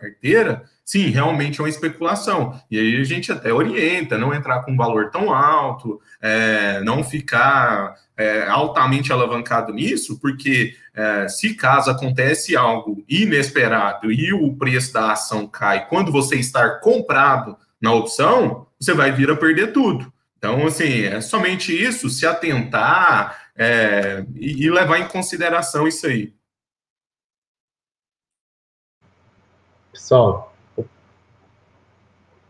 carteira, 0.03 0.63
sim, 0.83 1.09
realmente 1.09 1.59
é 1.59 1.63
uma 1.63 1.69
especulação. 1.69 2.59
E 2.69 2.77
aí 2.77 2.99
a 2.99 3.03
gente 3.03 3.31
até 3.31 3.53
orienta, 3.53 4.17
não 4.17 4.33
entrar 4.33 4.63
com 4.63 4.71
um 4.71 4.77
valor 4.77 5.09
tão 5.09 5.33
alto, 5.33 6.01
é, 6.21 6.81
não 6.81 7.03
ficar 7.03 7.95
é, 8.17 8.47
altamente 8.47 9.11
alavancado 9.11 9.73
nisso, 9.73 10.19
porque 10.19 10.75
é, 10.93 11.27
se 11.27 11.55
caso 11.55 11.89
acontece 11.89 12.55
algo 12.55 13.03
inesperado 13.07 14.11
e 14.11 14.33
o 14.33 14.55
preço 14.55 14.93
da 14.93 15.13
ação 15.13 15.47
cai 15.47 15.87
quando 15.87 16.11
você 16.11 16.35
estar 16.35 16.79
comprado 16.79 17.57
na 17.81 17.93
opção, 17.93 18.67
você 18.79 18.93
vai 18.93 19.11
vir 19.11 19.29
a 19.29 19.35
perder 19.35 19.73
tudo. 19.73 20.11
Então, 20.37 20.67
assim, 20.67 21.03
é 21.03 21.21
somente 21.21 21.73
isso, 21.73 22.09
se 22.09 22.25
atentar 22.25 23.49
é, 23.55 24.25
e, 24.35 24.65
e 24.65 24.69
levar 24.69 24.99
em 24.99 25.07
consideração 25.07 25.87
isso 25.87 26.05
aí. 26.05 26.33
Pessoal, 29.93 30.51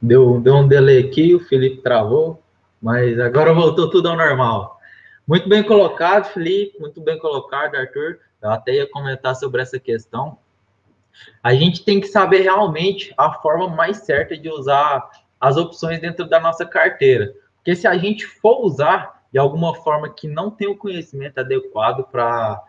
deu, 0.02 0.40
deu 0.40 0.56
um 0.56 0.68
delay 0.68 1.00
aqui, 1.00 1.36
o 1.36 1.42
Felipe 1.42 1.82
travou, 1.82 2.42
mas 2.82 3.20
agora 3.20 3.54
voltou 3.54 3.90
tudo 3.90 4.08
ao 4.08 4.16
normal. 4.16 4.80
Muito 5.28 5.50
bem 5.50 5.62
colocado, 5.62 6.32
Felipe, 6.32 6.80
muito 6.80 7.02
bem 7.02 7.20
colocado, 7.20 7.76
Arthur. 7.76 8.20
Eu 8.42 8.50
até 8.50 8.76
ia 8.76 8.90
comentar 8.90 9.36
sobre 9.36 9.62
essa 9.62 9.78
questão. 9.78 10.38
A 11.44 11.54
gente 11.54 11.84
tem 11.84 12.00
que 12.00 12.08
saber 12.08 12.44
realmente 12.44 13.14
a 13.18 13.34
forma 13.34 13.68
mais 13.68 13.98
certa 13.98 14.38
de 14.38 14.50
usar 14.50 15.10
as 15.38 15.58
opções 15.58 16.00
dentro 16.00 16.26
da 16.26 16.40
nossa 16.40 16.66
carteira. 16.66 17.34
Porque 17.58 17.76
se 17.76 17.86
a 17.86 17.98
gente 17.98 18.26
for 18.26 18.66
usar 18.66 19.22
de 19.34 19.38
alguma 19.38 19.76
forma 19.76 20.10
que 20.10 20.30
não 20.30 20.50
tem 20.50 20.70
o 20.70 20.78
conhecimento 20.78 21.40
adequado 21.40 22.06
para 22.10 22.64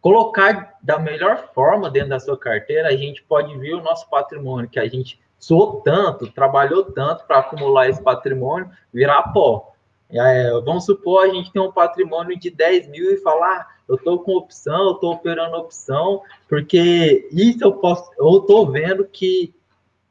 colocar 0.00 0.76
da 0.82 0.98
melhor 0.98 1.50
forma 1.54 1.90
dentro 1.90 2.10
da 2.10 2.20
sua 2.20 2.38
carteira, 2.38 2.88
a 2.88 2.96
gente 2.96 3.22
pode 3.22 3.56
ver 3.58 3.74
o 3.74 3.82
nosso 3.82 4.08
patrimônio, 4.08 4.70
que 4.70 4.78
a 4.78 4.88
gente 4.88 5.20
suou 5.38 5.80
tanto, 5.80 6.30
trabalhou 6.32 6.84
tanto 6.84 7.24
para 7.24 7.38
acumular 7.38 7.88
esse 7.88 8.02
patrimônio, 8.02 8.70
virar 8.92 9.22
pó. 9.32 9.72
É, 10.10 10.50
vamos 10.64 10.86
supor, 10.86 11.24
a 11.24 11.28
gente 11.28 11.52
tem 11.52 11.60
um 11.60 11.70
patrimônio 11.70 12.38
de 12.38 12.50
10 12.50 12.88
mil 12.88 13.12
e 13.12 13.18
falar, 13.18 13.60
ah, 13.60 13.66
eu 13.88 13.96
estou 13.96 14.18
com 14.20 14.36
opção, 14.36 14.86
eu 14.86 14.92
estou 14.92 15.12
operando 15.12 15.56
opção, 15.56 16.22
porque 16.48 17.28
isso 17.30 17.62
eu 17.62 17.72
posso, 17.74 18.10
eu 18.18 18.38
estou 18.38 18.70
vendo 18.70 19.04
que 19.04 19.54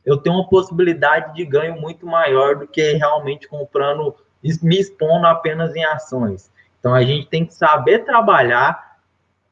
eu 0.05 0.17
tenho 0.17 0.35
uma 0.35 0.47
possibilidade 0.47 1.33
de 1.35 1.43
ganho 1.43 1.79
muito 1.79 2.05
maior 2.05 2.55
do 2.55 2.67
que 2.67 2.93
realmente 2.93 3.47
comprando, 3.47 4.15
me 4.61 4.79
expondo 4.79 5.27
apenas 5.27 5.75
em 5.75 5.83
ações. 5.83 6.49
Então 6.79 6.93
a 6.93 7.03
gente 7.03 7.27
tem 7.27 7.45
que 7.45 7.53
saber 7.53 8.05
trabalhar 8.05 8.86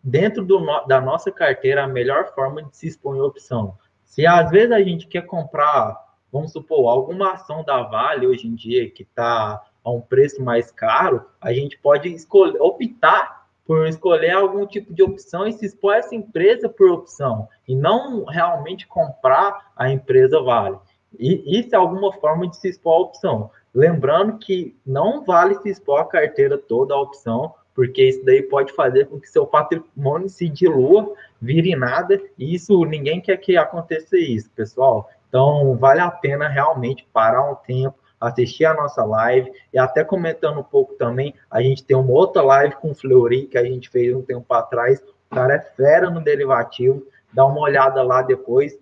dentro 0.06 0.46
do, 0.46 0.64
da 0.86 1.02
nossa 1.02 1.32
carteira 1.32 1.84
a 1.84 1.88
melhor 1.88 2.32
forma 2.36 2.62
de 2.62 2.78
se 2.78 2.88
expor 2.88 3.18
em 3.18 3.22
opção. 3.22 3.76
Se 4.04 4.28
às 4.28 4.52
vezes 4.52 4.72
a 4.72 4.82
gente 4.82 5.08
quer 5.08 5.24
comprar, 5.24 6.00
vamos 6.32 6.52
supor, 6.52 6.88
alguma 6.88 7.34
ação 7.34 7.64
da 7.64 7.82
Vale 7.82 8.28
hoje 8.28 8.48
em 8.48 8.54
dia 8.54 8.88
que 8.92 9.02
está 9.02 9.60
a 9.84 9.92
um 9.92 10.00
preço 10.00 10.44
mais 10.44 10.70
caro, 10.70 11.26
a 11.42 11.52
gente 11.52 11.78
pode 11.80 12.08
escolher, 12.14 12.62
optar 12.62 13.48
por 13.66 13.88
escolher 13.88 14.32
algum 14.32 14.68
tipo 14.68 14.94
de 14.94 15.02
opção 15.02 15.48
e 15.48 15.54
se 15.54 15.66
expor 15.66 15.96
a 15.96 15.98
essa 15.98 16.14
empresa 16.14 16.70
por 16.70 16.92
opção, 16.92 17.48
e 17.68 17.76
não 17.76 18.24
realmente 18.26 18.86
comprar 18.86 19.72
a 19.76 19.90
empresa 19.90 20.40
Vale. 20.40 20.78
E 21.18 21.60
isso 21.60 21.74
é 21.74 21.78
alguma 21.78 22.14
forma 22.14 22.48
de 22.48 22.58
se 22.58 22.70
expor 22.70 22.94
à 22.94 23.00
opção. 23.00 23.50
Lembrando 23.74 24.38
que 24.38 24.78
não 24.86 25.24
vale 25.24 25.56
se 25.56 25.70
expor 25.70 26.00
a 26.00 26.06
carteira 26.06 26.58
toda 26.58 26.94
à 26.94 27.02
opção, 27.02 27.56
porque 27.76 28.08
isso 28.08 28.24
daí 28.24 28.42
pode 28.42 28.74
fazer 28.74 29.06
com 29.08 29.20
que 29.20 29.30
seu 29.30 29.46
patrimônio 29.46 30.30
se 30.30 30.48
dilua, 30.48 31.14
vire 31.42 31.76
nada, 31.76 32.20
e 32.40 32.56
isso 32.56 32.84
ninguém 32.86 33.20
quer 33.20 33.36
que 33.38 33.58
aconteça 33.58 34.18
isso, 34.18 34.50
pessoal. 34.56 35.10
Então, 35.28 35.76
vale 35.76 36.00
a 36.00 36.10
pena 36.10 36.48
realmente 36.48 37.06
parar 37.12 37.52
um 37.52 37.56
tempo, 37.56 37.98
assistir 38.20 38.64
a 38.64 38.74
nossa 38.74 39.04
live 39.04 39.52
e 39.74 39.78
até 39.78 40.04
comentando 40.04 40.60
um 40.60 40.64
pouco 40.64 40.94
também, 40.94 41.36
a 41.52 41.62
gente 41.62 41.84
tem 41.84 41.98
uma 41.98 42.14
outra 42.14 42.42
live 42.42 42.76
com 42.76 42.92
o 42.92 42.96
Fleury 42.96 43.46
que 43.46 43.58
a 43.58 43.64
gente 43.64 43.90
fez 43.90 44.16
um 44.16 44.22
tempo 44.22 44.52
atrás. 44.54 45.04
O 45.30 45.36
cara 45.36 45.56
é 45.56 45.60
fera 45.60 46.10
no 46.10 46.24
derivativo, 46.24 47.06
dá 47.34 47.46
uma 47.46 47.60
olhada 47.60 48.02
lá 48.02 48.22
depois, 48.22 48.80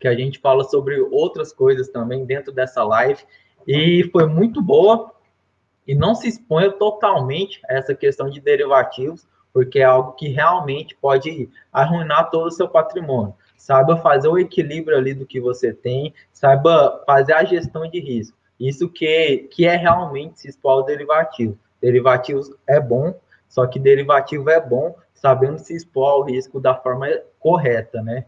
que 0.00 0.08
a 0.08 0.14
gente 0.14 0.38
fala 0.38 0.64
sobre 0.64 0.98
outras 0.98 1.52
coisas 1.52 1.88
também 1.90 2.24
dentro 2.24 2.50
dessa 2.50 2.82
live. 2.82 3.22
E 3.66 4.08
foi 4.10 4.26
muito 4.26 4.62
boa. 4.62 5.12
E 5.86 5.94
não 5.94 6.14
se 6.14 6.28
exponha 6.28 6.70
totalmente 6.70 7.60
a 7.68 7.74
essa 7.74 7.94
questão 7.94 8.28
de 8.28 8.40
derivativos, 8.40 9.26
porque 9.52 9.78
é 9.78 9.84
algo 9.84 10.12
que 10.12 10.28
realmente 10.28 10.96
pode 10.96 11.48
arruinar 11.72 12.30
todo 12.30 12.46
o 12.46 12.50
seu 12.50 12.68
patrimônio. 12.68 13.34
Saiba 13.56 13.96
fazer 13.96 14.28
o 14.28 14.38
equilíbrio 14.38 14.96
ali 14.96 15.14
do 15.14 15.24
que 15.24 15.40
você 15.40 15.72
tem, 15.72 16.12
saiba 16.32 17.02
fazer 17.06 17.34
a 17.34 17.44
gestão 17.44 17.88
de 17.88 18.00
risco. 18.00 18.36
Isso 18.58 18.88
que, 18.88 19.48
que 19.50 19.66
é 19.66 19.76
realmente 19.76 20.40
se 20.40 20.48
expor 20.48 20.72
ao 20.72 20.84
derivativo. 20.84 21.58
Derivativos 21.80 22.50
é 22.66 22.80
bom, 22.80 23.14
só 23.48 23.66
que 23.66 23.78
derivativo 23.78 24.50
é 24.50 24.60
bom 24.60 24.94
sabendo 25.14 25.58
se 25.58 25.74
expor 25.74 26.10
ao 26.10 26.22
risco 26.24 26.60
da 26.60 26.74
forma 26.74 27.06
correta, 27.38 28.02
né? 28.02 28.24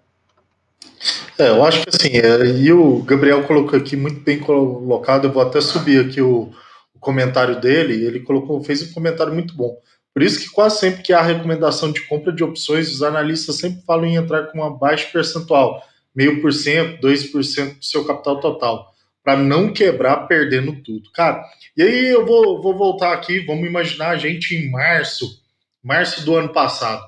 É, 1.39 1.51
eu 1.51 1.63
acho 1.65 1.83
que 1.83 1.89
assim, 1.91 2.17
é, 2.17 2.47
e 2.47 2.73
o 2.73 3.03
Gabriel 3.03 3.43
colocou 3.47 3.79
aqui 3.79 3.97
muito 3.97 4.21
bem 4.21 4.39
colocado, 4.39 5.27
eu 5.27 5.33
vou 5.33 5.43
até 5.43 5.61
subir 5.61 6.07
aqui 6.07 6.23
o, 6.23 6.51
o 6.97 7.01
comentário 7.01 7.61
dele, 7.61 8.05
ele 8.05 8.21
colocou, 8.21 8.63
fez 8.63 8.83
um 8.83 8.93
comentário 8.93 9.33
muito 9.33 9.55
bom. 9.55 9.79
Por 10.13 10.23
isso 10.23 10.41
que 10.41 10.51
quase 10.51 10.81
sempre 10.81 11.03
que 11.03 11.13
há 11.13 11.21
recomendação 11.21 11.93
de 11.93 12.01
compra 12.03 12.33
de 12.33 12.43
opções, 12.43 12.91
os 12.91 13.03
analistas 13.03 13.57
sempre 13.57 13.83
falam 13.87 14.07
em 14.07 14.17
entrar 14.17 14.47
com 14.47 14.59
uma 14.59 14.77
baixa 14.77 15.07
percentual, 15.13 15.83
meio 16.15 16.41
por 16.41 16.53
cento, 16.53 17.01
2% 17.07 17.79
do 17.79 17.85
seu 17.85 18.05
capital 18.05 18.41
total 18.41 18.97
para 19.27 19.37
não 19.37 19.73
quebrar 19.73 20.29
perdendo 20.29 20.81
tudo. 20.83 21.11
Cara, 21.11 21.45
e 21.77 21.83
aí 21.83 22.07
eu 22.07 22.25
vou, 22.25 22.63
vou 22.63 22.79
voltar 22.79 23.13
aqui, 23.13 23.41
vamos 23.41 23.67
imaginar 23.67 24.11
a 24.11 24.17
gente 24.17 24.55
em 24.55 24.71
março, 24.71 25.43
março 25.83 26.25
do 26.25 26.37
ano 26.37 26.51
passado. 26.51 27.03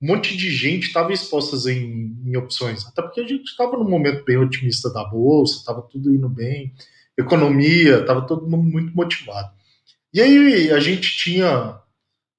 Um 0.00 0.08
monte 0.08 0.36
de 0.36 0.50
gente 0.50 0.88
estava 0.88 1.14
exposta 1.14 1.56
em, 1.70 2.14
em, 2.26 2.36
opções, 2.36 2.86
até 2.86 3.00
porque 3.00 3.22
a 3.22 3.26
gente 3.26 3.44
estava 3.44 3.78
num 3.78 3.88
momento 3.88 4.22
bem 4.22 4.36
otimista 4.36 4.92
da 4.92 5.02
bolsa, 5.02 5.60
estava 5.60 5.80
tudo 5.80 6.14
indo 6.14 6.28
bem, 6.28 6.74
economia, 7.18 8.00
estava 8.00 8.26
todo 8.26 8.48
mundo 8.48 8.64
muito 8.64 8.94
motivado. 8.94 9.50
E 10.12 10.20
aí 10.20 10.70
a 10.70 10.78
gente 10.78 11.16
tinha, 11.16 11.78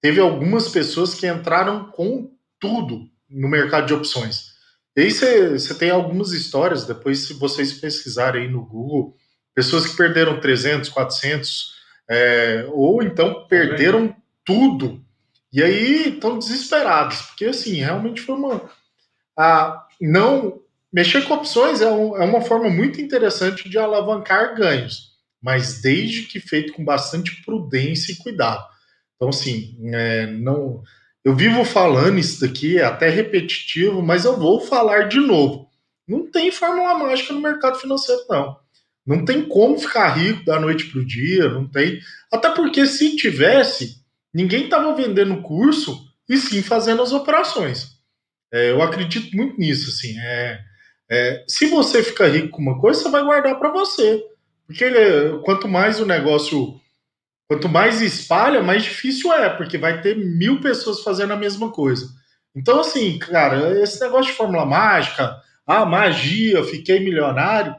teve 0.01 0.19
algumas 0.19 0.69
pessoas 0.69 1.13
que 1.13 1.27
entraram 1.27 1.85
com 1.91 2.31
tudo 2.59 3.09
no 3.29 3.47
mercado 3.47 3.87
de 3.87 3.93
opções. 3.93 4.53
E 4.95 5.01
aí 5.01 5.11
você 5.11 5.73
tem 5.73 5.89
algumas 5.89 6.31
histórias, 6.31 6.85
depois 6.85 7.19
se 7.19 7.33
vocês 7.33 7.73
pesquisarem 7.73 8.43
aí 8.43 8.47
no 8.49 8.63
Google, 8.63 9.15
pessoas 9.55 9.87
que 9.87 9.97
perderam 9.97 10.39
300, 10.39 10.89
400, 10.89 11.73
é, 12.09 12.67
ou 12.71 13.01
então 13.01 13.47
perderam 13.47 14.05
é 14.05 14.15
tudo. 14.45 15.03
E 15.51 15.61
aí 15.63 16.09
estão 16.09 16.37
desesperados, 16.37 17.21
porque 17.21 17.45
assim, 17.45 17.75
realmente 17.75 18.21
foi 18.21 18.35
uma. 18.35 18.69
A, 19.37 19.87
não. 20.01 20.61
Mexer 20.93 21.23
com 21.23 21.33
opções 21.33 21.81
é, 21.81 21.91
um, 21.91 22.15
é 22.15 22.23
uma 22.23 22.41
forma 22.41 22.69
muito 22.69 23.01
interessante 23.01 23.67
de 23.67 23.79
alavancar 23.79 24.55
ganhos, 24.55 25.13
mas 25.41 25.81
desde 25.81 26.23
que 26.23 26.39
feito 26.39 26.71
com 26.73 26.85
bastante 26.85 27.41
prudência 27.43 28.11
e 28.11 28.17
cuidado. 28.17 28.63
Então, 29.15 29.29
assim, 29.29 29.75
é, 29.91 30.27
não. 30.27 30.83
Eu 31.25 31.35
vivo 31.35 31.65
falando 31.65 32.19
isso 32.19 32.41
daqui, 32.41 32.77
é 32.77 32.83
até 32.83 33.09
repetitivo, 33.09 34.03
mas 34.03 34.23
eu 34.23 34.37
vou 34.37 34.61
falar 34.61 35.07
de 35.07 35.19
novo. 35.19 35.67
Não 36.07 36.29
tem 36.29 36.51
fórmula 36.51 36.93
mágica 36.93 37.33
no 37.33 37.41
mercado 37.41 37.79
financeiro, 37.79 38.21
não. 38.29 38.59
Não 39.05 39.25
tem 39.25 39.43
como 39.43 39.79
ficar 39.79 40.09
rico 40.09 40.45
da 40.45 40.59
noite 40.59 40.85
para 40.85 40.99
o 40.99 41.05
dia, 41.05 41.49
não 41.49 41.67
tem. 41.67 41.99
Até 42.31 42.49
porque 42.49 42.85
se 42.85 43.15
tivesse, 43.15 43.97
ninguém 44.33 44.65
estava 44.65 44.95
vendendo 44.95 45.41
curso 45.41 46.05
e 46.29 46.37
sim 46.37 46.61
fazendo 46.61 47.01
as 47.01 47.11
operações. 47.11 47.97
É, 48.51 48.71
eu 48.71 48.81
acredito 48.81 49.35
muito 49.35 49.57
nisso. 49.57 49.89
Assim, 49.89 50.17
é, 50.19 50.59
é, 51.09 51.43
se 51.47 51.67
você 51.67 52.03
ficar 52.03 52.27
rico 52.27 52.49
com 52.49 52.61
uma 52.61 52.79
coisa, 52.79 53.01
você 53.01 53.09
vai 53.09 53.23
guardar 53.23 53.57
para 53.59 53.71
você. 53.71 54.23
Porque 54.65 54.83
ele, 54.83 55.39
quanto 55.43 55.67
mais 55.67 55.99
o 55.99 56.05
negócio, 56.05 56.79
quanto 57.47 57.67
mais 57.69 58.01
espalha, 58.01 58.61
mais 58.61 58.83
difícil 58.83 59.31
é, 59.33 59.49
porque 59.49 59.77
vai 59.77 60.01
ter 60.01 60.17
mil 60.17 60.61
pessoas 60.61 61.01
fazendo 61.01 61.33
a 61.33 61.37
mesma 61.37 61.71
coisa. 61.71 62.07
Então, 62.55 62.79
assim, 62.79 63.17
cara, 63.19 63.81
esse 63.81 63.99
negócio 64.01 64.31
de 64.31 64.37
fórmula 64.37 64.65
mágica, 64.65 65.41
ah, 65.65 65.85
magia, 65.85 66.63
fiquei 66.63 66.99
milionário, 66.99 67.75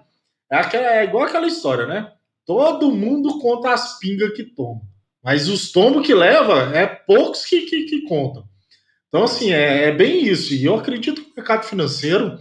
é, 0.51 0.57
aquela, 0.57 0.97
é 0.97 1.05
igual 1.05 1.25
aquela 1.25 1.47
história, 1.47 1.87
né? 1.87 2.11
Todo 2.47 2.93
mundo 2.93 3.39
conta 3.41 3.73
as 3.73 3.99
pingas 3.99 4.35
que 4.35 4.45
toma. 4.45 4.83
Mas 5.23 5.49
os 5.49 5.73
tombos 5.73 6.07
que 6.07 6.15
leva, 6.15 6.77
é 6.77 6.87
poucos 6.87 7.45
que, 7.47 7.63
que, 7.63 7.85
que 7.85 8.03
contam. 8.03 8.45
Então, 9.09 9.25
assim, 9.25 9.53
é, 9.53 9.85
é, 9.85 9.93
bem 9.93 10.25
isso. 10.25 10.53
E 10.53 10.65
eu 10.65 10.75
acredito 10.75 11.23
que 11.23 11.31
o 11.31 11.35
mercado 11.37 11.65
financeiro 11.65 12.39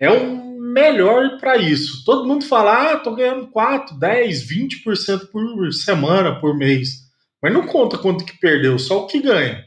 é 0.00 0.10
o 0.10 0.58
melhor 0.58 1.38
para 1.38 1.56
isso. 1.56 2.04
Todo 2.04 2.26
mundo 2.26 2.44
fala, 2.44 2.92
ah, 2.92 2.96
tô 2.98 3.14
ganhando 3.14 3.48
4, 3.48 3.98
10, 3.98 4.48
20% 4.48 5.30
por 5.30 5.72
semana, 5.72 6.40
por 6.40 6.56
mês. 6.56 7.08
Mas 7.42 7.52
não 7.52 7.66
conta 7.66 7.98
quanto 7.98 8.24
que 8.24 8.38
perdeu, 8.38 8.78
só 8.78 9.04
o 9.04 9.06
que 9.06 9.20
ganha. 9.20 9.64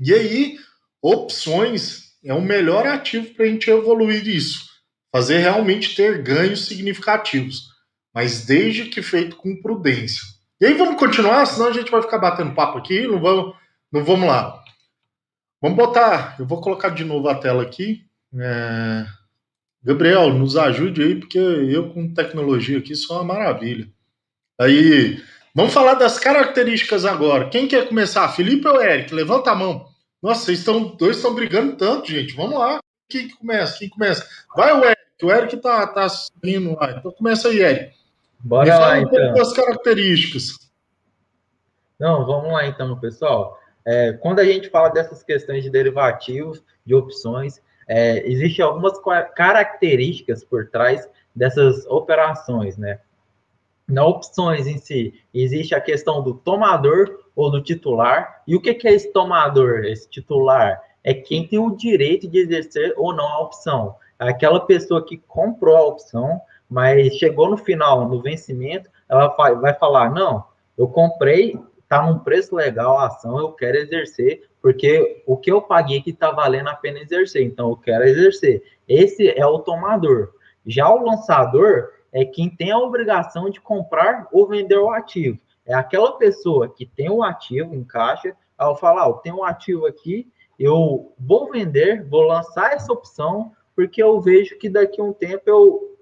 E 0.00 0.12
aí, 0.12 0.56
opções 1.02 2.14
é 2.24 2.32
o 2.34 2.40
melhor 2.40 2.86
ativo 2.86 3.34
para 3.34 3.44
a 3.44 3.48
gente 3.48 3.70
evoluir 3.70 4.26
isso 4.26 4.68
fazer 5.12 5.38
realmente 5.38 5.94
ter 5.94 6.22
ganhos 6.22 6.66
significativos, 6.66 7.68
mas 8.14 8.44
desde 8.44 8.86
que 8.86 9.02
feito 9.02 9.36
com 9.36 9.60
prudência. 9.60 10.22
E 10.60 10.66
aí 10.66 10.74
vamos 10.74 10.98
continuar, 10.98 11.46
senão 11.46 11.68
a 11.68 11.72
gente 11.72 11.90
vai 11.90 12.02
ficar 12.02 12.18
batendo 12.18 12.54
papo 12.54 12.78
aqui, 12.78 13.06
não 13.06 13.20
vamos, 13.20 13.54
não 13.92 14.04
vamos 14.04 14.28
lá. 14.28 14.62
Vamos 15.60 15.76
botar, 15.76 16.36
eu 16.38 16.46
vou 16.46 16.60
colocar 16.60 16.90
de 16.90 17.04
novo 17.04 17.28
a 17.28 17.34
tela 17.34 17.62
aqui. 17.62 18.04
É... 18.34 19.06
Gabriel, 19.88 20.34
nos 20.34 20.54
ajude 20.54 21.02
aí, 21.02 21.14
porque 21.14 21.38
eu 21.38 21.88
com 21.88 22.12
tecnologia 22.12 22.76
aqui 22.76 22.94
sou 22.94 23.16
uma 23.16 23.24
maravilha. 23.24 23.88
Aí, 24.60 25.18
vamos 25.54 25.72
falar 25.72 25.94
das 25.94 26.18
características 26.18 27.06
agora. 27.06 27.48
Quem 27.48 27.66
quer 27.66 27.88
começar? 27.88 28.28
Felipe 28.28 28.68
ou 28.68 28.82
Eric? 28.82 29.14
Levanta 29.14 29.50
a 29.50 29.54
mão. 29.54 29.86
Nossa, 30.22 30.44
vocês 30.44 30.58
estão, 30.58 30.94
dois 30.94 31.16
estão 31.16 31.34
brigando 31.34 31.74
tanto, 31.74 32.10
gente. 32.10 32.34
Vamos 32.34 32.58
lá. 32.58 32.80
Quem 33.08 33.28
que 33.28 33.36
começa? 33.38 33.78
Quem 33.78 33.88
começa? 33.88 34.28
Vai 34.54 34.78
o 34.78 34.84
Eric 34.84 34.98
o 35.22 35.32
Eric 35.32 35.56
tá, 35.56 35.86
tá 35.86 36.06
rindo 36.44 36.76
lá. 36.76 36.92
Então 36.92 37.10
começa 37.10 37.48
aí, 37.48 37.60
Eric. 37.60 37.96
Bora 38.38 38.72
Me 38.72 38.78
lá, 38.78 38.98
então. 39.00 39.32
das 39.32 39.52
características. 39.52 40.70
Não, 41.98 42.24
vamos 42.24 42.52
lá 42.52 42.66
então, 42.66 42.98
pessoal. 43.00 43.58
É, 43.84 44.12
quando 44.12 44.40
a 44.40 44.44
gente 44.44 44.70
fala 44.70 44.90
dessas 44.90 45.22
questões 45.22 45.64
de 45.64 45.70
derivativos, 45.70 46.62
de 46.86 46.94
opções, 46.94 47.60
é, 47.88 48.28
existem 48.30 48.64
algumas 48.64 49.00
características 49.34 50.44
por 50.44 50.68
trás 50.68 51.08
dessas 51.34 51.86
operações, 51.86 52.76
né? 52.76 53.00
na 53.88 54.04
opções 54.04 54.66
em 54.66 54.76
si, 54.76 55.14
existe 55.32 55.74
a 55.74 55.80
questão 55.80 56.22
do 56.22 56.34
tomador 56.34 57.20
ou 57.34 57.50
do 57.50 57.62
titular. 57.62 58.42
E 58.46 58.54
o 58.54 58.60
que, 58.60 58.86
é 58.86 58.92
esse 58.92 59.10
tomador, 59.12 59.84
esse 59.84 60.08
titular? 60.08 60.82
É 61.02 61.14
quem 61.14 61.48
tem 61.48 61.58
o 61.58 61.74
direito 61.74 62.28
de 62.28 62.38
exercer 62.38 62.92
ou 62.98 63.14
não 63.14 63.26
a 63.26 63.40
opção. 63.40 63.96
É 64.20 64.28
aquela 64.28 64.60
pessoa 64.60 65.04
que 65.04 65.16
comprou 65.16 65.74
a 65.74 65.86
opção, 65.86 66.40
mas 66.68 67.14
chegou 67.14 67.48
no 67.48 67.56
final, 67.56 68.06
no 68.06 68.20
vencimento, 68.20 68.90
ela 69.08 69.28
vai, 69.28 69.54
vai 69.54 69.72
falar: 69.72 70.10
não, 70.10 70.44
eu 70.76 70.86
comprei, 70.88 71.58
está 71.82 72.02
num 72.02 72.18
preço 72.18 72.54
legal 72.54 72.98
a 72.98 73.06
ação, 73.06 73.38
eu 73.38 73.52
quero 73.52 73.78
exercer, 73.78 74.47
porque 74.60 75.22
o 75.26 75.36
que 75.36 75.50
eu 75.50 75.62
paguei 75.62 76.02
que 76.02 76.10
está 76.10 76.30
valendo 76.30 76.68
a 76.68 76.74
pena 76.74 76.98
exercer, 76.98 77.42
então 77.42 77.70
eu 77.70 77.76
quero 77.76 78.04
exercer. 78.04 78.62
Esse 78.86 79.28
é 79.28 79.46
o 79.46 79.60
tomador. 79.60 80.32
Já 80.66 80.88
o 80.90 81.04
lançador 81.04 81.90
é 82.12 82.24
quem 82.24 82.48
tem 82.48 82.70
a 82.70 82.78
obrigação 82.78 83.50
de 83.50 83.60
comprar 83.60 84.28
ou 84.32 84.48
vender 84.48 84.78
o 84.78 84.90
ativo. 84.90 85.38
É 85.64 85.74
aquela 85.74 86.12
pessoa 86.12 86.68
que 86.68 86.86
tem 86.86 87.10
o 87.10 87.22
ativo 87.22 87.74
em 87.74 87.84
caixa, 87.84 88.34
ao 88.56 88.76
falar, 88.76 89.04
ah, 89.04 89.08
eu 89.08 89.14
tenho 89.14 89.36
um 89.36 89.44
ativo 89.44 89.86
aqui, 89.86 90.26
eu 90.58 91.12
vou 91.18 91.50
vender, 91.50 92.04
vou 92.08 92.22
lançar 92.22 92.72
essa 92.72 92.92
opção, 92.92 93.52
porque 93.76 94.02
eu 94.02 94.20
vejo 94.20 94.58
que 94.58 94.68
daqui 94.68 95.00
a 95.00 95.04
um 95.04 95.12
tempo 95.12 95.42
eu, 95.46 95.96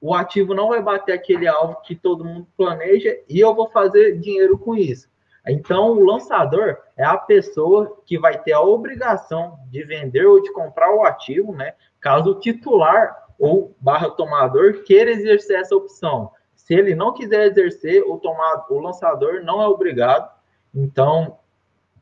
o 0.00 0.14
ativo 0.14 0.54
não 0.54 0.70
vai 0.70 0.82
bater 0.82 1.12
aquele 1.12 1.46
alvo 1.46 1.80
que 1.82 1.94
todo 1.94 2.24
mundo 2.24 2.48
planeja 2.56 3.16
e 3.28 3.38
eu 3.38 3.54
vou 3.54 3.68
fazer 3.68 4.18
dinheiro 4.18 4.58
com 4.58 4.74
isso. 4.74 5.09
Então, 5.46 5.92
o 5.92 6.04
lançador 6.04 6.76
é 6.96 7.04
a 7.04 7.16
pessoa 7.16 8.00
que 8.04 8.18
vai 8.18 8.38
ter 8.38 8.52
a 8.52 8.60
obrigação 8.60 9.58
de 9.70 9.82
vender 9.84 10.26
ou 10.26 10.42
de 10.42 10.52
comprar 10.52 10.94
o 10.94 11.02
ativo, 11.02 11.54
né? 11.54 11.74
Caso 12.00 12.30
o 12.30 12.40
titular 12.40 13.16
ou 13.38 13.74
barra 13.80 14.10
tomador 14.10 14.82
queira 14.84 15.10
exercer 15.10 15.58
essa 15.58 15.74
opção. 15.74 16.30
Se 16.54 16.74
ele 16.74 16.94
não 16.94 17.14
quiser 17.14 17.46
exercer, 17.46 18.02
o, 18.06 18.18
tomado, 18.18 18.66
o 18.70 18.80
lançador 18.80 19.42
não 19.42 19.62
é 19.62 19.66
obrigado. 19.66 20.30
Então, 20.74 21.38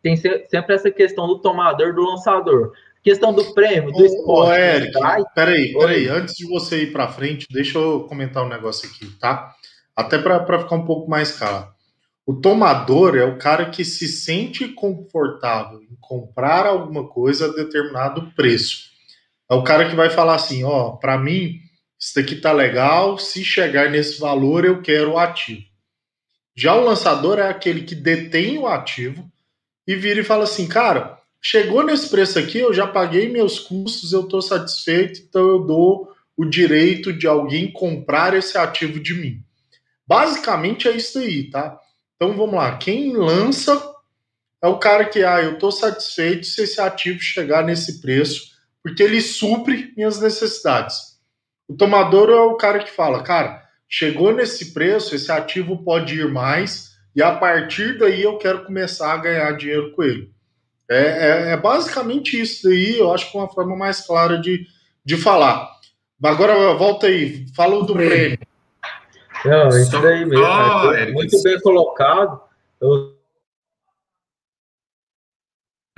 tem 0.03 0.17
sempre 0.17 0.75
essa 0.75 0.91
questão 0.91 1.27
do 1.27 1.39
tomador 1.39 1.95
do 1.95 2.03
lançador. 2.03 2.73
Questão 3.03 3.33
do 3.33 3.55
prêmio, 3.55 3.93
do 3.93 4.05
esporte. 4.05 4.51
Ô, 4.51 4.55
Eric, 4.55 4.93
peraí, 5.35 5.73
peraí. 5.73 6.09
Antes 6.09 6.35
de 6.35 6.47
você 6.49 6.83
ir 6.83 6.93
para 6.93 7.09
frente, 7.09 7.47
deixa 7.51 7.79
eu 7.79 8.05
comentar 8.09 8.45
um 8.45 8.49
negócio 8.49 8.89
aqui, 8.89 9.07
tá? 9.19 9.55
Até 9.97 10.19
para 10.19 10.59
ficar 10.59 10.75
um 10.75 10.85
pouco 10.85 11.09
mais 11.09 11.37
claro. 11.39 11.69
O 12.29 12.35
tomador 12.35 13.17
é 13.17 13.25
o 13.25 13.39
cara 13.39 13.71
que 13.71 13.83
se 13.83 14.07
sente 14.07 14.69
confortável 14.69 15.81
em 15.81 15.97
comprar 15.99 16.67
alguma 16.67 17.09
coisa 17.09 17.47
a 17.47 17.55
determinado 17.55 18.31
preço. 18.37 18.91
É 19.51 19.55
o 19.55 19.65
cara 19.65 19.89
que 19.89 19.97
vai 19.97 20.11
falar 20.11 20.35
assim, 20.35 20.63
ó, 20.63 20.91
para 20.91 21.17
mim 21.17 21.59
isso 21.99 22.15
daqui 22.15 22.37
tá 22.37 22.53
legal, 22.53 23.17
se 23.17 23.43
chegar 23.43 23.91
nesse 23.91 24.21
valor 24.21 24.67
eu 24.67 24.83
quero 24.83 25.13
o 25.13 25.19
ativo. 25.19 25.63
Já 26.55 26.75
o 26.75 26.85
lançador 26.85 27.39
é 27.39 27.49
aquele 27.49 27.85
que 27.85 27.95
detém 27.95 28.59
o 28.59 28.67
ativo 28.67 29.27
e 29.87 29.97
vira 29.97 30.21
e 30.21 30.25
fala 30.25 30.45
assim, 30.45 30.69
cara, 30.69 31.19
chegou 31.41 31.83
nesse 31.83 32.11
preço 32.11 32.39
aqui, 32.39 32.59
eu 32.59 32.75
já 32.75 32.87
paguei 32.87 33.31
meus 33.31 33.59
custos, 33.59 34.13
eu 34.13 34.25
estou 34.25 34.43
satisfeito, 34.43 35.23
então 35.27 35.49
eu 35.49 35.61
dou 35.61 36.13
o 36.37 36.45
direito 36.45 37.11
de 37.11 37.27
alguém 37.27 37.73
comprar 37.73 38.35
esse 38.35 38.59
ativo 38.59 39.01
de 39.01 39.15
mim. 39.15 39.43
Basicamente 40.07 40.87
é 40.87 40.95
isso 40.95 41.19
aí, 41.21 41.49
tá? 41.49 41.81
Então 42.21 42.37
vamos 42.37 42.57
lá, 42.57 42.77
quem 42.77 43.17
lança 43.17 43.81
é 44.61 44.67
o 44.67 44.77
cara 44.77 45.05
que, 45.05 45.23
ah, 45.23 45.41
eu 45.41 45.53
estou 45.53 45.71
satisfeito 45.71 46.47
se 46.47 46.63
esse 46.63 46.81
ativo 46.81 47.21
chegar 47.21 47.63
nesse 47.63 48.01
preço, 48.01 48.51
porque 48.83 49.05
ele 49.05 49.21
supre 49.21 49.93
minhas 49.97 50.21
necessidades. 50.21 50.97
O 51.69 51.77
tomador 51.77 52.29
é 52.29 52.41
o 52.41 52.57
cara 52.57 52.81
que 52.81 52.91
fala, 52.91 53.23
cara, 53.23 53.63
chegou 53.89 54.35
nesse 54.35 54.73
preço, 54.75 55.15
esse 55.15 55.31
ativo 55.31 55.85
pode 55.85 56.19
ir 56.19 56.29
mais, 56.29 56.91
e 57.15 57.23
a 57.23 57.37
partir 57.37 57.97
daí 57.99 58.23
eu 58.23 58.37
quero 58.37 58.65
começar 58.65 59.13
a 59.13 59.19
ganhar 59.19 59.57
dinheiro 59.57 59.93
com 59.93 60.03
ele. 60.03 60.33
É, 60.91 60.97
é, 60.97 61.53
é 61.53 61.57
basicamente 61.57 62.41
isso 62.41 62.69
daí, 62.69 62.99
eu 62.99 63.13
acho 63.13 63.31
que 63.31 63.37
é 63.37 63.41
uma 63.41 63.53
forma 63.53 63.77
mais 63.77 64.01
clara 64.01 64.39
de, 64.41 64.67
de 65.05 65.17
falar. 65.17 65.71
Agora 66.21 66.75
volta 66.75 67.07
aí, 67.07 67.47
fala 67.55 67.85
do 67.85 67.95
prêmio. 67.95 68.41
Não, 69.45 69.69
isso 69.69 70.01
daí 70.01 70.25
mesmo. 70.25 70.45
Oh, 70.45 71.13
muito 71.13 71.43
bem 71.43 71.61
colocado. 71.61 72.41
Eu... 72.81 73.17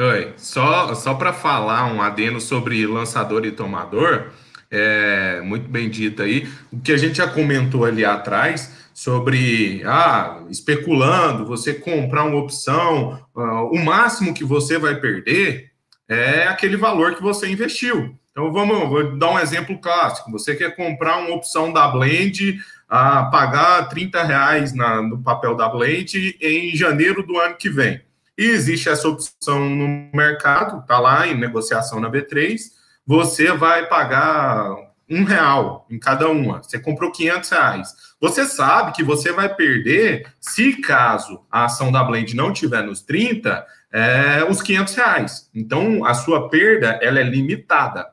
Oi, 0.00 0.32
só, 0.36 0.94
só 0.94 1.14
para 1.14 1.32
falar 1.32 1.92
um 1.92 2.00
adeno 2.00 2.40
sobre 2.40 2.86
lançador 2.86 3.44
e 3.44 3.52
tomador, 3.52 4.30
é, 4.70 5.40
muito 5.42 5.68
bem 5.68 5.90
dito 5.90 6.22
aí. 6.22 6.48
O 6.72 6.80
que 6.80 6.92
a 6.92 6.96
gente 6.96 7.18
já 7.18 7.28
comentou 7.28 7.84
ali 7.84 8.04
atrás 8.04 8.80
sobre 8.94 9.82
ah, 9.84 10.42
especulando, 10.50 11.46
você 11.46 11.74
comprar 11.74 12.24
uma 12.24 12.38
opção, 12.38 13.18
uh, 13.34 13.64
o 13.72 13.78
máximo 13.78 14.34
que 14.34 14.44
você 14.44 14.78
vai 14.78 14.94
perder 15.00 15.70
é 16.08 16.44
aquele 16.44 16.76
valor 16.76 17.14
que 17.14 17.22
você 17.22 17.48
investiu. 17.48 18.14
Então 18.30 18.52
vamos 18.52 18.88
vou 18.88 19.16
dar 19.16 19.30
um 19.30 19.38
exemplo 19.38 19.78
clássico. 19.80 20.30
Você 20.32 20.54
quer 20.54 20.76
comprar 20.76 21.18
uma 21.18 21.34
opção 21.34 21.72
da 21.72 21.88
Blend 21.88 22.58
a 22.90 23.24
pagar 23.26 23.88
30 23.88 24.22
reais 24.24 24.74
na, 24.74 25.00
no 25.00 25.22
papel 25.22 25.54
da 25.54 25.68
Blend 25.68 26.36
em 26.40 26.76
janeiro 26.76 27.22
do 27.22 27.38
ano 27.38 27.54
que 27.54 27.70
vem. 27.70 28.02
E 28.36 28.44
existe 28.44 28.88
essa 28.88 29.08
opção 29.08 29.70
no 29.70 30.10
mercado, 30.12 30.80
está 30.80 30.98
lá 30.98 31.26
em 31.26 31.38
negociação 31.38 32.00
na 32.00 32.10
B3 32.10 32.80
você 33.10 33.52
vai 33.52 33.86
pagar 33.86 34.72
um 35.08 35.24
real 35.24 35.84
em 35.90 35.98
cada 35.98 36.28
uma. 36.28 36.62
Você 36.62 36.78
comprou 36.78 37.10
500 37.10 37.50
reais. 37.50 37.92
Você 38.20 38.44
sabe 38.44 38.92
que 38.92 39.02
você 39.02 39.32
vai 39.32 39.52
perder, 39.52 40.32
se 40.40 40.76
caso 40.80 41.44
a 41.50 41.64
ação 41.64 41.90
da 41.90 42.04
Blend 42.04 42.36
não 42.36 42.52
tiver 42.52 42.84
nos 42.84 43.02
30, 43.02 43.66
é, 43.92 44.44
os 44.48 44.62
500 44.62 44.94
reais. 44.94 45.50
Então, 45.52 46.04
a 46.04 46.14
sua 46.14 46.48
perda 46.48 47.00
ela 47.02 47.18
é 47.18 47.24
limitada. 47.24 48.06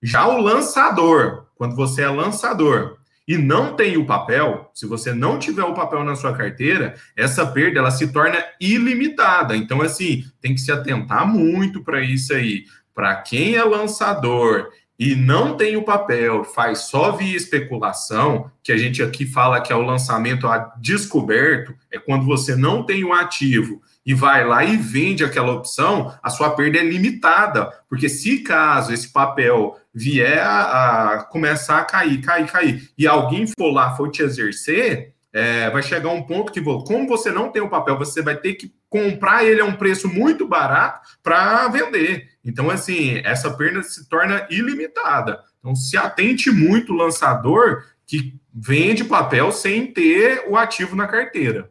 Já 0.00 0.28
o 0.28 0.40
lançador, 0.40 1.46
quando 1.56 1.74
você 1.74 2.02
é 2.02 2.08
lançador 2.08 2.98
e 3.26 3.36
não 3.36 3.74
tem 3.74 3.96
o 3.96 4.06
papel, 4.06 4.70
se 4.72 4.86
você 4.86 5.12
não 5.12 5.38
tiver 5.38 5.64
o 5.64 5.74
papel 5.74 6.04
na 6.04 6.14
sua 6.14 6.32
carteira, 6.32 6.94
essa 7.16 7.44
perda 7.44 7.80
ela 7.80 7.90
se 7.90 8.12
torna 8.12 8.38
ilimitada. 8.60 9.56
Então, 9.56 9.82
assim, 9.82 10.24
tem 10.40 10.54
que 10.54 10.60
se 10.60 10.70
atentar 10.70 11.26
muito 11.26 11.82
para 11.82 12.00
isso 12.00 12.32
aí. 12.32 12.64
Para 12.94 13.16
quem 13.16 13.56
é 13.56 13.64
lançador 13.64 14.68
e 14.98 15.14
não 15.14 15.56
tem 15.56 15.76
o 15.76 15.84
papel, 15.84 16.44
faz 16.44 16.88
só 16.88 17.12
via 17.12 17.36
especulação, 17.36 18.50
que 18.62 18.72
a 18.72 18.78
gente 18.78 19.02
aqui 19.02 19.26
fala 19.26 19.60
que 19.60 19.72
é 19.72 19.76
o 19.76 19.82
lançamento 19.82 20.46
a 20.46 20.72
descoberto, 20.80 21.74
é 21.90 21.98
quando 21.98 22.24
você 22.24 22.54
não 22.54 22.82
tem 22.84 23.04
o 23.04 23.12
ativo 23.12 23.82
e 24.06 24.14
vai 24.14 24.46
lá 24.46 24.64
e 24.64 24.76
vende 24.76 25.24
aquela 25.24 25.52
opção, 25.52 26.16
a 26.22 26.30
sua 26.30 26.50
perda 26.50 26.78
é 26.78 26.84
limitada, 26.84 27.72
porque 27.88 28.08
se 28.08 28.38
caso 28.38 28.92
esse 28.92 29.12
papel 29.12 29.76
vier 29.92 30.38
a, 30.38 31.14
a 31.14 31.24
começar 31.24 31.78
a 31.78 31.84
cair, 31.84 32.20
cair, 32.20 32.46
cair, 32.46 32.90
e 32.96 33.04
alguém 33.04 33.46
for 33.46 33.72
lá, 33.72 33.96
for 33.96 34.08
te 34.08 34.22
exercer, 34.22 35.12
é, 35.32 35.68
vai 35.70 35.82
chegar 35.82 36.10
um 36.10 36.22
ponto 36.22 36.52
que, 36.52 36.62
como 36.62 37.08
você 37.08 37.30
não 37.30 37.50
tem 37.50 37.60
o 37.60 37.68
papel, 37.68 37.98
você 37.98 38.22
vai 38.22 38.36
ter 38.36 38.54
que 38.54 38.72
comprar 38.88 39.44
ele 39.44 39.60
a 39.60 39.64
um 39.64 39.74
preço 39.74 40.08
muito 40.08 40.46
barato 40.46 41.00
para 41.22 41.68
vender. 41.68 42.28
Então, 42.44 42.70
assim, 42.70 43.20
essa 43.24 43.50
perda 43.50 43.82
se 43.82 44.08
torna 44.08 44.46
ilimitada. 44.50 45.40
Então, 45.58 45.74
se 45.74 45.96
atente 45.96 46.50
muito 46.50 46.92
o 46.92 46.96
lançador 46.96 47.84
que 48.06 48.34
vende 48.54 49.04
papel 49.04 49.52
sem 49.52 49.92
ter 49.92 50.44
o 50.48 50.56
ativo 50.56 50.96
na 50.96 51.06
carteira. 51.06 51.68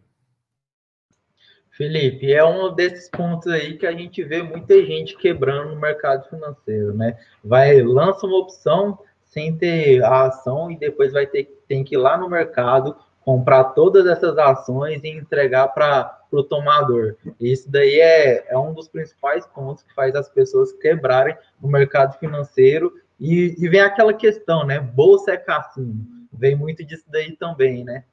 Felipe, 1.76 2.34
é 2.34 2.44
um 2.44 2.74
desses 2.74 3.10
pontos 3.10 3.52
aí 3.52 3.78
que 3.78 3.86
a 3.86 3.92
gente 3.92 4.24
vê 4.24 4.42
muita 4.42 4.82
gente 4.86 5.18
quebrando 5.18 5.76
no 5.76 5.82
mercado 5.82 6.28
financeiro, 6.30 6.94
né? 6.94 7.18
Vai, 7.44 7.82
lança 7.82 8.26
uma 8.26 8.38
opção 8.38 8.98
sem 9.26 9.58
ter 9.58 10.02
a 10.02 10.28
ação 10.28 10.72
e 10.72 10.78
depois 10.78 11.12
vai 11.12 11.28
ter 11.28 11.54
tem 11.68 11.84
que 11.84 11.96
ir 11.96 11.98
lá 11.98 12.18
no 12.18 12.30
mercado 12.30 12.96
comprar 13.26 13.64
todas 13.66 14.06
essas 14.06 14.38
ações 14.38 15.04
e 15.04 15.10
entregar 15.10 15.68
para 15.70 16.22
o 16.32 16.44
tomador. 16.44 17.16
Isso 17.40 17.70
daí 17.70 18.00
é, 18.00 18.46
é 18.48 18.58
um 18.58 18.74
dos 18.74 18.88
principais 18.88 19.46
pontos 19.48 19.84
que 19.84 19.94
faz 19.94 20.16
as 20.16 20.30
pessoas 20.30 20.72
quebrarem 20.74 21.36
o 21.62 21.68
mercado 21.68 22.18
financeiro. 22.20 22.94
E, 23.20 23.56
e 23.58 23.68
vem 23.68 23.82
aquela 23.82 24.14
questão, 24.14 24.66
né? 24.66 24.80
Bolsa 24.80 25.32
é 25.32 25.38
cassino. 25.38 26.06
Vem 26.32 26.56
muito 26.56 26.86
disso 26.86 27.06
daí 27.08 27.36
também, 27.36 27.84
né? 27.84 28.04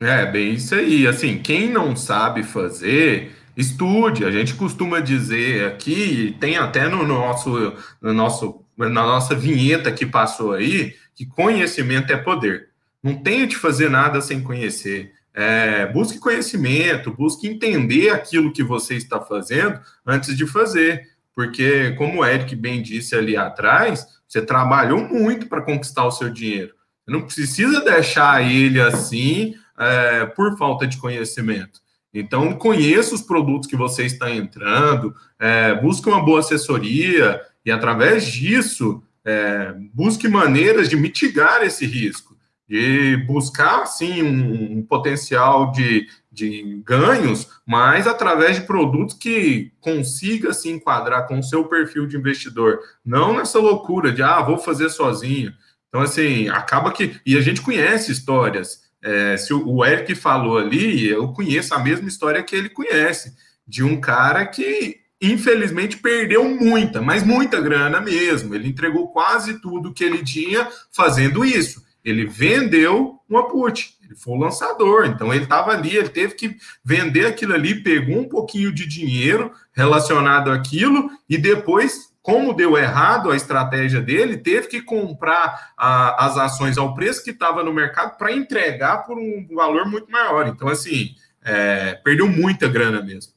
É, 0.00 0.26
bem 0.26 0.54
isso 0.54 0.74
aí. 0.74 1.06
Assim, 1.06 1.38
quem 1.38 1.70
não 1.70 1.96
sabe 1.96 2.42
fazer, 2.42 3.32
estude. 3.56 4.24
A 4.24 4.30
gente 4.30 4.54
costuma 4.54 5.00
dizer 5.00 5.66
aqui, 5.66 6.36
tem 6.38 6.56
até 6.56 6.88
no 6.88 7.06
nosso, 7.06 7.72
no 8.00 8.12
nosso, 8.12 8.62
na 8.76 8.88
nossa 8.88 9.34
vinheta 9.34 9.90
que 9.90 10.04
passou 10.04 10.52
aí, 10.52 10.94
que 11.14 11.24
conhecimento 11.24 12.12
é 12.12 12.16
poder. 12.16 12.68
Não 13.02 13.14
tente 13.14 13.56
fazer 13.56 13.88
nada 13.88 14.20
sem 14.20 14.42
conhecer. 14.42 15.12
É, 15.32 15.86
busque 15.86 16.18
conhecimento, 16.18 17.10
busque 17.12 17.46
entender 17.46 18.10
aquilo 18.10 18.52
que 18.52 18.62
você 18.62 18.96
está 18.96 19.20
fazendo 19.20 19.80
antes 20.06 20.36
de 20.36 20.46
fazer. 20.46 21.08
Porque, 21.34 21.92
como 21.92 22.20
o 22.20 22.24
Eric 22.24 22.54
bem 22.56 22.82
disse 22.82 23.14
ali 23.14 23.36
atrás, 23.36 24.06
você 24.26 24.42
trabalhou 24.42 25.00
muito 25.00 25.46
para 25.46 25.62
conquistar 25.62 26.06
o 26.06 26.10
seu 26.10 26.30
dinheiro. 26.30 26.74
Não 27.06 27.22
precisa 27.22 27.82
deixar 27.82 28.42
ele 28.42 28.80
assim 28.80 29.54
é, 29.78 30.26
por 30.26 30.56
falta 30.56 30.86
de 30.86 30.96
conhecimento. 30.98 31.80
Então, 32.12 32.54
conheça 32.54 33.14
os 33.14 33.20
produtos 33.20 33.68
que 33.68 33.76
você 33.76 34.04
está 34.06 34.30
entrando, 34.30 35.14
é, 35.38 35.74
busque 35.74 36.08
uma 36.08 36.24
boa 36.24 36.40
assessoria 36.40 37.40
e, 37.64 37.70
através 37.70 38.24
disso, 38.26 39.02
é, 39.22 39.74
busque 39.92 40.26
maneiras 40.26 40.88
de 40.88 40.96
mitigar 40.96 41.62
esse 41.62 41.84
risco, 41.84 42.34
de 42.66 43.18
buscar, 43.26 43.84
sim, 43.86 44.22
um, 44.22 44.78
um 44.78 44.82
potencial 44.82 45.70
de, 45.72 46.08
de 46.32 46.80
ganhos, 46.84 47.48
mas 47.66 48.06
através 48.06 48.56
de 48.56 48.66
produtos 48.66 49.14
que 49.14 49.72
consiga 49.80 50.54
se 50.54 50.70
enquadrar 50.70 51.26
com 51.26 51.38
o 51.38 51.42
seu 51.42 51.64
perfil 51.64 52.06
de 52.06 52.16
investidor, 52.16 52.80
não 53.04 53.36
nessa 53.36 53.58
loucura 53.58 54.10
de, 54.10 54.22
ah, 54.22 54.40
vou 54.40 54.58
fazer 54.58 54.88
sozinho. 54.88 55.52
Então, 55.88 56.00
assim, 56.00 56.48
acaba 56.48 56.92
que. 56.92 57.20
E 57.24 57.36
a 57.36 57.40
gente 57.40 57.62
conhece 57.62 58.10
histórias 58.10 58.85
é, 59.02 59.36
se 59.36 59.52
o 59.52 59.84
Eric 59.84 60.14
falou 60.14 60.58
ali, 60.58 61.08
eu 61.08 61.32
conheço 61.32 61.74
a 61.74 61.78
mesma 61.78 62.08
história 62.08 62.42
que 62.42 62.56
ele 62.56 62.68
conhece, 62.68 63.34
de 63.66 63.82
um 63.82 64.00
cara 64.00 64.44
que 64.46 65.00
infelizmente 65.20 65.96
perdeu 65.96 66.44
muita, 66.48 67.00
mas 67.00 67.22
muita 67.24 67.60
grana 67.60 68.00
mesmo. 68.00 68.54
Ele 68.54 68.68
entregou 68.68 69.08
quase 69.08 69.60
tudo 69.60 69.92
que 69.92 70.04
ele 70.04 70.22
tinha 70.22 70.68
fazendo 70.92 71.44
isso. 71.44 71.84
Ele 72.04 72.24
vendeu 72.24 73.18
uma 73.28 73.48
put, 73.48 73.96
ele 74.04 74.14
foi 74.14 74.34
o 74.34 74.38
lançador, 74.38 75.06
então 75.06 75.34
ele 75.34 75.42
estava 75.42 75.72
ali, 75.72 75.96
ele 75.96 76.08
teve 76.08 76.34
que 76.34 76.56
vender 76.84 77.26
aquilo 77.26 77.54
ali, 77.54 77.82
pegou 77.82 78.20
um 78.20 78.28
pouquinho 78.28 78.72
de 78.72 78.86
dinheiro 78.86 79.50
relacionado 79.72 80.50
àquilo 80.50 81.10
e 81.28 81.36
depois 81.36 82.05
como 82.26 82.52
deu 82.52 82.76
errado 82.76 83.30
a 83.30 83.36
estratégia 83.36 84.00
dele, 84.00 84.36
teve 84.36 84.66
que 84.66 84.82
comprar 84.82 85.72
a, 85.76 86.26
as 86.26 86.36
ações 86.36 86.76
ao 86.76 86.92
preço 86.92 87.22
que 87.22 87.30
estava 87.30 87.62
no 87.62 87.72
mercado 87.72 88.18
para 88.18 88.32
entregar 88.32 89.06
por 89.06 89.16
um 89.16 89.46
valor 89.54 89.86
muito 89.86 90.10
maior. 90.10 90.48
Então, 90.48 90.66
assim, 90.66 91.14
é, 91.44 91.94
perdeu 92.02 92.26
muita 92.26 92.66
grana 92.66 93.00
mesmo. 93.00 93.32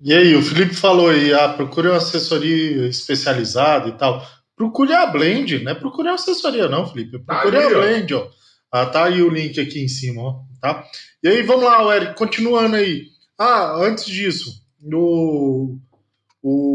E 0.00 0.12
aí, 0.12 0.34
o 0.34 0.42
Felipe 0.42 0.74
falou 0.74 1.10
aí, 1.10 1.32
ah, 1.32 1.50
procure 1.50 1.86
uma 1.86 1.98
assessoria 1.98 2.88
especializada 2.88 3.90
e 3.90 3.92
tal. 3.92 4.26
Procure 4.56 4.94
a 4.94 5.06
Blend, 5.06 5.62
não 5.62 5.70
é 5.70 5.76
procure 5.76 6.08
a 6.08 6.14
assessoria, 6.14 6.68
não, 6.68 6.88
Felipe. 6.88 7.20
Procure 7.20 7.56
tá 7.56 7.66
a 7.66 7.70
Blend, 7.70 8.14
ó. 8.14 8.28
Ah, 8.72 8.86
tá 8.86 9.04
aí 9.04 9.22
o 9.22 9.30
link 9.30 9.60
aqui 9.60 9.80
em 9.80 9.86
cima, 9.86 10.22
ó. 10.22 10.40
Tá? 10.60 10.84
E 11.22 11.28
aí, 11.28 11.42
vamos 11.42 11.66
lá, 11.66 11.94
Eric, 11.94 12.16
continuando 12.16 12.74
aí. 12.74 13.04
Ah, 13.38 13.76
antes 13.76 14.06
disso, 14.06 14.60
no 14.80 15.78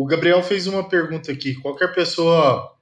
o 0.01 0.05
Gabriel 0.05 0.41
fez 0.41 0.65
uma 0.65 0.87
pergunta 0.87 1.31
aqui: 1.31 1.55
qualquer 1.55 1.93
pessoa 1.93 2.73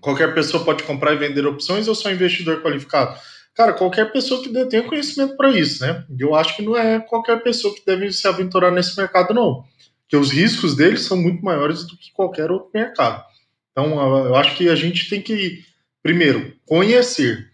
qualquer 0.00 0.34
pessoa 0.34 0.64
pode 0.64 0.82
comprar 0.82 1.12
e 1.12 1.18
vender 1.18 1.46
opções 1.46 1.86
ou 1.86 1.94
só 1.94 2.10
investidor 2.10 2.62
qualificado? 2.62 3.18
Cara, 3.54 3.74
qualquer 3.74 4.10
pessoa 4.12 4.42
que 4.42 4.48
tenha 4.66 4.82
conhecimento 4.82 5.36
para 5.36 5.50
isso, 5.50 5.84
né? 5.84 6.04
Eu 6.18 6.34
acho 6.34 6.56
que 6.56 6.62
não 6.62 6.76
é 6.76 6.98
qualquer 7.00 7.42
pessoa 7.42 7.74
que 7.74 7.84
deve 7.84 8.10
se 8.10 8.26
aventurar 8.26 8.70
nesse 8.70 8.96
mercado, 8.96 9.34
não. 9.34 9.64
Porque 10.02 10.16
os 10.16 10.30
riscos 10.30 10.74
deles 10.74 11.02
são 11.02 11.18
muito 11.18 11.44
maiores 11.44 11.86
do 11.86 11.96
que 11.96 12.10
qualquer 12.12 12.50
outro 12.50 12.70
mercado. 12.72 13.22
Então, 13.70 14.26
eu 14.26 14.34
acho 14.34 14.56
que 14.56 14.70
a 14.70 14.74
gente 14.74 15.08
tem 15.08 15.20
que, 15.20 15.64
primeiro, 16.02 16.54
conhecer. 16.66 17.50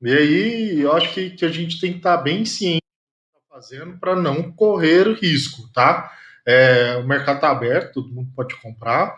E 0.00 0.12
aí, 0.12 0.80
eu 0.80 0.92
acho 0.92 1.12
que, 1.12 1.30
que 1.30 1.44
a 1.44 1.50
gente 1.50 1.80
tem 1.80 1.92
que 1.92 1.98
estar 1.98 2.16
bem 2.18 2.44
ciente 2.44 2.80
do 2.80 3.40
que 3.40 3.44
está 3.44 3.54
fazendo 3.54 3.98
para 3.98 4.14
não 4.14 4.52
correr 4.52 5.12
risco, 5.14 5.68
tá? 5.74 6.12
É, 6.46 6.96
o 6.96 7.06
mercado 7.06 7.36
está 7.36 7.50
aberto, 7.50 7.94
todo 7.94 8.14
mundo 8.14 8.30
pode 8.34 8.54
comprar. 8.60 9.16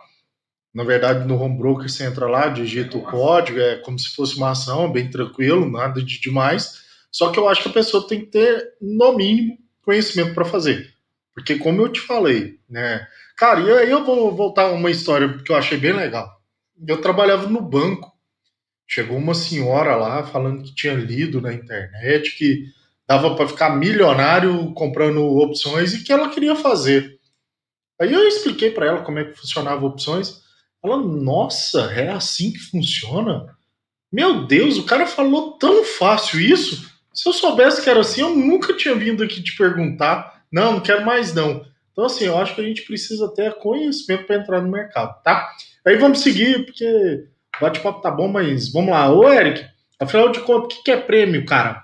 Na 0.75 0.85
verdade, 0.85 1.27
no 1.27 1.41
home 1.41 1.59
broker 1.59 1.89
você 1.89 2.05
entra 2.05 2.27
lá, 2.27 2.49
digita 2.49 2.97
o 2.97 3.03
código, 3.03 3.61
é 3.61 3.77
como 3.77 3.99
se 3.99 4.15
fosse 4.15 4.37
uma 4.37 4.51
ação, 4.51 4.91
bem 4.91 5.11
tranquilo, 5.11 5.71
nada 5.71 6.03
de 6.03 6.21
demais. 6.21 6.83
Só 7.11 7.31
que 7.31 7.39
eu 7.39 7.49
acho 7.49 7.63
que 7.63 7.69
a 7.69 7.73
pessoa 7.73 8.09
tem 8.09 8.21
que 8.21 8.27
ter, 8.27 8.75
no 8.81 9.13
mínimo, 9.13 9.59
conhecimento 9.83 10.35
para 10.35 10.47
fazer. 10.47 10.95
Porque, 11.35 11.59
como 11.59 11.83
eu 11.83 11.89
te 11.91 12.01
falei, 12.01 12.59
né? 12.69 13.07
Cara, 13.37 13.61
e 13.61 13.73
aí 13.73 13.91
eu 13.91 14.05
vou 14.05 14.35
voltar 14.35 14.65
a 14.65 14.73
uma 14.73 14.91
história 14.91 15.39
que 15.39 15.51
eu 15.51 15.57
achei 15.57 15.79
bem 15.79 15.93
legal. 15.93 16.41
Eu 16.87 17.01
trabalhava 17.01 17.47
no 17.49 17.61
banco. 17.61 18.13
Chegou 18.87 19.17
uma 19.17 19.35
senhora 19.35 19.97
lá 19.97 20.23
falando 20.25 20.63
que 20.63 20.75
tinha 20.75 20.95
lido 20.95 21.41
na 21.41 21.53
internet 21.53 22.37
que 22.37 22.67
dava 23.09 23.35
para 23.35 23.49
ficar 23.49 23.77
milionário 23.77 24.73
comprando 24.75 25.25
opções 25.39 25.93
e 25.93 26.03
que 26.03 26.13
ela 26.13 26.29
queria 26.29 26.57
fazer. 26.57 27.19
Aí 28.01 28.13
eu 28.13 28.27
expliquei 28.27 28.71
para 28.71 28.87
ela 28.87 29.03
como 29.03 29.19
é 29.19 29.25
que 29.25 29.39
funcionava 29.39 29.87
opções. 29.87 30.43
Ela, 30.85 30.97
nossa, 30.97 31.93
é 31.93 32.11
assim 32.11 32.53
que 32.53 32.59
funciona? 32.59 33.47
Meu 34.13 34.47
Deus, 34.47 34.77
o 34.77 34.85
cara 34.85 35.07
falou 35.07 35.53
tão 35.59 35.85
fácil 35.85 36.41
isso. 36.41 36.91
Se 37.15 37.29
eu 37.29 37.33
soubesse 37.33 37.83
que 37.83 37.89
era 37.89 38.01
assim, 38.01 38.23
eu 38.23 38.35
nunca 38.35 38.75
tinha 38.75 38.95
vindo 38.95 39.23
aqui 39.23 39.43
te 39.43 39.57
perguntar. 39.57 40.43
Não, 40.51 40.73
não 40.73 40.81
quero 40.81 41.05
mais 41.05 41.33
não. 41.33 41.65
Então, 41.93 42.05
assim, 42.05 42.25
eu 42.25 42.39
acho 42.39 42.55
que 42.55 42.61
a 42.61 42.65
gente 42.65 42.83
precisa 42.83 43.33
ter 43.35 43.55
conhecimento 43.55 44.27
para 44.27 44.37
entrar 44.37 44.61
no 44.61 44.71
mercado, 44.71 45.23
tá? 45.23 45.51
Aí 45.87 45.97
vamos 45.97 46.21
seguir, 46.21 46.65
porque 46.65 47.27
bate-papo 47.61 48.01
tá 48.01 48.11
bom, 48.11 48.29
mas 48.29 48.73
vamos 48.73 48.91
lá. 48.91 49.13
Ô, 49.13 49.31
Eric, 49.31 49.65
afinal 50.01 50.31
de 50.31 50.41
contas, 50.41 50.79
o 50.79 50.83
que 50.83 50.91
é 50.91 50.97
prêmio, 50.97 51.45
cara? 51.45 51.83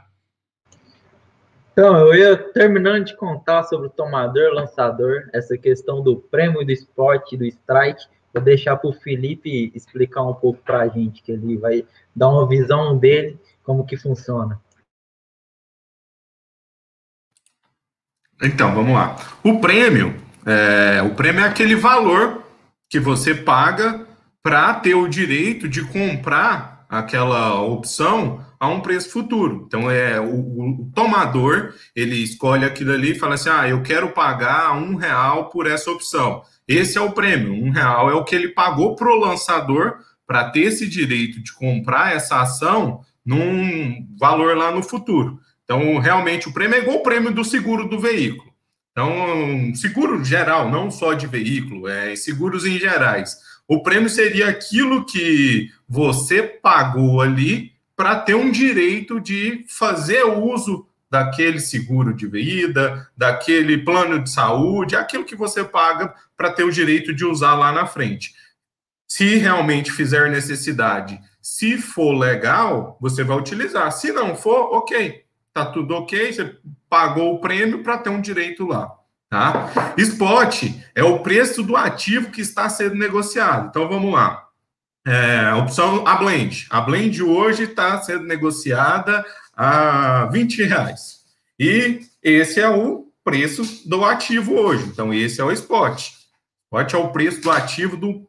Então, 1.79 1.97
eu 1.97 2.13
ia 2.13 2.37
terminando 2.37 3.05
de 3.05 3.17
contar 3.17 3.63
sobre 3.63 3.87
o 3.87 3.91
tomador, 3.91 4.53
lançador, 4.53 5.31
essa 5.33 5.57
questão 5.57 6.03
do 6.03 6.17
prêmio 6.17 6.67
do 6.67 6.73
esporte, 6.73 7.37
do 7.37 7.45
strike. 7.45 8.05
Vou 8.35 8.43
deixar 8.43 8.77
para 8.77 8.91
o 8.91 8.93
Felipe 8.93 9.71
explicar 9.73 10.25
um 10.25 10.35
pouco 10.35 10.61
para 10.61 10.81
a 10.81 10.89
gente, 10.89 11.23
que 11.23 11.31
ele 11.31 11.57
vai 11.57 11.87
dar 12.17 12.31
uma 12.31 12.49
visão 12.49 12.99
dele, 12.99 13.39
como 13.63 13.87
que 13.87 13.97
funciona. 13.97 14.61
Então, 18.43 18.75
vamos 18.75 18.95
lá. 18.95 19.15
O 19.45 19.61
prêmio, 19.61 20.17
é, 20.45 21.01
o 21.03 21.15
prêmio 21.15 21.45
é 21.45 21.47
aquele 21.47 21.77
valor 21.77 22.43
que 22.91 22.99
você 22.99 23.37
paga 23.37 24.05
para 24.43 24.75
ter 24.75 24.97
o 24.97 25.07
direito 25.07 25.69
de 25.69 25.85
comprar 25.85 26.85
aquela 26.89 27.63
opção 27.63 28.45
a 28.59 28.69
um 28.69 28.81
preço 28.81 29.11
futuro. 29.11 29.65
Então 29.67 29.91
é 29.91 30.21
o, 30.21 30.35
o, 30.35 30.91
tomador 30.95 31.75
ele 31.95 32.17
escolhe 32.17 32.65
aquilo 32.65 32.93
ali 32.93 33.13
e 33.13 33.19
fala 33.19 33.35
assim: 33.35 33.51
ah, 33.51 33.69
eu 33.69 33.83
quero 33.83 34.11
pagar 34.11 34.73
um 34.77 34.97
real 34.97 35.49
por 35.49 35.67
essa 35.67 35.91
opção. 35.91 36.43
Esse 36.67 36.99
é 36.99 37.01
o 37.01 37.13
prêmio. 37.13 37.53
Um 37.53 37.71
real 37.71 38.11
é 38.11 38.15
o 38.15 38.25
que 38.25 38.35
ele 38.35 38.49
pagou 38.49 38.95
para 38.95 39.09
o 39.09 39.19
lançador 39.19 39.99
para 40.27 40.51
ter 40.51 40.61
esse 40.61 40.87
direito 40.87 41.43
de 41.43 41.53
comprar 41.55 42.15
essa 42.15 42.41
ação 42.41 43.01
num 43.25 44.07
valor 44.19 44.57
lá 44.57 44.71
no 44.71 44.83
futuro. 44.83 45.41
Então, 45.65 45.99
realmente, 45.99 46.49
o 46.49 46.53
prêmio 46.53 46.77
é 46.77 46.81
igual 46.81 46.99
o 46.99 47.03
prêmio 47.03 47.31
do 47.31 47.45
seguro 47.45 47.89
do 47.89 47.99
veículo. 47.99 48.53
Então, 48.93 49.75
seguro 49.75 50.25
geral, 50.25 50.71
não 50.71 50.91
só 50.91 51.13
de 51.13 51.27
veículo, 51.27 51.87
é 51.87 52.17
seguros 52.17 52.67
em 52.67 52.79
gerais. 52.79 53.37
O 53.67 53.83
prêmio 53.83 54.09
seria 54.09 54.49
aquilo 54.49 55.05
que 55.05 55.71
você 55.89 56.43
pagou 56.43 57.21
ali 57.21 57.73
para 57.99 58.15
ter 58.15 58.37
um 58.37 58.49
direito 58.49 59.19
de 59.19 59.65
fazer 59.67 60.23
uso 60.23 60.87
daquele 61.11 61.59
seguro 61.59 62.15
de 62.15 62.29
vida, 62.29 63.11
daquele 63.17 63.79
plano 63.79 64.21
de 64.21 64.31
saúde, 64.31 64.95
aquilo 64.95 65.25
que 65.25 65.35
você 65.35 65.65
paga 65.65 66.15
para 66.37 66.53
ter 66.53 66.63
o 66.63 66.71
direito 66.71 67.13
de 67.13 67.25
usar 67.25 67.57
lá 67.57 67.73
na 67.73 67.87
frente. 67.87 68.33
Se 69.09 69.35
realmente 69.35 69.91
fizer 69.91 70.31
necessidade, 70.31 71.19
se 71.43 71.77
for 71.77 72.13
legal, 72.13 72.97
você 73.01 73.25
vai 73.25 73.37
utilizar. 73.37 73.91
Se 73.91 74.13
não 74.13 74.37
for, 74.37 74.77
ok, 74.77 75.25
tá 75.53 75.67
tudo 75.67 75.95
ok, 75.95 76.33
você 76.33 76.57
pagou 76.89 77.35
o 77.35 77.41
prêmio 77.41 77.83
para 77.83 77.99
ter 77.99 78.11
um 78.11 78.21
direito 78.21 78.65
lá. 78.65 78.93
Tá? 79.29 79.95
Spot 79.97 80.73
é 80.95 81.03
o 81.03 81.19
preço 81.19 81.65
do 81.65 81.77
ativo 81.77 82.31
que 82.31 82.43
está 82.43 82.69
sendo 82.69 82.95
negociado. 82.95 83.71
Então 83.71 83.89
vamos 83.89 84.13
lá. 84.13 84.48
É, 85.11 85.55
opção 85.55 86.07
a 86.07 86.17
blend. 86.17 86.67
A 86.69 86.83
blend 86.83 87.23
hoje 87.23 87.63
está 87.63 87.99
sendo 88.03 88.25
negociada 88.25 89.25
a 89.57 90.27
20 90.27 90.65
reais. 90.65 91.21
E 91.59 92.01
esse 92.23 92.61
é 92.61 92.69
o 92.69 93.07
preço 93.25 93.89
do 93.89 94.05
ativo 94.05 94.53
hoje. 94.53 94.85
Então, 94.85 95.15
esse 95.15 95.41
é 95.41 95.45
o 95.45 95.51
spot. 95.51 96.11
Spot 96.67 96.93
é 96.93 96.97
o 96.99 97.09
preço 97.09 97.41
do 97.41 97.51
ativo 97.51 97.97
do, 97.97 98.29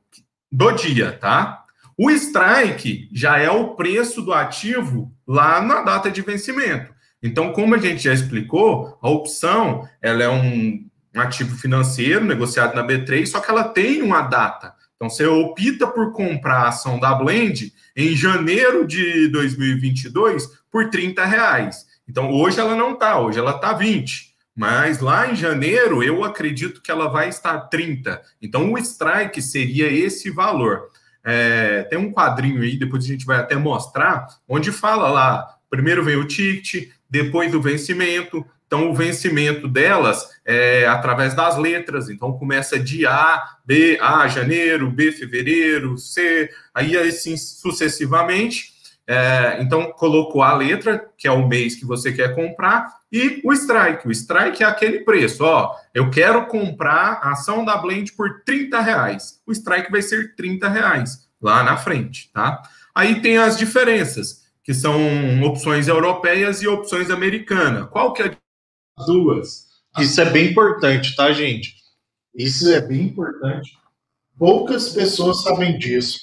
do 0.50 0.72
dia, 0.72 1.12
tá? 1.12 1.66
O 1.98 2.10
strike 2.12 3.10
já 3.12 3.38
é 3.38 3.52
o 3.52 3.76
preço 3.76 4.22
do 4.22 4.34
ativo 4.34 5.14
lá 5.28 5.60
na 5.60 5.82
data 5.82 6.10
de 6.10 6.22
vencimento. 6.22 6.94
Então, 7.22 7.52
como 7.52 7.76
a 7.76 7.78
gente 7.78 8.02
já 8.04 8.14
explicou, 8.14 8.98
a 9.02 9.10
opção 9.10 9.86
ela 10.02 10.24
é 10.24 10.30
um, 10.30 10.88
um 11.14 11.20
ativo 11.20 11.58
financeiro 11.58 12.24
negociado 12.24 12.74
na 12.74 12.88
B3, 12.88 13.26
só 13.26 13.42
que 13.42 13.52
ela 13.52 13.66
tem 13.66 14.02
uma 14.02 14.22
data. 14.22 14.79
Então, 15.00 15.10
você 15.10 15.26
opta 15.26 15.88
por 15.88 16.12
comprar 16.12 16.64
a 16.64 16.68
ação 16.68 17.00
da 17.00 17.16
Blend 17.16 17.74
em 17.96 18.18
janeiro 18.18 18.86
de 18.86 19.30
2022 19.30 20.46
por 20.70 20.90
30 20.90 21.24
reais. 21.24 21.88
Então, 22.06 22.30
hoje 22.30 22.60
ela 22.60 22.76
não 22.76 22.92
está, 22.96 23.18
hoje 23.18 23.40
ela 23.40 23.52
está 23.52 23.72
20. 23.72 24.36
Mas 24.54 25.00
lá 25.00 25.32
em 25.32 25.38
janeiro, 25.38 26.04
eu 26.04 26.22
acredito 26.26 26.82
que 26.82 26.92
ela 26.92 27.08
vai 27.08 27.30
estar 27.30 27.58
30. 27.70 28.22
Então, 28.42 28.74
o 28.74 28.78
strike 28.78 29.42
seria 29.42 29.90
esse 29.90 30.30
valor. 30.30 30.90
é, 31.24 31.84
tem 31.84 31.98
um 31.98 32.12
quadrinho 32.12 32.62
aí, 32.62 32.78
depois 32.78 33.06
a 33.06 33.08
gente 33.08 33.26
vai 33.26 33.38
até 33.38 33.56
mostrar, 33.56 34.28
onde 34.48 34.70
fala 34.70 35.10
lá, 35.10 35.58
primeiro 35.70 36.04
vem 36.04 36.18
o 36.18 36.28
ticket, 36.28 36.90
depois 37.10 37.56
o 37.56 37.62
vencimento, 37.62 38.46
então, 38.70 38.92
o 38.92 38.94
vencimento 38.94 39.68
delas 39.68 40.30
é 40.46 40.86
através 40.86 41.34
das 41.34 41.58
letras. 41.58 42.08
Então, 42.08 42.38
começa 42.38 42.80
de 42.80 43.04
A, 43.04 43.44
B, 43.66 43.98
A, 44.00 44.28
janeiro, 44.28 44.92
B, 44.92 45.12
fevereiro, 45.12 45.98
C, 45.98 46.52
aí 46.72 46.96
assim 46.96 47.36
sucessivamente. 47.36 48.72
É, 49.08 49.58
então, 49.60 49.92
colocou 49.94 50.44
a 50.44 50.54
letra, 50.54 51.04
que 51.18 51.28
é 51.28 51.32
o 51.32 51.48
mês 51.48 51.78
que 51.78 51.84
você 51.84 52.14
quer 52.14 52.36
comprar, 52.36 52.86
e 53.12 53.42
o 53.44 53.52
strike. 53.54 54.08
O 54.08 54.12
strike 54.12 54.62
é 54.62 54.68
aquele 54.68 55.00
preço, 55.00 55.44
ó. 55.44 55.76
Eu 55.92 56.12
quero 56.12 56.46
comprar 56.46 57.20
a 57.24 57.32
ação 57.32 57.66
da 57.66 57.76
Blend 57.76 58.14
por 58.14 58.44
30 58.46 58.80
reais. 58.82 59.42
O 59.48 59.52
strike 59.52 59.90
vai 59.90 60.04
ser 60.04 60.36
30 60.36 60.70
reais 60.70 61.28
lá 61.42 61.64
na 61.64 61.76
frente, 61.76 62.30
tá? 62.32 62.62
Aí 62.94 63.20
tem 63.20 63.40
as 63.40 63.58
diferenças, 63.58 64.44
que 64.64 64.76
são 64.76 65.42
opções 65.42 65.88
europeias 65.88 66.62
e 66.62 66.68
opções 66.68 67.10
americanas. 67.10 67.90
Qual 67.90 68.14
que 68.14 68.22
é 68.22 68.26
a 68.28 68.49
duas? 69.06 69.68
Isso 69.98 70.22
é 70.22 70.26
bem 70.30 70.52
importante, 70.52 71.16
tá, 71.16 71.32
gente? 71.32 71.76
Isso 72.36 72.70
é 72.72 72.80
bem 72.80 73.04
importante. 73.04 73.78
Poucas 74.38 74.90
pessoas 74.90 75.42
sabem 75.42 75.78
disso. 75.78 76.20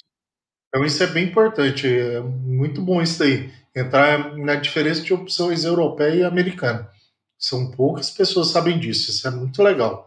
Então, 0.68 0.84
isso 0.84 1.02
é 1.02 1.06
bem 1.06 1.26
importante. 1.26 1.86
É 1.86 2.20
muito 2.20 2.80
bom 2.80 3.02
isso 3.02 3.22
aí. 3.22 3.52
Entrar 3.74 4.36
na 4.36 4.54
diferença 4.54 5.02
de 5.02 5.12
opções 5.12 5.64
europeia 5.64 6.14
e 6.14 6.24
americana. 6.24 6.88
São 7.38 7.70
poucas 7.70 8.10
pessoas 8.10 8.48
sabem 8.48 8.78
disso. 8.78 9.10
Isso 9.10 9.26
é 9.28 9.30
muito 9.30 9.62
legal. 9.62 10.06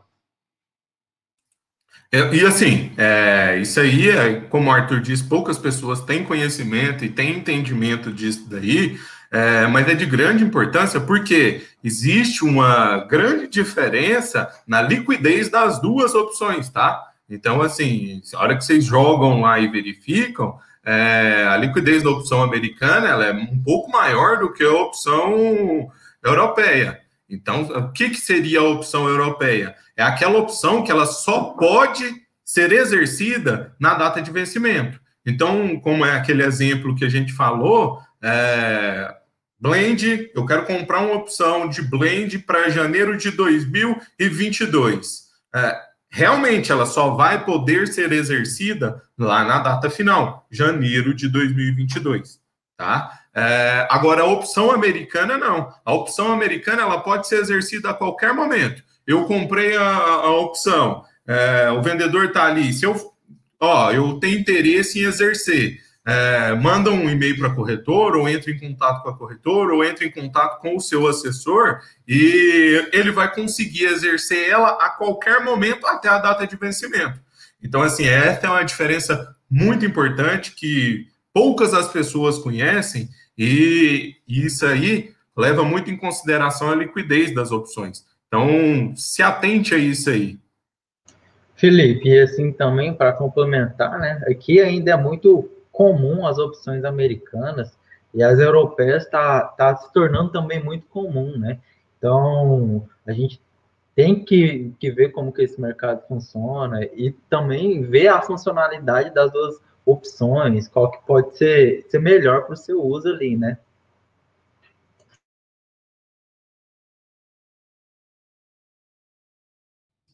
É, 2.12 2.34
e 2.34 2.44
assim, 2.44 2.92
é, 2.98 3.60
isso 3.62 3.80
aí, 3.80 4.10
é, 4.10 4.42
como 4.42 4.70
o 4.70 4.74
Arthur 4.74 5.00
disse, 5.00 5.24
poucas 5.24 5.60
pessoas 5.60 6.02
têm 6.02 6.24
conhecimento 6.24 7.06
e 7.06 7.10
têm 7.10 7.38
entendimento 7.38 8.12
disso 8.12 8.50
daí, 8.50 8.98
é, 9.32 9.68
mas 9.68 9.88
é 9.88 9.94
de 9.94 10.06
grande 10.06 10.44
importância 10.44 11.00
porque 11.00 11.62
existe 11.84 12.44
uma 12.44 13.06
grande 13.06 13.48
diferença 13.48 14.50
na 14.68 14.82
liquidez 14.82 15.50
das 15.50 15.80
duas 15.80 16.16
opções, 16.16 16.70
tá? 16.70 17.10
Então, 17.30 17.62
assim, 17.62 18.22
a 18.34 18.40
hora 18.40 18.58
que 18.58 18.66
vocês 18.66 18.84
jogam 18.84 19.42
lá 19.42 19.60
e 19.60 19.68
verificam, 19.68 20.58
é, 20.84 21.46
a 21.48 21.56
liquidez 21.58 22.02
da 22.02 22.10
opção 22.10 22.42
americana 22.42 23.08
ela 23.08 23.26
é 23.26 23.34
um 23.34 23.62
pouco 23.62 23.92
maior 23.92 24.40
do 24.40 24.52
que 24.52 24.64
a 24.64 24.74
opção 24.74 25.92
europeia. 26.24 27.00
Então, 27.30 27.62
o 27.62 27.92
que, 27.92 28.10
que 28.10 28.20
seria 28.20 28.62
a 28.62 28.68
opção 28.68 29.08
europeia? 29.08 29.76
É 29.96 30.02
aquela 30.02 30.40
opção 30.40 30.84
que 30.84 30.92
ela 30.92 31.06
só 31.06 31.52
pode 31.52 32.12
ser 32.44 32.72
exercida 32.72 33.76
na 33.80 33.94
data 33.94 34.20
de 34.20 34.32
vencimento. 34.32 35.00
Então, 35.24 35.80
como 35.80 36.04
é 36.04 36.16
aquele 36.16 36.44
exemplo 36.44 36.96
que 36.96 37.06
a 37.06 37.10
gente 37.10 37.32
falou, 37.32 38.02
é, 38.24 39.14
blend, 39.60 40.32
eu 40.34 40.46
quero 40.46 40.66
comprar 40.66 41.00
uma 41.02 41.16
opção 41.16 41.68
de 41.68 41.82
blend 41.82 42.40
para 42.40 42.70
janeiro 42.70 43.18
de 43.18 43.32
2022. 43.32 45.28
É, 45.54 45.80
realmente 46.10 46.72
ela 46.72 46.86
só 46.86 47.12
vai 47.12 47.44
poder 47.44 47.88
ser 47.88 48.12
exercida 48.12 49.02
lá 49.18 49.44
na 49.44 49.60
data 49.60 49.90
final, 49.90 50.48
janeiro 50.50 51.14
de 51.14 51.28
2022, 51.28 52.40
tá? 52.78 53.20
É, 53.34 53.88
agora, 53.90 54.24
a 54.24 54.26
opção 54.26 54.72
americana, 54.72 55.38
não. 55.38 55.72
A 55.86 55.94
opção 55.94 56.32
americana, 56.32 56.82
ela 56.82 57.00
pode 57.00 57.28
ser 57.28 57.40
exercida 57.40 57.92
a 57.92 57.94
qualquer 57.94 58.34
momento. 58.34 58.84
Eu 59.06 59.26
comprei 59.26 59.76
a, 59.78 59.88
a 59.88 60.32
opção, 60.32 61.04
é, 61.28 61.70
o 61.72 61.82
vendedor 61.82 62.26
está 62.26 62.46
ali, 62.46 62.74
se 62.74 62.86
eu, 62.86 62.96
ó, 63.60 63.92
eu 63.92 64.20
tenho 64.20 64.40
interesse 64.40 65.00
em 65.00 65.04
exercer, 65.04 65.80
é, 66.10 66.56
manda 66.56 66.90
um 66.90 67.08
e-mail 67.08 67.38
para 67.38 67.50
a 67.50 67.54
corretora, 67.56 68.18
ou 68.18 68.28
entra 68.28 68.50
em 68.50 68.58
contato 68.58 69.04
com 69.04 69.10
a 69.10 69.18
corretora, 69.18 69.76
ou 69.76 69.84
entra 69.84 70.04
em 70.06 70.12
contato 70.12 70.60
com 70.60 70.76
o 70.76 70.80
seu 70.80 71.08
assessor, 71.08 71.82
e 72.08 72.90
ele 72.92 73.12
vai 73.12 73.32
conseguir 73.32 73.86
exercer 73.86 74.50
ela 74.50 74.70
a 74.84 74.90
qualquer 74.90 75.44
momento 75.44 75.86
até 75.86 76.10
a 76.10 76.18
data 76.18 76.48
de 76.48 76.56
vencimento. 76.56 77.20
Então, 77.62 77.84
assim, 77.84 78.08
essa 78.08 78.48
é 78.48 78.50
uma 78.50 78.64
diferença 78.64 79.36
muito 79.48 79.86
importante 79.86 80.56
que 80.56 81.06
poucas 81.32 81.76
as 81.76 81.88
pessoas 81.88 82.40
conhecem, 82.40 83.08
e 83.38 84.16
isso 84.28 84.66
aí 84.66 85.14
leva 85.38 85.64
muito 85.64 85.92
em 85.92 85.98
consideração 85.98 86.72
a 86.72 86.76
liquidez 86.76 87.36
das 87.36 87.52
opções. 87.52 88.04
Então, 88.28 88.94
se 88.96 89.22
atente 89.22 89.76
a 89.76 89.78
isso 89.78 90.10
aí. 90.10 90.40
Felipe, 91.56 92.10
e 92.10 92.20
assim 92.20 92.52
também 92.52 92.94
para 92.94 93.14
complementar, 93.14 94.00
né? 94.00 94.24
Aqui 94.28 94.60
ainda 94.60 94.92
é 94.92 94.98
muito 94.98 95.50
comum 95.80 96.28
as 96.28 96.38
opções 96.38 96.84
americanas 96.84 97.72
e 98.14 98.22
as 98.22 98.38
europeias 98.38 99.06
está 99.06 99.46
tá 99.46 99.78
se 99.78 99.94
tornando 99.94 100.30
também 100.30 100.62
muito 100.62 100.86
comum, 100.88 101.38
né? 101.38 101.62
Então, 101.98 102.86
a 103.08 103.14
gente 103.14 103.42
tem 103.96 104.26
que, 104.26 104.74
que 104.78 104.92
ver 104.92 105.14
como 105.14 105.32
que 105.32 105.42
esse 105.42 105.60
mercado 105.60 106.06
funciona 106.06 106.84
e 106.84 107.14
também 107.30 107.82
ver 107.84 108.10
a 108.10 108.22
funcionalidade 108.22 109.14
das 109.14 109.32
duas 109.32 109.56
opções, 109.86 110.68
qual 110.68 110.92
que 110.92 111.06
pode 111.08 111.38
ser, 111.38 111.86
ser 111.90 112.00
melhor 112.00 112.44
para 112.44 112.56
o 112.56 112.58
seu 112.58 112.84
uso 112.84 113.08
ali, 113.08 113.38
né? 113.38 113.58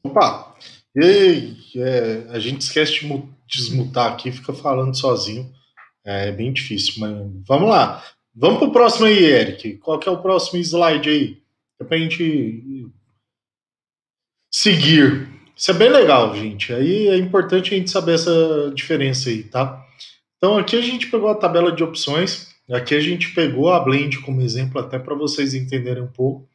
Opa! 0.04 0.56
E 0.96 1.58
é, 1.76 2.28
a 2.30 2.40
gente 2.40 2.62
esquece 2.62 3.00
de 3.00 3.08
desmutar 3.48 4.12
aqui, 4.12 4.32
fica 4.32 4.54
falando 4.54 4.96
sozinho. 4.96 5.52
É 6.04 6.32
bem 6.32 6.54
difícil, 6.54 6.96
mas 7.00 7.12
vamos 7.48 7.70
lá. 7.70 8.04
Vamos 8.34 8.60
para 8.60 8.68
o 8.68 8.72
próximo 8.72 9.06
aí, 9.06 9.24
Eric. 9.24 9.78
Qual 9.78 9.98
que 9.98 10.10
é 10.10 10.12
o 10.12 10.22
próximo 10.22 10.60
slide 10.60 11.10
aí? 11.10 11.42
É 11.80 11.96
a 11.96 11.98
gente 11.98 12.88
seguir. 14.52 15.30
Isso 15.56 15.72
é 15.72 15.74
bem 15.74 15.90
legal, 15.90 16.36
gente. 16.36 16.74
Aí 16.74 17.08
é 17.08 17.18
importante 17.18 17.74
a 17.74 17.78
gente 17.78 17.90
saber 17.90 18.16
essa 18.16 18.72
diferença 18.74 19.30
aí, 19.30 19.44
tá? 19.44 19.86
Então 20.38 20.58
aqui 20.58 20.76
a 20.76 20.82
gente 20.82 21.08
pegou 21.08 21.30
a 21.30 21.36
tabela 21.36 21.72
de 21.72 21.84
opções. 21.84 22.54
Aqui 22.70 22.96
a 22.96 23.00
gente 23.00 23.34
pegou 23.34 23.72
a 23.72 23.80
Blend 23.80 24.20
como 24.22 24.42
exemplo 24.42 24.80
até 24.80 25.00
para 25.00 25.16
vocês 25.16 25.54
entenderem 25.54 26.04
um 26.04 26.12
pouco. 26.12 26.48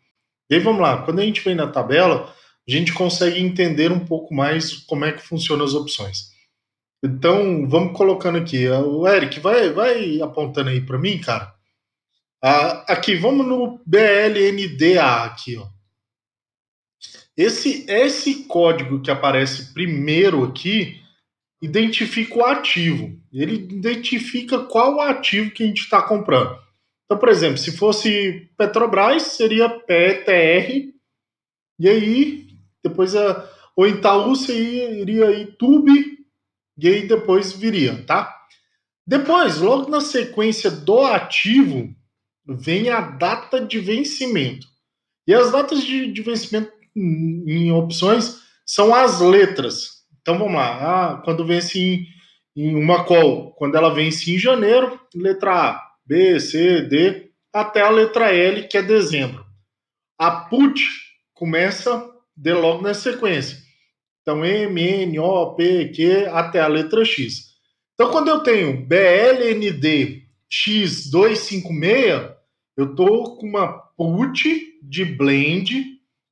E 0.50 0.54
aí 0.54 0.60
vamos 0.60 0.82
lá. 0.82 1.02
Quando 1.02 1.20
a 1.20 1.24
gente 1.24 1.40
vem 1.40 1.54
na 1.54 1.66
tabela, 1.66 2.34
a 2.68 2.70
gente 2.70 2.92
consegue 2.92 3.40
entender 3.40 3.90
um 3.90 4.00
pouco 4.00 4.34
mais 4.34 4.74
como 4.74 5.04
é 5.04 5.12
que 5.12 5.22
funcionam 5.22 5.64
as 5.64 5.74
opções. 5.74 6.29
Então, 7.02 7.68
vamos 7.68 7.96
colocando 7.96 8.38
aqui. 8.38 8.68
O 8.68 9.06
Eric, 9.08 9.40
vai, 9.40 9.70
vai 9.70 10.20
apontando 10.20 10.70
aí 10.70 10.80
para 10.80 10.98
mim, 10.98 11.18
cara. 11.18 11.54
Ah, 12.42 12.84
aqui, 12.92 13.16
vamos 13.16 13.46
no 13.46 13.80
BLNDA 13.86 15.24
aqui, 15.24 15.56
ó. 15.56 15.66
Esse, 17.36 17.86
esse 17.88 18.44
código 18.44 19.00
que 19.00 19.10
aparece 19.10 19.72
primeiro 19.72 20.44
aqui 20.44 21.00
identifica 21.62 22.38
o 22.38 22.44
ativo. 22.44 23.18
Ele 23.32 23.54
identifica 23.54 24.58
qual 24.64 25.00
ativo 25.00 25.50
que 25.50 25.62
a 25.62 25.66
gente 25.66 25.80
está 25.80 26.02
comprando. 26.02 26.58
Então, 27.04 27.18
por 27.18 27.28
exemplo, 27.28 27.58
se 27.58 27.76
fosse 27.76 28.50
Petrobras, 28.56 29.22
seria 29.22 29.68
PTR, 29.68 30.90
e 31.78 31.88
aí, 31.88 32.46
depois 32.84 33.16
a, 33.16 33.50
o 33.74 33.86
Itaú 33.86 34.36
seria, 34.36 34.90
iria 35.00 35.28
aí 35.28 35.46
TUB, 35.46 35.88
e 36.80 36.88
aí 36.88 37.06
depois 37.06 37.52
viria, 37.52 38.02
tá? 38.06 38.34
Depois, 39.06 39.58
logo 39.58 39.90
na 39.90 40.00
sequência 40.00 40.70
do 40.70 41.00
ativo, 41.00 41.94
vem 42.46 42.90
a 42.90 43.00
data 43.00 43.60
de 43.60 43.78
vencimento. 43.78 44.66
E 45.26 45.34
as 45.34 45.50
datas 45.50 45.82
de, 45.82 46.12
de 46.12 46.22
vencimento 46.22 46.72
em, 46.96 47.44
em, 47.46 47.72
opções 47.72 48.40
são 48.64 48.94
as 48.94 49.20
letras. 49.20 50.04
Então 50.20 50.38
vamos 50.38 50.54
lá. 50.54 50.78
Ah, 51.12 51.22
quando 51.24 51.46
vence 51.46 51.78
em, 51.78 52.06
em 52.56 52.74
uma 52.74 53.04
call, 53.04 53.52
quando 53.54 53.76
ela 53.76 53.92
vence 53.92 54.32
em 54.32 54.38
janeiro, 54.38 55.00
letra 55.14 55.70
A, 55.70 55.82
B, 56.06 56.38
C, 56.40 56.82
D, 56.82 57.30
até 57.52 57.82
a 57.82 57.90
letra 57.90 58.32
L, 58.32 58.68
que 58.68 58.78
é 58.78 58.82
dezembro. 58.82 59.44
A 60.18 60.30
put 60.30 60.84
começa 61.34 62.08
de 62.36 62.52
logo 62.52 62.82
na 62.82 62.94
sequência. 62.94 63.58
Então, 64.30 64.44
M, 64.44 64.80
N, 64.80 65.18
O, 65.18 65.54
P, 65.56 65.88
Q, 65.88 66.26
até 66.32 66.60
a 66.60 66.68
letra 66.68 67.04
X. 67.04 67.50
Então, 67.94 68.12
quando 68.12 68.28
eu 68.28 68.40
tenho 68.44 68.86
BLND 68.86 70.22
X256, 70.48 72.32
eu 72.76 72.92
estou 72.92 73.36
com 73.36 73.48
uma 73.48 73.72
put 73.96 74.78
de 74.80 75.04
blend, 75.04 75.84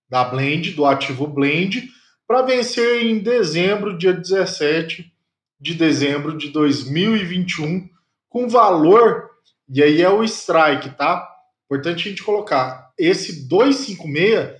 da 0.08 0.22
blend, 0.24 0.70
do 0.70 0.86
ativo 0.86 1.26
blend, 1.26 1.90
para 2.26 2.42
vencer 2.42 3.04
em 3.04 3.18
dezembro, 3.18 3.98
dia 3.98 4.12
17 4.12 5.12
de 5.60 5.74
dezembro 5.74 6.38
de 6.38 6.50
2021, 6.50 7.88
com 8.28 8.48
valor, 8.48 9.28
e 9.68 9.82
aí 9.82 10.00
é 10.00 10.08
o 10.08 10.22
strike, 10.22 10.90
tá? 10.90 11.28
Importante 11.64 12.06
a 12.06 12.10
gente 12.10 12.22
colocar. 12.22 12.92
Esse 12.96 13.48
256 13.48 14.56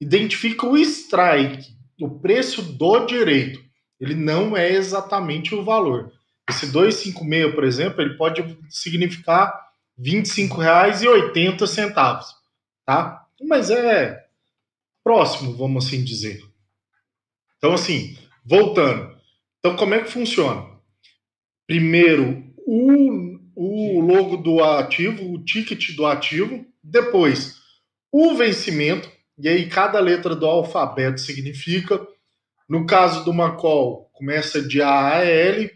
identifica 0.00 0.66
o 0.66 0.76
strike 0.76 1.75
o 2.00 2.18
preço 2.18 2.62
do 2.62 3.06
direito. 3.06 3.64
Ele 4.00 4.14
não 4.14 4.56
é 4.56 4.72
exatamente 4.72 5.54
o 5.54 5.62
valor. 5.64 6.12
Esse 6.48 6.70
256, 6.70 7.54
por 7.54 7.64
exemplo, 7.64 8.00
ele 8.00 8.16
pode 8.16 8.56
significar 8.68 9.52
R$ 9.98 10.22
25,80, 10.22 12.24
tá? 12.84 13.26
Mas 13.42 13.70
é 13.70 14.26
próximo, 15.02 15.56
vamos 15.56 15.86
assim 15.86 16.04
dizer. 16.04 16.40
Então, 17.56 17.72
assim, 17.72 18.16
voltando. 18.44 19.16
Então, 19.58 19.74
como 19.76 19.94
é 19.94 20.02
que 20.02 20.10
funciona? 20.10 20.76
Primeiro, 21.66 22.44
o, 22.58 23.38
o 23.54 24.00
logo 24.00 24.36
do 24.36 24.62
ativo, 24.62 25.32
o 25.32 25.42
ticket 25.42 25.96
do 25.96 26.04
ativo, 26.06 26.66
depois 26.82 27.56
o 28.12 28.34
vencimento, 28.34 29.10
e 29.38 29.48
aí 29.48 29.68
cada 29.68 30.00
letra 30.00 30.34
do 30.34 30.46
alfabeto 30.46 31.20
significa. 31.20 32.06
No 32.68 32.84
caso 32.84 33.24
do 33.24 33.32
Macol, 33.32 34.10
começa 34.12 34.60
de 34.60 34.82
A 34.82 35.18
a 35.18 35.24
L, 35.24 35.70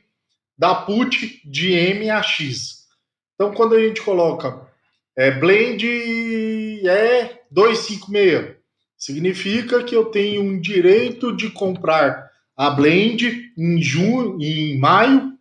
da 0.59 0.75
put 0.75 1.41
de 1.49 1.73
M 1.73 2.11
a 2.11 2.23
X. 2.23 2.87
Então, 3.35 3.55
quando 3.55 3.75
a 3.75 3.81
gente 3.81 4.03
coloca 4.03 4.69
é, 5.17 5.31
blend 5.31 6.87
é 6.87 7.43
256, 7.51 8.57
significa 8.97 9.85
que 9.85 9.95
eu 9.95 10.07
tenho 10.07 10.43
um 10.43 10.61
direito 10.61 11.35
de 11.35 11.51
comprar 11.51 12.31
a 12.57 12.71
blend 12.71 13.53
em 13.57 13.81
junho, 13.81 14.37
em 14.41 14.79
maio, 14.79 15.39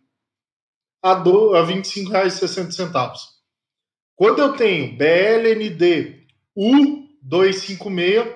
a, 1.01 1.13
do, 1.13 1.55
a 1.55 1.65
R$ 1.65 1.73
25,60. 1.73 3.13
Quando 4.15 4.39
eu 4.39 4.53
tenho 4.53 4.97
BLND 4.97 6.25
U256, 7.27 8.27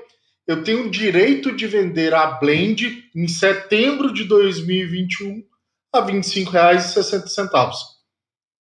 eu 0.46 0.64
tenho 0.64 0.88
o 0.88 0.92
direito 0.92 1.56
de 1.56 1.68
vender 1.68 2.14
a 2.14 2.28
blend 2.28 3.10
em 3.16 3.28
setembro 3.28 4.14
de 4.14 4.26
2021 4.26 5.44
a 5.94 6.02
R$ 6.04 6.12
25,60. 6.14 7.50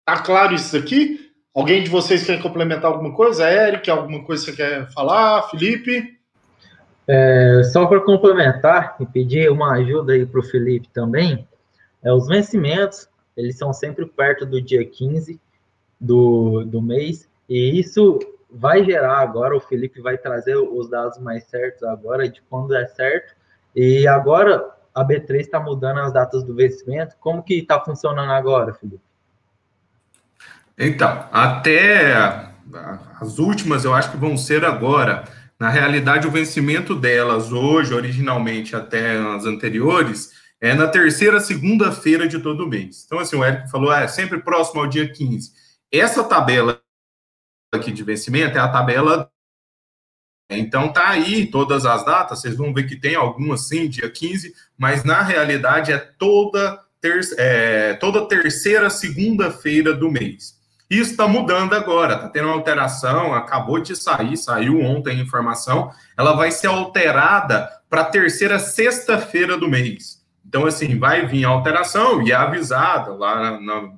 Tá 0.06 0.20
claro 0.20 0.56
isso 0.56 0.76
aqui? 0.76 1.32
Alguém 1.56 1.84
de 1.84 1.90
vocês 1.90 2.26
quer 2.26 2.42
complementar 2.42 2.92
alguma 2.92 3.14
coisa? 3.14 3.50
Eric, 3.50 3.90
alguma 3.90 4.24
coisa 4.24 4.46
que 4.46 4.52
você 4.52 4.58
quer 4.58 4.92
falar? 4.92 5.50
Felipe? 5.50 6.18
É, 7.08 7.64
só 7.72 7.86
para 7.88 8.02
complementar 8.02 8.96
e 9.00 9.06
pedir 9.06 9.50
uma 9.50 9.74
ajuda 9.74 10.14
aí 10.14 10.26
para 10.26 10.40
o 10.40 10.44
Felipe 10.44 10.90
também, 10.94 11.48
é, 12.04 12.14
os 12.14 12.28
vencimentos 12.28 13.08
eles 13.36 13.58
são 13.58 13.72
sempre 13.72 14.06
perto 14.06 14.46
do 14.46 14.62
dia 14.62 14.86
15 14.86 15.40
do, 16.00 16.64
do 16.66 16.82
mês, 16.82 17.28
e 17.48 17.80
isso 17.80 18.20
vai 18.52 18.84
gerar 18.84 19.20
agora, 19.20 19.56
o 19.56 19.62
Felipe 19.62 20.02
vai 20.02 20.18
trazer 20.18 20.56
os 20.56 20.90
dados 20.90 21.20
mais 21.20 21.44
certos 21.46 21.84
agora, 21.84 22.28
de 22.28 22.42
quando 22.50 22.76
é 22.76 22.88
certo, 22.88 23.36
e 23.76 24.08
agora 24.08 24.66
a 24.94 25.06
B3 25.06 25.42
está 25.42 25.60
mudando 25.60 26.00
as 26.00 26.12
datas 26.12 26.44
do 26.44 26.56
vencimento, 26.56 27.16
como 27.20 27.44
que 27.44 27.60
está 27.60 27.80
funcionando 27.80 28.32
agora, 28.32 28.74
Felipe? 28.74 29.02
Então, 30.78 31.28
até 31.32 32.14
as 33.20 33.38
últimas 33.38 33.86
eu 33.86 33.94
acho 33.94 34.12
que 34.12 34.18
vão 34.18 34.38
ser 34.38 34.64
agora. 34.64 35.26
Na 35.60 35.70
realidade, 35.70 36.26
o 36.26 36.32
vencimento 36.32 36.96
delas 36.96 37.52
hoje, 37.52 37.94
originalmente 37.94 38.76
até 38.76 39.18
as 39.18 39.46
anteriores, 39.46 40.32
é 40.62 40.74
na 40.74 40.88
terceira 40.88 41.40
segunda-feira 41.40 42.28
de 42.28 42.40
todo 42.40 42.68
mês. 42.68 43.04
Então, 43.06 43.20
assim, 43.20 43.36
o 43.36 43.44
Eric 43.44 43.70
falou, 43.70 43.94
é 43.94 44.08
sempre 44.08 44.40
próximo 44.40 44.82
ao 44.82 44.88
dia 44.88 45.12
15. 45.12 45.52
Essa 45.92 46.24
tabela 46.24 46.82
aqui 47.72 47.92
de 47.92 48.04
vencimento 48.04 48.58
é 48.58 48.62
a 48.62 48.68
tabela. 48.68 49.30
Então, 50.52 50.92
tá 50.92 51.10
aí 51.10 51.46
todas 51.46 51.86
as 51.86 52.04
datas, 52.04 52.42
vocês 52.42 52.56
vão 52.56 52.74
ver 52.74 52.88
que 52.88 52.96
tem 52.96 53.16
algumas 53.16 53.68
sim, 53.68 53.88
dia 53.88 54.10
15, 54.10 54.54
mas 54.78 55.04
na 55.04 55.22
realidade 55.22 55.92
é 55.92 55.98
toda, 55.98 56.80
ter, 57.00 57.20
é, 57.38 57.94
toda 57.96 58.28
terceira 58.28 58.90
segunda-feira 58.90 59.94
do 59.94 60.10
mês. 60.10 60.58
Isso 60.90 61.12
está 61.12 61.28
mudando 61.28 61.74
agora, 61.74 62.16
está 62.16 62.30
tendo 62.30 62.48
uma 62.48 62.56
alteração, 62.56 63.36
acabou 63.36 63.80
de 63.80 63.96
sair, 63.96 64.36
saiu 64.36 64.82
ontem 64.82 65.20
a 65.20 65.22
informação, 65.22 65.92
ela 66.18 66.34
vai 66.34 66.50
ser 66.50 66.66
alterada 66.66 67.70
para 67.88 68.06
terceira 68.06 68.58
sexta-feira 68.58 69.56
do 69.56 69.70
mês. 69.70 70.26
Então, 70.44 70.66
assim, 70.66 70.98
vai 70.98 71.28
vir 71.28 71.46
a 71.46 71.50
alteração 71.50 72.24
e 72.24 72.32
é 72.32 72.36
avisada 72.36 73.14
lá 73.14 73.62
na, 73.62 73.92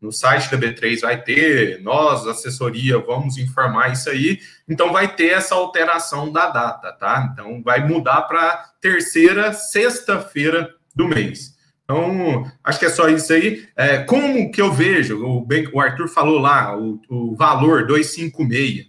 no 0.00 0.12
site 0.12 0.50
da 0.50 0.58
B3 0.58 1.00
vai 1.00 1.22
ter, 1.22 1.80
nós, 1.82 2.26
assessoria, 2.26 2.98
vamos 2.98 3.38
informar 3.38 3.92
isso 3.92 4.10
aí. 4.10 4.38
Então, 4.68 4.92
vai 4.92 5.14
ter 5.14 5.28
essa 5.28 5.54
alteração 5.54 6.30
da 6.30 6.48
data, 6.48 6.92
tá? 6.92 7.30
Então, 7.32 7.62
vai 7.62 7.86
mudar 7.86 8.22
para 8.22 8.72
terceira 8.80 9.52
sexta-feira 9.52 10.74
do 10.94 11.08
mês. 11.08 11.56
Então, 11.84 12.50
acho 12.64 12.78
que 12.78 12.86
é 12.86 12.90
só 12.90 13.08
isso 13.08 13.32
aí. 13.32 13.66
É, 13.76 13.98
como 13.98 14.50
que 14.50 14.60
eu 14.60 14.72
vejo, 14.72 15.24
o, 15.24 15.46
o 15.72 15.80
Arthur 15.80 16.08
falou 16.08 16.38
lá, 16.38 16.76
o, 16.76 17.00
o 17.08 17.36
valor 17.36 17.86
256. 17.86 18.86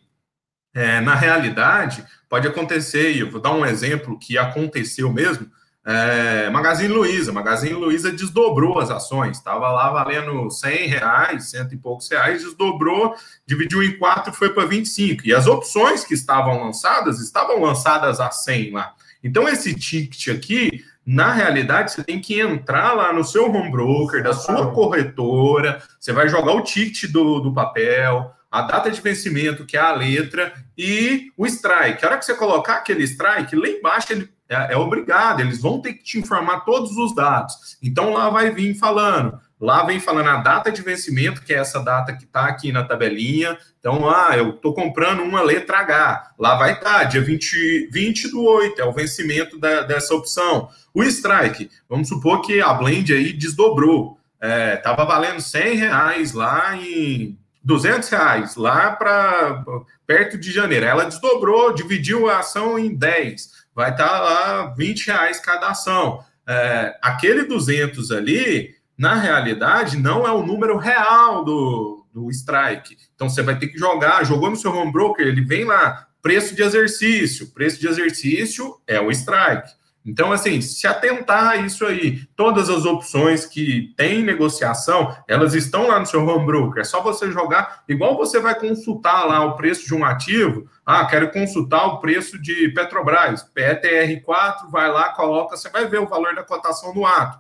É, 0.73 1.01
na 1.01 1.15
realidade, 1.15 2.05
pode 2.29 2.47
acontecer, 2.47 3.11
e 3.11 3.21
eu 3.21 3.31
vou 3.31 3.41
dar 3.41 3.51
um 3.51 3.65
exemplo 3.65 4.19
que 4.19 4.37
aconteceu 4.37 5.11
mesmo, 5.11 5.49
é, 5.89 6.49
Magazine 6.49 6.93
Luiza. 6.93 7.31
Magazine 7.31 7.73
Luiza 7.73 8.11
desdobrou 8.11 8.77
as 8.77 8.91
ações. 8.91 9.37
Estava 9.37 9.71
lá 9.71 9.89
valendo 9.89 10.51
100 10.51 10.87
reais, 10.87 11.49
cento 11.49 11.73
e 11.73 11.77
poucos 11.77 12.09
reais, 12.09 12.43
desdobrou, 12.43 13.15
dividiu 13.45 13.81
em 13.81 13.97
quatro, 13.97 14.33
foi 14.33 14.49
para 14.49 14.65
25. 14.65 15.25
E 15.25 15.33
as 15.33 15.47
opções 15.47 16.03
que 16.03 16.13
estavam 16.13 16.61
lançadas, 16.61 17.21
estavam 17.21 17.61
lançadas 17.61 18.19
a 18.19 18.29
100 18.29 18.71
lá. 18.71 18.93
Então, 19.23 19.47
esse 19.47 19.73
ticket 19.73 20.35
aqui, 20.35 20.83
na 21.05 21.31
realidade, 21.31 21.93
você 21.93 22.03
tem 22.03 22.19
que 22.19 22.37
entrar 22.37 22.91
lá 22.91 23.13
no 23.13 23.23
seu 23.23 23.49
home 23.49 23.71
broker, 23.71 24.21
da 24.21 24.33
sua 24.33 24.73
corretora, 24.73 25.81
você 25.97 26.11
vai 26.11 26.27
jogar 26.27 26.51
o 26.51 26.63
ticket 26.63 27.09
do, 27.09 27.39
do 27.39 27.53
papel, 27.53 28.29
a 28.51 28.61
data 28.61 28.91
de 28.91 28.99
vencimento, 28.99 29.65
que 29.65 29.77
é 29.77 29.79
a 29.79 29.93
letra, 29.93 30.53
e 30.77 31.31
o 31.37 31.45
strike. 31.45 32.03
A 32.03 32.09
hora 32.09 32.17
que 32.17 32.25
você 32.25 32.33
colocar 32.33 32.75
aquele 32.75 33.03
strike, 33.03 33.55
lá 33.55 33.69
embaixo 33.69 34.11
ele 34.11 34.29
é, 34.49 34.73
é, 34.73 34.77
obrigado, 34.77 35.41
eles 35.41 35.61
vão 35.61 35.81
ter 35.81 35.93
que 35.93 36.03
te 36.03 36.17
informar 36.17 36.61
todos 36.61 36.95
os 36.95 37.13
dados. 37.13 37.77
Então 37.83 38.13
lá 38.13 38.29
vai 38.29 38.49
vir 38.51 38.73
falando, 38.75 39.39
lá 39.59 39.83
vem 39.83 39.99
falando 39.99 40.29
a 40.29 40.37
data 40.37 40.71
de 40.71 40.81
vencimento, 40.81 41.41
que 41.41 41.53
é 41.53 41.57
essa 41.57 41.79
data 41.83 42.13
que 42.13 42.23
está 42.23 42.45
aqui 42.45 42.71
na 42.71 42.83
tabelinha. 42.83 43.57
Então, 43.79 44.09
ah, 44.09 44.37
eu 44.37 44.51
estou 44.51 44.73
comprando 44.73 45.21
uma 45.21 45.41
letra 45.41 45.79
H, 45.79 46.31
lá 46.39 46.55
vai 46.55 46.73
estar, 46.73 46.99
tá, 46.99 47.03
dia 47.03 47.21
20, 47.21 47.89
20 47.91 48.29
do 48.29 48.41
8, 48.41 48.81
é 48.81 48.85
o 48.85 48.93
vencimento 48.93 49.59
da, 49.59 49.81
dessa 49.81 50.15
opção. 50.15 50.69
O 50.93 51.03
strike, 51.03 51.69
vamos 51.89 52.07
supor 52.07 52.41
que 52.41 52.61
a 52.61 52.73
blend 52.73 53.13
aí 53.13 53.33
desdobrou, 53.33 54.17
estava 54.41 55.03
é, 55.03 55.05
valendo 55.05 55.41
100 55.41 55.75
reais 55.75 56.31
lá 56.31 56.75
em 56.75 57.37
200 57.63 58.07
reais 58.07 58.55
lá 58.55 58.91
para 58.91 59.63
perto 60.05 60.37
de 60.37 60.53
janeiro. 60.53 60.85
Ela 60.85 61.03
desdobrou, 61.03 61.73
dividiu 61.73 62.29
a 62.29 62.39
ação 62.39 62.79
em 62.79 62.95
10 62.95 63.56
vai 63.77 63.91
estar 63.91 64.09
tá 64.09 64.19
lá 64.19 64.73
20 64.75 65.05
reais 65.05 65.39
cada 65.39 65.67
ação. 65.67 66.25
É, 66.47 66.97
aquele 66.99 67.43
200 67.43 68.09
ali, 68.11 68.73
na 68.97 69.13
realidade, 69.13 69.97
não 69.97 70.25
é 70.25 70.31
o 70.31 70.43
número 70.43 70.77
real 70.77 71.45
do, 71.45 72.03
do 72.11 72.31
strike. 72.31 72.97
Então, 73.13 73.29
você 73.29 73.43
vai 73.43 73.55
ter 73.59 73.67
que 73.67 73.77
jogar, 73.77 74.25
jogou 74.25 74.49
no 74.49 74.55
seu 74.55 74.75
home 74.75 74.91
broker, 74.91 75.27
ele 75.27 75.41
vem 75.41 75.63
lá, 75.63 76.07
preço 76.23 76.55
de 76.55 76.63
exercício. 76.63 77.53
Preço 77.53 77.79
de 77.79 77.87
exercício 77.87 78.81
é 78.87 78.99
o 78.99 79.11
strike. 79.11 79.71
Então, 80.07 80.31
assim, 80.31 80.61
se 80.61 80.87
atentar 80.87 81.49
a 81.49 81.57
isso 81.57 81.85
aí, 81.85 82.21
todas 82.33 82.69
as 82.69 82.85
opções 82.85 83.45
que 83.45 83.93
tem 83.97 84.23
negociação, 84.23 85.13
elas 85.27 85.53
estão 85.53 85.85
lá 85.85 85.99
no 85.99 86.05
seu 86.05 86.25
home 86.25 86.45
broker. 86.45 86.79
É 86.79 86.85
só 86.85 87.01
você 87.01 87.29
jogar, 87.29 87.83
igual 87.89 88.15
você 88.15 88.39
vai 88.39 88.57
consultar 88.57 89.25
lá 89.25 89.43
o 89.43 89.57
preço 89.57 89.85
de 89.85 89.93
um 89.93 90.05
ativo. 90.05 90.65
Ah, 90.85 91.05
quero 91.05 91.29
consultar 91.29 91.85
o 91.87 91.99
preço 91.99 92.41
de 92.41 92.69
Petrobras, 92.69 93.45
PTR4, 93.53 94.71
vai 94.71 94.89
lá, 94.89 95.09
coloca, 95.09 95.57
você 95.57 95.69
vai 95.69 95.85
ver 95.89 95.99
o 95.99 96.07
valor 96.07 96.33
da 96.33 96.43
cotação 96.43 96.95
no 96.95 97.05
ato. 97.05 97.39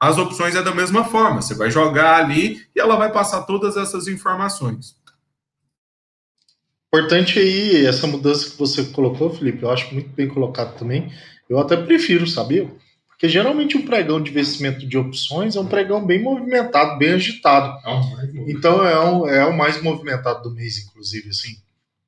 As 0.00 0.16
opções 0.16 0.56
é 0.56 0.62
da 0.62 0.74
mesma 0.74 1.04
forma, 1.04 1.42
você 1.42 1.54
vai 1.54 1.70
jogar 1.70 2.16
ali 2.16 2.66
e 2.74 2.80
ela 2.80 2.96
vai 2.96 3.12
passar 3.12 3.42
todas 3.42 3.76
essas 3.76 4.08
informações. 4.08 4.96
Importante 6.88 7.38
aí, 7.38 7.84
essa 7.84 8.06
mudança 8.06 8.48
que 8.48 8.58
você 8.58 8.84
colocou, 8.84 9.28
Felipe, 9.28 9.62
eu 9.62 9.70
acho 9.70 9.92
muito 9.92 10.08
bem 10.10 10.28
colocado 10.28 10.78
também 10.78 11.12
eu 11.48 11.58
até 11.58 11.76
prefiro, 11.76 12.26
sabia? 12.26 12.70
Porque 13.08 13.28
geralmente 13.28 13.78
um 13.78 13.86
pregão 13.86 14.22
de 14.22 14.30
investimento 14.30 14.86
de 14.86 14.98
opções 14.98 15.56
é 15.56 15.60
um 15.60 15.66
pregão 15.66 16.04
bem 16.04 16.22
movimentado, 16.22 16.98
bem 16.98 17.14
agitado. 17.14 17.78
É 17.86 18.50
então 18.50 18.86
é, 18.86 19.00
um, 19.00 19.26
é 19.26 19.46
o 19.46 19.56
mais 19.56 19.82
movimentado 19.82 20.42
do 20.42 20.54
mês, 20.54 20.78
inclusive, 20.78 21.30
assim. 21.30 21.56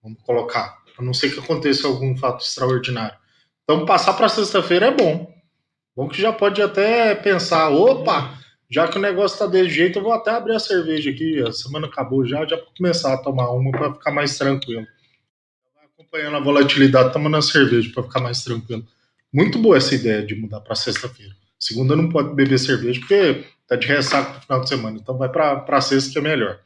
Vamos 0.03 0.20
colocar. 0.22 0.78
A 0.99 1.03
não 1.03 1.14
ser 1.14 1.30
que 1.30 1.41
aconteça 1.41 1.86
algum 1.86 2.14
fato 2.16 2.45
extraordinário. 2.45 3.16
Então 3.64 3.86
passar 3.86 4.12
para 4.14 4.28
sexta-feira 4.28 4.86
é 4.86 4.95
bom. 4.95 5.32
Bom 5.97 6.09
que 6.09 6.20
já 6.20 6.32
pode 6.32 6.61
até 6.61 7.14
pensar, 7.14 7.70
opa, 7.70 8.39
já 8.70 8.86
que 8.86 8.99
o 8.99 9.01
negócio 9.01 9.34
está 9.34 9.47
desse 9.47 9.70
jeito, 9.70 9.99
eu 9.99 10.03
vou 10.03 10.12
até 10.12 10.30
abrir 10.30 10.55
a 10.55 10.61
cerveja 10.61 11.11
aqui. 11.11 11.41
A 11.41 11.53
semana 11.53 11.86
acabou 11.86 12.26
já, 12.26 12.45
já 12.45 12.57
para 12.59 12.66
começar 12.76 13.14
a 13.14 13.18
tomar 13.18 13.51
uma 13.51 13.70
para 13.70 13.95
ficar 13.95 14.11
mais 14.11 14.36
tranquilo. 14.36 14.86
Acompanhando 15.95 16.36
a 16.36 16.41
volatilidade, 16.41 17.12
tomando 17.12 17.39
a 17.39 17.43
cerveja 17.43 17.91
para 17.95 18.03
ficar 18.03 18.20
mais 18.20 18.45
tranquilo. 18.45 18.86
Muito 19.33 19.59
boa 19.59 19.76
essa 19.76 19.95
ideia 19.95 20.24
de 20.24 20.35
mudar 20.35 20.61
para 20.61 20.74
sexta-feira. 20.74 21.35
Segunda 21.59 21.97
não 21.97 22.09
pode 22.09 22.35
beber 22.35 22.59
cerveja 22.59 23.01
porque 23.01 23.45
tá 23.66 23.76
de 23.76 23.87
ressaca 23.87 24.35
no 24.35 24.41
final 24.41 24.61
de 24.61 24.68
semana. 24.68 24.99
Então 24.99 25.18
vai 25.18 25.29
para 25.29 25.81
sexta 25.81 26.12
que 26.12 26.18
é 26.18 26.22
melhor. 26.22 26.61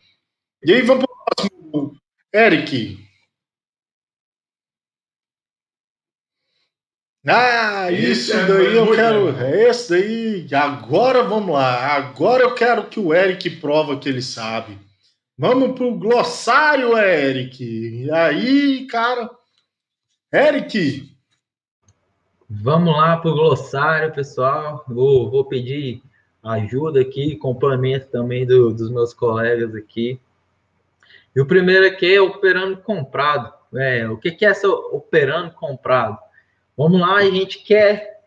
E 0.65 0.73
aí 0.73 0.83
vamos 0.83 1.05
para 1.05 1.47
o 1.47 1.51
próximo. 1.51 1.97
Eric. 2.33 2.99
Ah, 7.27 7.91
isso 7.91 8.33
é 8.33 8.47
daí 8.47 8.77
eu 8.77 8.93
quero. 8.95 9.29
Esse 9.69 9.91
daí. 9.91 10.55
Agora 10.55 11.23
vamos 11.23 11.55
lá. 11.55 11.97
Agora 11.97 12.43
eu 12.43 12.55
quero 12.55 12.89
que 12.89 13.01
o 13.01 13.15
Eric 13.15 13.49
prova 13.57 13.99
que 13.99 14.09
ele 14.09 14.23
sabe. 14.23 14.79
Vamos 15.39 15.77
pro 15.77 15.95
glossário, 15.95 16.97
Eric. 16.97 17.65
E 17.65 18.11
aí, 18.11 18.87
cara. 18.87 19.31
Eric. 20.33 21.12
Vamos 22.61 22.94
lá 22.94 23.16
pro 23.16 23.32
glossário, 23.32 24.12
pessoal. 24.12 24.84
Vou, 24.86 25.30
vou 25.30 25.42
pedir 25.42 26.03
ajuda 26.42 27.00
aqui, 27.00 27.34
complemento 27.34 28.09
também 28.09 28.44
do, 28.44 28.74
dos 28.74 28.90
meus 28.90 29.14
colegas 29.14 29.74
aqui. 29.74 30.20
E 31.34 31.40
o 31.40 31.46
primeiro 31.46 31.86
aqui 31.86 32.14
é 32.14 32.20
operando 32.20 32.76
comprado. 32.76 33.50
É, 33.74 34.07
o 34.07 34.18
que, 34.18 34.30
que 34.32 34.44
é 34.44 34.50
essa 34.50 34.68
operando 34.68 35.53
comprado? 35.53 36.18
Vamos 36.76 37.00
lá, 37.00 37.16
a 37.16 37.30
gente 37.30 37.64
quer 37.64 38.20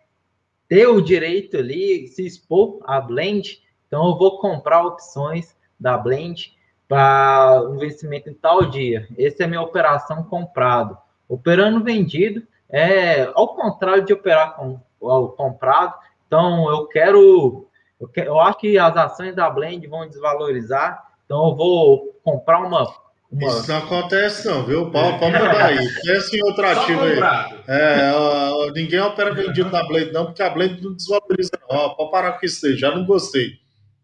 ter 0.67 0.88
o 0.88 1.01
direito 1.01 1.57
ali, 1.57 2.07
se 2.07 2.26
expor 2.26 2.80
a 2.84 2.99
blend, 2.99 3.61
então 3.88 4.07
eu 4.07 4.17
vou 4.17 4.39
comprar 4.39 4.88
opções 4.88 5.55
da 5.80 5.99
blend 5.99 6.57
para 6.88 7.61
um 7.69 7.78
vencimento 7.78 8.28
em 8.28 8.34
tal 8.34 8.65
dia. 8.65 9.07
Essa 9.19 9.43
é 9.43 9.45
a 9.45 9.49
minha 9.49 9.61
operação 9.61 10.23
comprado. 10.23 10.97
Operando 11.30 11.84
vendido 11.84 12.41
é 12.76 13.32
ao 13.34 13.55
contrário 13.55 14.03
de 14.03 14.11
operar 14.11 14.55
com 14.55 14.80
ao 15.01 15.30
comprado. 15.30 15.93
Então 16.28 16.69
eu 16.69 16.86
quero 16.88 17.67
eu, 17.99 18.07
quero, 18.09 18.28
eu 18.32 18.39
acho 18.41 18.57
que 18.59 18.78
as 18.78 18.95
ações 18.97 19.34
da 19.34 19.49
Blend 19.49 19.88
vão 19.88 20.07
desvalorizar. 20.07 21.01
Então 21.23 21.47
eu 21.47 21.55
vou 21.55 22.19
comprar 22.21 22.59
uma 22.59 22.86
uma... 23.32 23.47
Isso 23.47 23.69
não 23.69 23.78
acontece, 23.80 24.47
não, 24.47 24.65
viu? 24.65 24.91
Pode, 24.91 25.19
pode 25.19 25.34
mudar 25.34 25.65
aí. 25.65 25.93
Pensa 26.03 26.38
em 26.38 26.43
outro 26.43 26.67
ativo 26.67 27.01
aí. 27.01 27.19
É, 27.67 28.13
ó, 28.13 28.71
ninguém 28.71 28.99
opera 28.99 29.34
vendido 29.34 29.69
na 29.71 29.86
Blade, 29.86 30.11
não, 30.11 30.26
porque 30.26 30.43
a 30.43 30.49
Blade 30.49 30.82
não 30.82 30.93
desvaloriza. 30.93 31.51
Ó, 31.67 31.89
pode 31.95 32.11
parar 32.11 32.34
com 32.34 32.45
isso 32.45 32.65
aí, 32.65 32.78
já 32.78 32.95
não 32.95 33.05
gostei. 33.05 33.53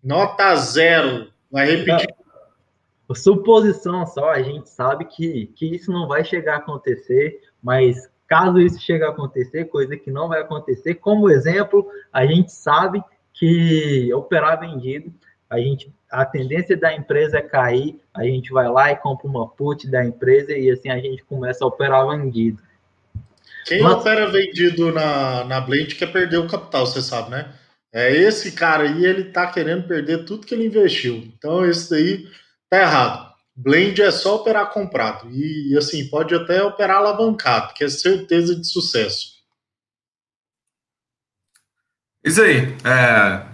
Nota 0.03 0.55
zero. 0.55 1.27
Vai 1.51 1.69
repetir. 1.69 2.07
É, 2.09 3.15
suposição 3.15 4.05
só, 4.07 4.31
a 4.31 4.41
gente 4.41 4.69
sabe 4.69 5.05
que, 5.05 5.47
que 5.55 5.75
isso 5.75 5.91
não 5.91 6.07
vai 6.07 6.25
chegar 6.25 6.55
a 6.55 6.57
acontecer, 6.57 7.41
mas 7.61 8.10
caso 8.31 8.61
isso 8.61 8.79
chegue 8.79 9.03
a 9.03 9.09
acontecer, 9.09 9.65
coisa 9.65 9.97
que 9.97 10.09
não 10.09 10.29
vai 10.29 10.39
acontecer, 10.39 10.95
como 10.95 11.29
exemplo, 11.29 11.85
a 12.13 12.25
gente 12.25 12.49
sabe 12.53 13.03
que 13.33 14.09
operar 14.13 14.57
vendido 14.57 15.13
a 15.51 15.59
gente 15.59 15.93
a 16.09 16.23
tendência 16.23 16.77
da 16.77 16.93
empresa 16.95 17.39
é 17.39 17.41
cair, 17.41 17.99
a 18.13 18.23
gente 18.23 18.51
vai 18.51 18.69
lá 18.69 18.89
e 18.91 18.95
compra 18.95 19.27
uma 19.27 19.47
put 19.49 19.89
da 19.89 20.03
empresa 20.05 20.53
e 20.53 20.71
assim 20.71 20.89
a 20.89 20.97
gente 20.97 21.23
começa 21.25 21.63
a 21.63 21.67
operar 21.67 22.07
vendido. 22.07 22.61
Quem 23.65 23.81
Mas... 23.81 23.93
opera 23.95 24.27
vendido 24.27 24.93
na, 24.93 25.43
na 25.43 25.59
Blend 25.59 25.95
quer 25.95 26.11
perder 26.11 26.37
o 26.37 26.47
capital, 26.47 26.85
você 26.85 27.01
sabe, 27.01 27.31
né? 27.31 27.53
É 27.93 28.09
esse 28.13 28.53
cara 28.53 28.83
aí, 28.83 29.05
ele 29.05 29.25
tá 29.25 29.47
querendo 29.47 29.85
perder 29.85 30.23
tudo 30.23 30.45
que 30.45 30.55
ele 30.55 30.67
investiu. 30.67 31.15
Então, 31.15 31.65
esse 31.65 31.89
daí 31.89 32.25
tá 32.69 32.79
errado. 32.79 33.30
Blend 33.55 34.01
é 34.01 34.11
só 34.11 34.35
operar 34.35 34.71
comprado. 34.71 35.29
E, 35.31 35.77
assim, 35.77 36.09
pode 36.09 36.33
até 36.33 36.63
operar 36.63 36.97
alavancado, 36.97 37.73
que 37.73 37.83
é 37.83 37.89
certeza 37.89 38.55
de 38.55 38.65
sucesso. 38.65 39.41
Isso 42.23 42.41
aí. 42.41 42.75
É, 42.83 43.45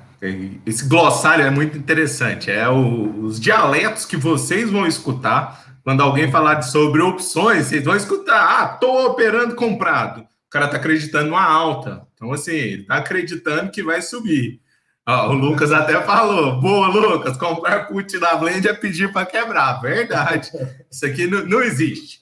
esse 0.66 0.88
glossário 0.88 1.45
é 1.45 1.50
muito 1.50 1.78
interessante. 1.78 2.52
É 2.52 2.68
o, 2.70 3.26
os 3.26 3.39
dialetos 3.39 4.06
que 4.06 4.18
vocês 4.18 4.70
vão 4.70 4.86
escutar 4.86 5.66
quando 5.84 6.02
alguém 6.02 6.30
falar 6.30 6.62
sobre 6.64 7.02
opções, 7.02 7.68
vocês 7.68 7.84
vão 7.84 7.95
escutar. 7.95 8.62
Ah, 8.62 8.68
tô 8.68 9.06
operando 9.08 9.56
comprado. 9.56 10.22
O 10.22 10.50
cara 10.50 10.68
tá 10.68 10.78
acreditando 10.78 11.30
numa 11.30 11.43
alta. 11.43 12.06
Então, 12.14 12.34
assim, 12.34 12.52
ele 12.52 12.84
tá 12.84 12.98
acreditando 12.98 13.72
que 13.72 13.84
vai 13.84 14.02
subir. 14.02 14.60
O 15.08 15.32
Lucas 15.32 15.72
até 15.72 16.01
falou: 16.01 16.60
boa, 16.60 16.88
Lucas, 16.88 17.38
comprar 17.38 17.88
put 17.88 18.20
da 18.20 18.36
Blend 18.36 18.68
é 18.68 18.74
pedir 18.74 19.14
para 19.14 19.26
quebrar. 19.26 19.80
Verdade. 19.80 20.51
Isso 20.91 21.05
aqui 21.05 21.26
não, 21.26 21.45
não 21.45 21.62
existe. 21.62 22.20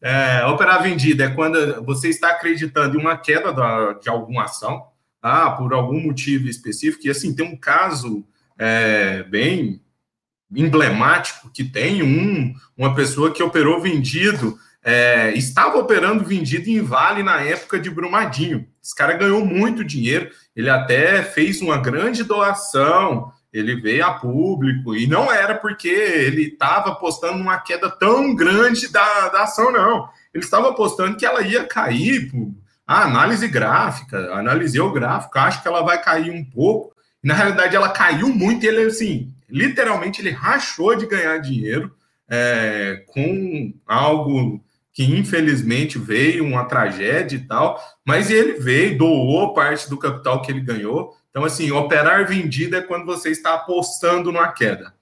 É, 0.00 0.46
operar 0.46 0.80
vendida 0.80 1.24
é 1.24 1.30
quando 1.30 1.82
você 1.84 2.08
está 2.08 2.30
acreditando 2.30 2.96
em 2.96 3.00
uma 3.00 3.16
queda 3.16 3.52
da, 3.52 3.94
de 3.94 4.08
alguma 4.08 4.44
ação 4.44 4.86
ah, 5.20 5.50
por 5.50 5.72
algum 5.72 6.00
motivo 6.00 6.48
específico, 6.48 7.04
e 7.04 7.10
assim, 7.10 7.34
tem 7.34 7.44
um 7.44 7.56
caso 7.56 8.24
é, 8.56 9.24
bem 9.24 9.82
emblemático 10.54 11.50
que 11.50 11.64
tem 11.64 12.04
um, 12.04 12.54
uma 12.76 12.94
pessoa 12.94 13.32
que 13.32 13.42
operou 13.42 13.80
vendido, 13.80 14.56
é, 14.90 15.34
estava 15.36 15.76
operando 15.76 16.24
vendido 16.24 16.70
em 16.70 16.80
Vale 16.80 17.22
na 17.22 17.42
época 17.42 17.78
de 17.78 17.90
Brumadinho. 17.90 18.66
Esse 18.82 18.94
cara 18.94 19.12
ganhou 19.12 19.44
muito 19.44 19.84
dinheiro, 19.84 20.30
ele 20.56 20.70
até 20.70 21.22
fez 21.22 21.60
uma 21.60 21.76
grande 21.76 22.24
doação, 22.24 23.30
ele 23.52 23.78
veio 23.78 24.06
a 24.06 24.14
público, 24.14 24.96
e 24.96 25.06
não 25.06 25.30
era 25.30 25.54
porque 25.54 25.88
ele 25.88 26.44
estava 26.44 26.92
apostando 26.92 27.36
numa 27.36 27.58
queda 27.58 27.90
tão 27.90 28.34
grande 28.34 28.90
da, 28.90 29.28
da 29.28 29.42
ação, 29.42 29.70
não. 29.70 30.08
Ele 30.32 30.42
estava 30.42 30.70
apostando 30.70 31.18
que 31.18 31.26
ela 31.26 31.42
ia 31.42 31.64
cair 31.64 32.32
a 32.86 33.02
análise 33.02 33.46
gráfica, 33.46 34.32
analisei 34.32 34.80
o 34.80 34.90
gráfico, 34.90 35.38
acho 35.38 35.60
que 35.60 35.68
ela 35.68 35.82
vai 35.82 36.00
cair 36.00 36.30
um 36.30 36.42
pouco. 36.42 36.96
Na 37.22 37.34
realidade, 37.34 37.76
ela 37.76 37.90
caiu 37.90 38.30
muito 38.30 38.64
e 38.64 38.68
ele, 38.68 38.84
assim, 38.84 39.34
literalmente, 39.50 40.22
ele 40.22 40.30
rachou 40.30 40.96
de 40.96 41.04
ganhar 41.04 41.36
dinheiro 41.42 41.94
é, 42.26 43.04
com 43.08 43.74
algo 43.86 44.66
que 44.98 45.04
infelizmente 45.04 45.96
veio, 45.96 46.44
uma 46.44 46.64
tragédia 46.64 47.36
e 47.36 47.46
tal, 47.46 47.80
mas 48.04 48.32
ele 48.32 48.54
veio, 48.54 48.98
doou 48.98 49.54
parte 49.54 49.88
do 49.88 49.96
capital 49.96 50.42
que 50.42 50.50
ele 50.50 50.60
ganhou. 50.60 51.14
Então, 51.30 51.44
assim, 51.44 51.70
operar 51.70 52.26
vendido 52.26 52.74
é 52.74 52.80
quando 52.80 53.06
você 53.06 53.30
está 53.30 53.54
apostando 53.54 54.32
numa 54.32 54.48
queda. 54.48 54.92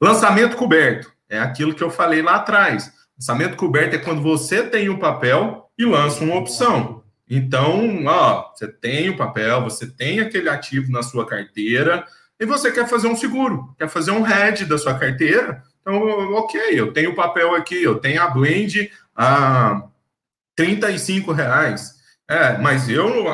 Lançamento 0.00 0.56
coberto 0.56 1.12
é 1.28 1.40
aquilo 1.40 1.74
que 1.74 1.82
eu 1.82 1.90
falei 1.90 2.22
lá 2.22 2.36
atrás. 2.36 2.92
Lançamento 3.18 3.56
coberto 3.56 3.96
é 3.96 3.98
quando 3.98 4.22
você 4.22 4.62
tem 4.62 4.88
um 4.88 5.00
papel 5.00 5.68
e 5.76 5.84
lança 5.84 6.22
uma 6.22 6.36
opção. 6.36 7.02
Então, 7.28 8.04
ó, 8.06 8.52
você 8.54 8.68
tem 8.68 9.08
o 9.08 9.16
papel, 9.16 9.64
você 9.64 9.84
tem 9.84 10.20
aquele 10.20 10.48
ativo 10.48 10.92
na 10.92 11.02
sua 11.02 11.26
carteira 11.26 12.04
e 12.38 12.46
você 12.46 12.70
quer 12.70 12.86
fazer 12.86 13.08
um 13.08 13.16
seguro, 13.16 13.74
quer 13.76 13.88
fazer 13.88 14.12
um 14.12 14.24
hedge 14.24 14.64
da 14.64 14.78
sua 14.78 14.94
carteira. 14.94 15.60
Então, 15.80 16.00
ok, 16.34 16.60
eu 16.70 16.92
tenho 16.92 17.10
o 17.10 17.16
papel 17.16 17.52
aqui, 17.52 17.82
eu 17.82 17.96
tenho 17.96 18.22
a 18.22 18.28
blend 18.28 18.92
a 19.20 19.82
35 20.56 21.30
reais. 21.30 21.94
É, 22.26 22.56
mas 22.56 22.88
eu, 22.88 23.28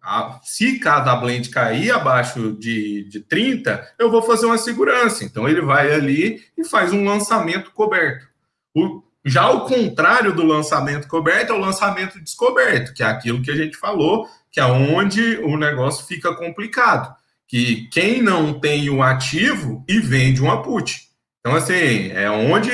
a, 0.00 0.38
se 0.44 0.78
cada 0.78 1.16
blend 1.16 1.48
cair 1.48 1.90
abaixo 1.90 2.52
de, 2.52 3.08
de 3.08 3.20
30, 3.20 3.94
eu 3.98 4.08
vou 4.08 4.22
fazer 4.22 4.46
uma 4.46 4.58
segurança. 4.58 5.24
Então, 5.24 5.48
ele 5.48 5.60
vai 5.60 5.92
ali 5.92 6.44
e 6.56 6.64
faz 6.64 6.92
um 6.92 7.04
lançamento 7.04 7.72
coberto. 7.72 8.28
O, 8.72 9.02
já 9.24 9.50
o 9.50 9.62
contrário 9.62 10.32
do 10.32 10.46
lançamento 10.46 11.08
coberto 11.08 11.52
é 11.52 11.56
o 11.56 11.60
lançamento 11.60 12.20
descoberto, 12.20 12.94
que 12.94 13.02
é 13.02 13.06
aquilo 13.06 13.42
que 13.42 13.50
a 13.50 13.56
gente 13.56 13.76
falou, 13.76 14.28
que 14.50 14.60
é 14.60 14.64
onde 14.64 15.38
o 15.38 15.56
negócio 15.56 16.06
fica 16.06 16.32
complicado. 16.36 17.12
Que 17.48 17.88
quem 17.88 18.22
não 18.22 18.60
tem 18.60 18.88
o 18.90 19.02
ativo 19.02 19.84
e 19.88 19.98
vende 19.98 20.40
uma 20.40 20.62
put. 20.62 21.08
Então, 21.40 21.56
assim, 21.56 22.10
é 22.12 22.30
onde 22.30 22.70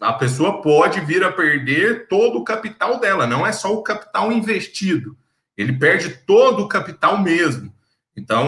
a 0.00 0.12
pessoa 0.14 0.62
pode 0.62 1.00
vir 1.00 1.22
a 1.22 1.30
perder 1.30 2.08
todo 2.08 2.38
o 2.38 2.44
capital 2.44 2.98
dela, 2.98 3.26
não 3.26 3.46
é 3.46 3.52
só 3.52 3.72
o 3.72 3.82
capital 3.82 4.32
investido. 4.32 5.16
Ele 5.56 5.74
perde 5.74 6.08
todo 6.26 6.62
o 6.62 6.68
capital 6.68 7.18
mesmo. 7.18 7.72
Então, 8.16 8.46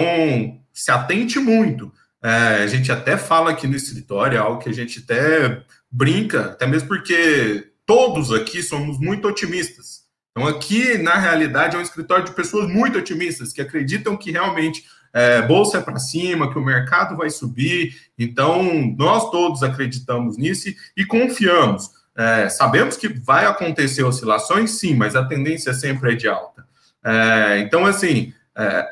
se 0.73 0.91
atente 0.91 1.39
muito. 1.39 1.93
É, 2.23 2.63
a 2.63 2.67
gente 2.67 2.91
até 2.91 3.19
fala 3.19 3.51
aqui 3.51 3.67
no 3.67 3.77
escritório, 3.77 4.37
é 4.37 4.41
algo 4.41 4.61
que 4.61 4.69
a 4.69 4.73
gente 4.73 5.01
até 5.01 5.63
brinca, 5.91 6.47
até 6.47 6.67
mesmo 6.67 6.89
porque 6.89 7.73
todos 7.85 8.33
aqui 8.33 8.63
somos 8.63 8.99
muito 8.99 9.29
otimistas. 9.29 10.03
Então, 10.31 10.49
aqui, 10.49 10.97
na 10.97 11.19
realidade, 11.19 11.77
é 11.77 11.79
um 11.79 11.83
escritório 11.83 12.25
de 12.25 12.33
pessoas 12.33 12.67
muito 12.67 12.99
otimistas, 12.99 13.53
que 13.53 13.61
acreditam 13.61 14.17
que 14.17 14.31
realmente 14.31 14.85
é, 15.13 15.43
bolsa 15.43 15.79
é 15.79 15.81
para 15.81 15.99
cima, 15.99 16.51
que 16.51 16.59
o 16.59 16.65
mercado 16.65 17.17
vai 17.17 17.29
subir. 17.31 17.95
Então, 18.19 18.63
nós 18.97 19.31
todos 19.31 19.63
acreditamos 19.63 20.37
nisso 20.37 20.73
e, 20.97 21.05
confiamos. 21.05 21.91
É, 22.17 22.49
sabemos 22.49 22.97
que 22.97 23.09
vai 23.09 23.47
acontecer 23.47 24.03
oscilações, 24.03 24.73
sim, 24.73 24.95
mas 24.95 25.17
a 25.17 25.25
tendência 25.25 25.73
sempre 25.75 26.13
é 26.13 26.17
de 26.17 26.29
alta. 26.29 26.67
É, 27.05 27.59
então, 27.59 27.85
assim, 27.85 28.33
é, 28.57 28.89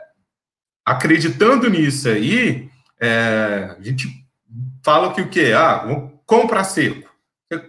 acreditando 0.85 1.69
nisso 1.69 2.09
aí, 2.09 2.69
é, 3.01 3.77
a 3.79 3.83
gente 3.83 4.09
fala 4.85 5.13
que 5.13 5.23
o 5.23 5.29
quê? 5.29 5.53
Ah, 5.57 5.87
compra 6.27 6.65
seco. 6.65 7.09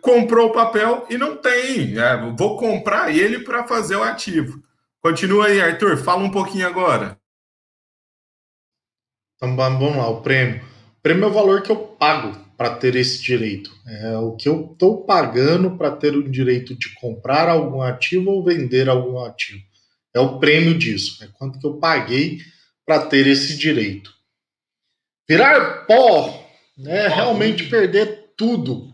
Comprou 0.02 0.50
o 0.50 0.54
papel 0.54 1.08
e 1.10 1.18
não 1.18 1.38
tem. 1.38 1.98
É, 1.98 2.18
vou 2.38 2.58
comprar 2.58 3.16
ele 3.16 3.40
para 3.40 3.64
fazer 3.64 3.96
o 3.96 4.04
ativo. 4.04 4.62
Continua 5.02 5.48
aí, 5.48 5.60
Arthur. 5.60 5.98
Fala 5.98 6.24
um 6.24 6.30
pouquinho 6.30 6.68
agora. 6.68 7.18
Então 9.42 9.56
vamos 9.56 9.98
lá, 9.98 10.08
o 10.08 10.22
prêmio. 10.22 10.62
Prêmio 11.02 11.24
é 11.24 11.28
o 11.28 11.34
valor 11.34 11.64
que 11.64 11.72
eu 11.72 11.76
pago 11.76 12.38
para 12.56 12.76
ter 12.76 12.96
esse 12.96 13.24
direito. 13.24 13.72
É 13.88 14.16
o 14.20 14.36
que 14.36 14.48
eu 14.48 14.70
estou 14.72 15.04
pagando 15.04 15.76
para 15.78 15.90
ter 15.90 16.16
o 16.16 16.30
direito 16.30 16.78
de 16.78 16.94
comprar 16.94 17.50
algum 17.50 17.82
ativo 17.82 18.30
ou 18.30 18.46
vender 18.46 18.88
algum 18.88 19.18
ativo. 19.26 19.64
É 20.14 20.20
o 20.20 20.38
prêmio 20.38 20.78
disso. 20.78 21.24
É 21.24 21.28
quanto 21.34 21.58
que 21.58 21.66
eu 21.66 21.78
paguei 21.78 22.38
para 22.86 23.04
ter 23.08 23.26
esse 23.26 23.58
direito. 23.58 24.14
Virar 25.28 25.88
pó, 25.88 26.48
né? 26.78 27.08
Realmente 27.08 27.68
perder 27.68 28.34
tudo. 28.38 28.94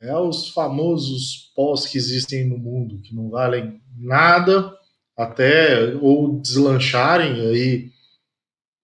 É 0.00 0.16
os 0.16 0.48
famosos 0.48 1.52
pós 1.54 1.84
que 1.84 1.98
existem 1.98 2.48
no 2.48 2.56
mundo, 2.56 3.02
que 3.02 3.14
não 3.14 3.28
valem 3.28 3.82
nada, 3.98 4.72
até 5.14 5.94
ou 6.00 6.40
deslancharem, 6.40 7.40
aí 7.46 7.93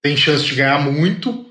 tem 0.02 0.16
chance 0.16 0.44
de 0.44 0.54
ganhar 0.54 0.80
muito, 0.80 1.46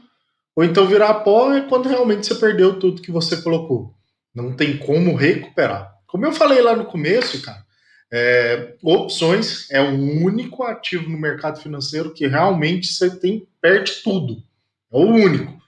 ou 0.55 0.63
então 0.63 0.87
virar 0.87 1.13
pó 1.15 1.53
é 1.53 1.61
quando 1.61 1.89
realmente 1.89 2.25
você 2.25 2.35
perdeu 2.35 2.79
tudo 2.79 3.01
que 3.01 3.11
você 3.11 3.41
colocou. 3.41 3.93
Não 4.33 4.55
tem 4.55 4.77
como 4.77 5.15
recuperar. 5.15 5.93
Como 6.07 6.25
eu 6.25 6.31
falei 6.31 6.61
lá 6.61 6.75
no 6.75 6.85
começo, 6.85 7.41
cara, 7.41 7.63
é, 8.11 8.75
opções 8.81 9.69
é 9.69 9.79
o 9.79 9.93
único 10.23 10.63
ativo 10.63 11.09
no 11.09 11.19
mercado 11.19 11.59
financeiro 11.59 12.13
que 12.13 12.27
realmente 12.27 12.87
você 12.87 13.19
tem 13.19 13.47
perde 13.61 14.01
tudo. 14.03 14.43
É 14.91 14.97
o 14.97 15.01
único. 15.01 15.59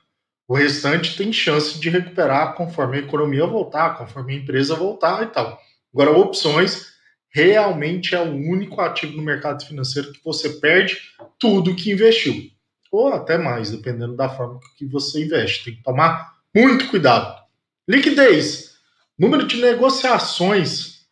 O 0.47 0.55
restante 0.55 1.15
tem 1.15 1.32
chance 1.32 1.79
de 1.79 1.89
recuperar 1.89 2.55
conforme 2.55 2.97
a 2.97 3.01
economia 3.01 3.45
voltar, 3.45 3.97
conforme 3.97 4.34
a 4.34 4.38
empresa 4.38 4.75
voltar 4.75 5.23
e 5.23 5.27
tal. 5.27 5.57
Agora, 5.93 6.11
opções 6.11 6.91
realmente 7.34 8.13
é 8.15 8.19
o 8.19 8.34
único 8.34 8.82
ativo 8.82 9.15
no 9.15 9.23
mercado 9.23 9.65
financeiro 9.65 10.11
que 10.11 10.19
você 10.21 10.49
perde 10.49 10.97
tudo 11.39 11.75
que 11.75 11.91
investiu. 11.91 12.51
Ou 12.92 13.14
até 13.14 13.38
mais, 13.38 13.72
dependendo 13.72 14.16
da 14.16 14.30
forma 14.30 14.60
que 14.78 14.86
você 14.86 15.24
investe. 15.24 15.64
Tem 15.64 15.76
que 15.76 15.84
tomar 15.84 16.38
muito 16.54 16.89
cuidado. 16.89 17.42
Liquidez. 17.88 18.78
Número 19.18 19.48
de 19.48 19.62
negociações. 19.62 21.08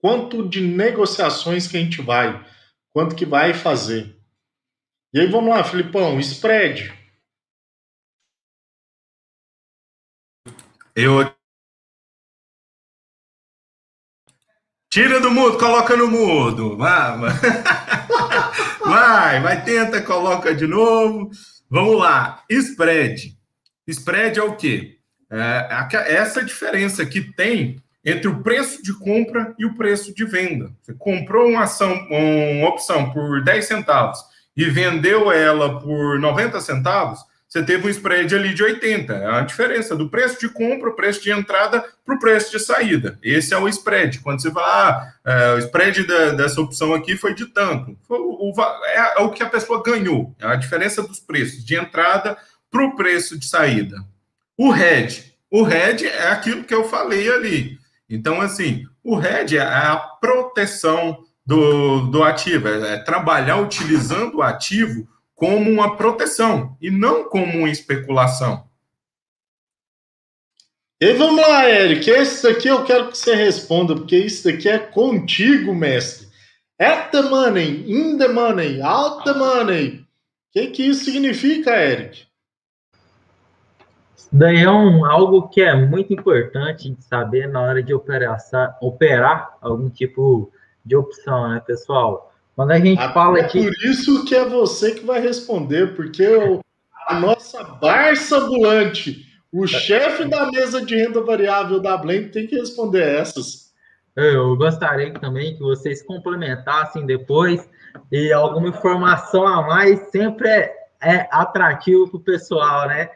Quanto 0.00 0.48
de 0.48 0.60
negociações 0.60 1.66
que 1.66 1.76
a 1.76 1.80
gente 1.80 2.02
vai? 2.02 2.44
Quanto 2.90 3.14
que 3.14 3.24
vai 3.24 3.54
fazer? 3.54 4.18
E 5.12 5.20
aí 5.20 5.26
vamos 5.26 5.50
lá, 5.50 5.62
Filipão, 5.64 6.18
spread. 6.20 6.92
Eu. 10.94 11.37
Tira 14.90 15.20
do 15.20 15.30
mudo, 15.30 15.58
coloca 15.58 15.94
no 15.94 16.08
mudo. 16.08 16.74
Vai, 16.74 17.18
vai, 18.80 19.40
vai, 19.40 19.62
tenta, 19.62 20.00
coloca 20.00 20.54
de 20.54 20.66
novo. 20.66 21.30
Vamos 21.68 21.98
lá. 21.98 22.42
Spread. 22.48 23.36
Spread 23.86 24.38
é 24.38 24.42
o 24.42 24.56
quê? 24.56 24.96
É 25.30 26.14
essa 26.14 26.42
diferença 26.42 27.04
que 27.04 27.20
tem 27.20 27.82
entre 28.02 28.28
o 28.28 28.42
preço 28.42 28.82
de 28.82 28.98
compra 28.98 29.54
e 29.58 29.66
o 29.66 29.74
preço 29.74 30.14
de 30.14 30.24
venda. 30.24 30.72
Você 30.80 30.94
comprou 30.94 31.48
uma 31.48 31.64
ação, 31.64 31.92
uma 32.10 32.68
opção 32.68 33.10
por 33.10 33.44
10 33.44 33.66
centavos 33.66 34.18
e 34.56 34.64
vendeu 34.64 35.30
ela 35.30 35.78
por 35.80 36.18
90 36.18 36.58
centavos, 36.62 37.20
você 37.48 37.62
teve 37.62 37.86
um 37.86 37.90
spread 37.90 38.34
ali 38.34 38.52
de 38.52 38.62
80. 38.62 39.14
É 39.14 39.26
a 39.26 39.40
diferença 39.40 39.96
do 39.96 40.10
preço 40.10 40.38
de 40.38 40.50
compra, 40.50 40.90
o 40.90 40.94
preço 40.94 41.22
de 41.22 41.30
entrada 41.30 41.82
para 42.04 42.14
o 42.14 42.18
preço 42.18 42.50
de 42.50 42.62
saída. 42.62 43.18
Esse 43.22 43.54
é 43.54 43.58
o 43.58 43.66
spread. 43.68 44.20
Quando 44.20 44.42
você 44.42 44.50
fala, 44.50 44.66
ah, 44.66 45.12
é, 45.24 45.54
o 45.54 45.58
spread 45.58 46.06
da, 46.06 46.30
dessa 46.32 46.60
opção 46.60 46.92
aqui 46.92 47.16
foi 47.16 47.34
de 47.34 47.46
tanto. 47.46 47.96
O, 48.06 48.52
o, 48.52 48.84
é, 48.84 49.14
é, 49.16 49.22
o 49.22 49.30
que 49.30 49.42
a 49.42 49.48
pessoa 49.48 49.82
ganhou. 49.82 50.34
É 50.38 50.46
a 50.46 50.56
diferença 50.56 51.02
dos 51.02 51.18
preços 51.18 51.64
de 51.64 51.74
entrada 51.74 52.36
para 52.70 52.84
o 52.84 52.94
preço 52.94 53.38
de 53.38 53.46
saída. 53.46 53.96
O 54.54 54.70
RED. 54.70 55.32
O 55.50 55.62
RED 55.62 56.06
é 56.06 56.28
aquilo 56.28 56.64
que 56.64 56.74
eu 56.74 56.86
falei 56.86 57.32
ali. 57.32 57.78
Então, 58.10 58.42
assim, 58.42 58.84
o 59.02 59.16
RED 59.16 59.56
é 59.56 59.62
a 59.62 59.96
proteção 59.96 61.24
do, 61.46 62.02
do 62.10 62.22
ativo, 62.22 62.68
é, 62.68 62.94
é 62.94 62.98
trabalhar 62.98 63.56
utilizando 63.56 64.36
o 64.36 64.42
ativo 64.42 65.08
como 65.38 65.70
uma 65.70 65.96
proteção 65.96 66.76
e 66.80 66.90
não 66.90 67.28
como 67.28 67.58
uma 67.58 67.70
especulação. 67.70 68.68
E 71.00 71.12
vamos 71.12 71.40
lá, 71.40 71.70
Eric. 71.70 72.10
Esse 72.10 72.42
daqui 72.42 72.66
eu 72.66 72.84
quero 72.84 73.08
que 73.08 73.16
você 73.16 73.36
responda, 73.36 73.94
porque 73.94 74.18
isso 74.18 74.50
daqui 74.50 74.68
é 74.68 74.78
contigo, 74.80 75.72
mestre. 75.72 76.26
At 76.76 77.12
the 77.12 77.22
money, 77.22 77.84
in 77.88 78.18
the 78.18 78.26
money, 78.26 78.82
out 78.82 79.22
the 79.22 79.32
money. 79.32 80.00
O 80.00 80.06
que, 80.52 80.66
que 80.72 80.82
isso 80.88 81.04
significa, 81.04 81.70
Eric? 81.70 82.26
Isso 84.16 84.28
daí 84.32 84.64
é 84.64 84.70
um, 84.70 85.04
algo 85.04 85.48
que 85.48 85.60
é 85.60 85.72
muito 85.72 86.12
importante 86.12 86.90
de 86.90 87.04
saber 87.04 87.48
na 87.48 87.62
hora 87.62 87.80
de 87.80 87.94
operar, 87.94 88.38
operar 88.82 89.56
algum 89.60 89.88
tipo 89.88 90.52
de 90.84 90.96
opção, 90.96 91.48
né, 91.48 91.62
pessoal? 91.64 92.27
Quando 92.58 92.72
a 92.72 92.80
gente 92.80 93.00
Até 93.00 93.14
fala 93.14 93.44
que. 93.44 93.62
Por 93.62 93.72
isso 93.88 94.24
que 94.24 94.34
é 94.34 94.44
você 94.44 94.90
que 94.90 95.06
vai 95.06 95.20
responder, 95.20 95.94
porque 95.94 96.26
o, 96.26 96.60
a 97.06 97.20
nossa 97.20 97.62
Barça 97.62 98.36
ambulante, 98.36 99.24
o 99.52 99.64
chefe 99.64 100.24
da 100.24 100.50
mesa 100.50 100.84
de 100.84 100.96
renda 100.96 101.20
variável 101.20 101.78
da 101.78 101.96
Blend, 101.96 102.30
tem 102.30 102.48
que 102.48 102.56
responder 102.56 103.14
essas. 103.14 103.72
Eu 104.16 104.56
gostaria 104.56 105.14
também 105.14 105.54
que 105.54 105.60
vocês 105.60 106.02
complementassem 106.02 107.06
depois 107.06 107.70
e 108.10 108.32
alguma 108.32 108.70
informação 108.70 109.46
a 109.46 109.62
mais 109.62 110.10
sempre 110.10 110.48
é, 110.48 110.74
é 111.00 111.28
atrativo 111.30 112.08
para 112.08 112.16
o 112.16 112.24
pessoal, 112.24 112.88
né? 112.88 113.08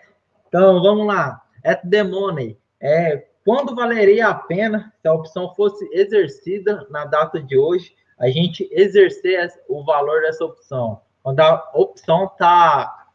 Então 0.46 0.80
vamos 0.80 1.04
lá. 1.04 1.42
At 1.64 1.80
the 1.90 2.04
money. 2.04 2.56
É, 2.80 3.26
quando 3.44 3.74
valeria 3.74 4.28
a 4.28 4.34
pena 4.34 4.92
se 5.02 5.08
a 5.08 5.12
opção 5.12 5.52
fosse 5.56 5.84
exercida 5.92 6.86
na 6.90 7.04
data 7.04 7.42
de 7.42 7.58
hoje 7.58 7.92
a 8.22 8.30
gente 8.30 8.68
exercer 8.70 9.52
o 9.68 9.84
valor 9.84 10.22
dessa 10.22 10.44
opção. 10.44 11.00
Quando 11.24 11.40
a 11.40 11.70
opção 11.74 12.26
está 12.26 13.08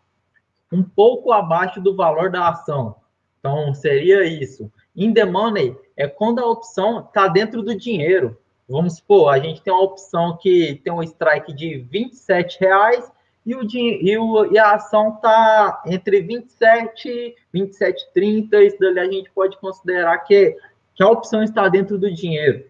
um 0.69 0.83
pouco 0.83 1.31
abaixo 1.31 1.79
do 1.79 1.95
valor 1.95 2.29
da 2.29 2.49
ação. 2.49 2.97
Então, 3.39 3.73
seria 3.73 4.25
isso. 4.25 4.69
In 4.93 5.13
the 5.13 5.23
money 5.23 5.77
é 5.95 6.09
quando 6.09 6.39
a 6.39 6.45
opção 6.45 6.99
está 6.99 7.29
dentro 7.29 7.63
do 7.63 7.73
dinheiro. 7.73 8.37
Vamos 8.67 8.97
supor, 8.97 9.33
a 9.33 9.39
gente 9.39 9.61
tem 9.61 9.71
uma 9.71 9.83
opção 9.83 10.35
que 10.35 10.81
tem 10.83 10.91
um 10.91 11.01
strike 11.01 11.53
de 11.53 11.77
27 11.89 12.59
reais 12.59 13.09
e, 13.45 13.55
o, 13.55 13.61
e, 13.63 14.17
o, 14.17 14.51
e 14.51 14.59
a 14.59 14.73
ação 14.73 15.15
está 15.15 15.83
entre 15.85 16.19
27 16.19 17.07
e 17.07 17.35
27,30. 17.57 18.61
Isso 18.61 18.77
dali 18.77 18.99
a 18.99 19.09
gente 19.09 19.31
pode 19.31 19.57
considerar 19.57 20.17
que, 20.17 20.57
que 20.93 21.01
a 21.01 21.09
opção 21.09 21.41
está 21.41 21.69
dentro 21.69 21.97
do 21.97 22.13
dinheiro. 22.13 22.65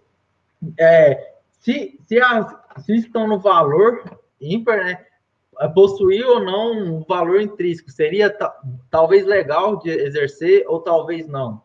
É, 0.80 1.37
se, 1.68 2.00
se, 2.06 2.22
as, 2.22 2.56
se 2.86 2.96
estão 2.96 3.28
no 3.28 3.40
valor 3.40 4.02
ímpar, 4.40 4.86
né? 4.86 5.06
Possuir 5.74 6.26
ou 6.26 6.40
não 6.40 6.72
um 6.72 7.04
valor 7.04 7.42
intrínseco 7.42 7.92
seria 7.92 8.34
talvez 8.90 9.26
legal 9.26 9.78
de 9.78 9.90
exercer 9.90 10.64
ou 10.68 10.80
talvez 10.80 11.28
não. 11.28 11.62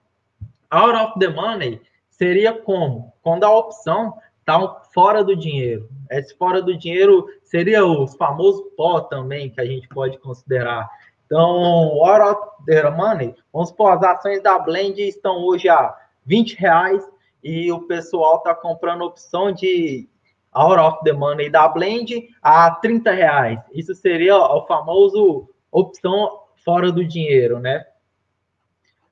Out 0.71 0.97
of 0.97 1.19
the 1.21 1.29
money 1.29 1.81
seria 2.11 2.53
como? 2.53 3.13
Quando 3.23 3.45
a 3.45 3.57
opção 3.57 4.15
está 4.41 4.59
fora 4.93 5.23
do 5.23 5.37
dinheiro. 5.37 5.89
Esse 6.11 6.37
fora 6.37 6.61
do 6.61 6.77
dinheiro 6.77 7.27
seria 7.45 7.85
o 7.85 8.09
famoso 8.09 8.73
pó 8.77 9.03
também, 9.03 9.51
que 9.51 9.61
a 9.61 9.67
gente 9.67 9.87
pode 9.89 10.19
considerar. 10.19 10.89
Então, 11.27 12.05
out 12.05 12.23
of 12.23 12.65
the 12.67 12.91
money, 12.91 13.37
vamos 13.53 13.69
supor, 13.69 13.93
as 13.93 14.03
ações 14.03 14.43
da 14.43 14.59
Blend 14.59 15.01
estão 15.01 15.45
hoje 15.45 15.69
a 15.69 15.95
20 16.27 16.55
reais, 16.55 17.07
e 17.43 17.71
o 17.73 17.83
pessoal 17.83 18.39
está 18.39 18.55
comprando 18.55 19.03
opção 19.03 19.53
de 19.53 20.09
out 20.53 20.79
of 20.79 20.99
the 21.05 21.13
money 21.13 21.51
da 21.51 21.67
Blend 21.69 22.29
a 22.43 22.71
30 22.71 23.11
reais. 23.11 23.61
Isso 23.73 23.95
seria 23.95 24.37
o 24.37 24.67
famoso 24.67 25.49
opção 25.71 26.41
fora 26.65 26.93
do 26.93 27.05
dinheiro, 27.05 27.59
né? 27.59 27.85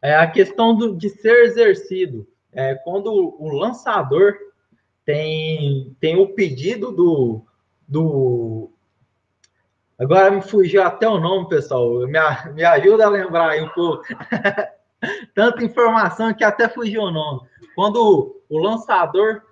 É 0.03 0.14
a 0.14 0.31
questão 0.31 0.76
do, 0.76 0.97
de 0.97 1.09
ser 1.09 1.45
exercido. 1.45 2.26
É, 2.53 2.74
quando 2.74 3.12
o 3.12 3.49
lançador 3.49 4.35
tem, 5.05 5.97
tem 6.01 6.16
o 6.16 6.35
pedido 6.35 6.93
do, 6.93 7.45
do. 7.87 8.70
Agora 9.99 10.31
me 10.31 10.41
fugiu 10.41 10.83
até 10.83 11.09
o 11.09 11.18
nome, 11.18 11.49
pessoal. 11.49 12.07
Me, 12.07 12.18
me 12.55 12.64
ajuda 12.64 13.07
a 13.07 13.11
lembrar 13.11 13.51
aí 13.51 13.62
um 13.62 13.68
pouco. 13.68 14.05
Tanta 15.35 15.64
informação 15.64 16.35
que 16.35 16.45
até 16.45 16.68
fugiu 16.68 17.03
o 17.03 17.11
nome. 17.11 17.49
Quando 17.75 18.41
o 18.49 18.59
lançador. 18.59 19.43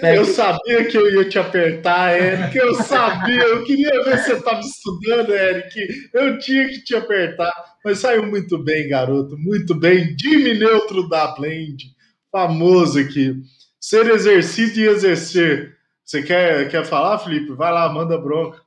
Pega... 0.00 0.16
Eu 0.16 0.24
sabia 0.24 0.84
que 0.86 0.96
eu 0.96 1.12
ia 1.14 1.28
te 1.28 1.38
apertar, 1.38 2.18
Eric. 2.18 2.56
Eu 2.56 2.74
sabia. 2.74 3.42
Eu 3.42 3.64
queria 3.64 4.02
ver 4.04 4.18
se 4.18 4.26
você 4.26 4.32
estava 4.34 4.60
estudando, 4.60 5.34
Eric. 5.34 6.10
Eu 6.12 6.38
tinha 6.38 6.68
que 6.68 6.82
te 6.82 6.96
apertar. 6.96 7.52
Mas 7.84 7.98
saiu 7.98 8.26
muito 8.26 8.58
bem, 8.58 8.88
garoto. 8.88 9.36
Muito 9.38 9.74
bem. 9.74 10.16
Jimmy 10.18 10.58
Neutro 10.58 11.08
da 11.08 11.28
Blend. 11.28 11.84
Famoso 12.32 12.98
aqui. 12.98 13.34
Ser 13.80 14.06
exercido 14.10 14.80
e 14.80 14.88
exercer. 14.88 15.76
Você 16.04 16.22
quer, 16.22 16.68
quer 16.70 16.84
falar, 16.84 17.18
Felipe? 17.18 17.52
Vai 17.52 17.72
lá, 17.72 17.88
manda 17.92 18.18
bronca. 18.18 18.60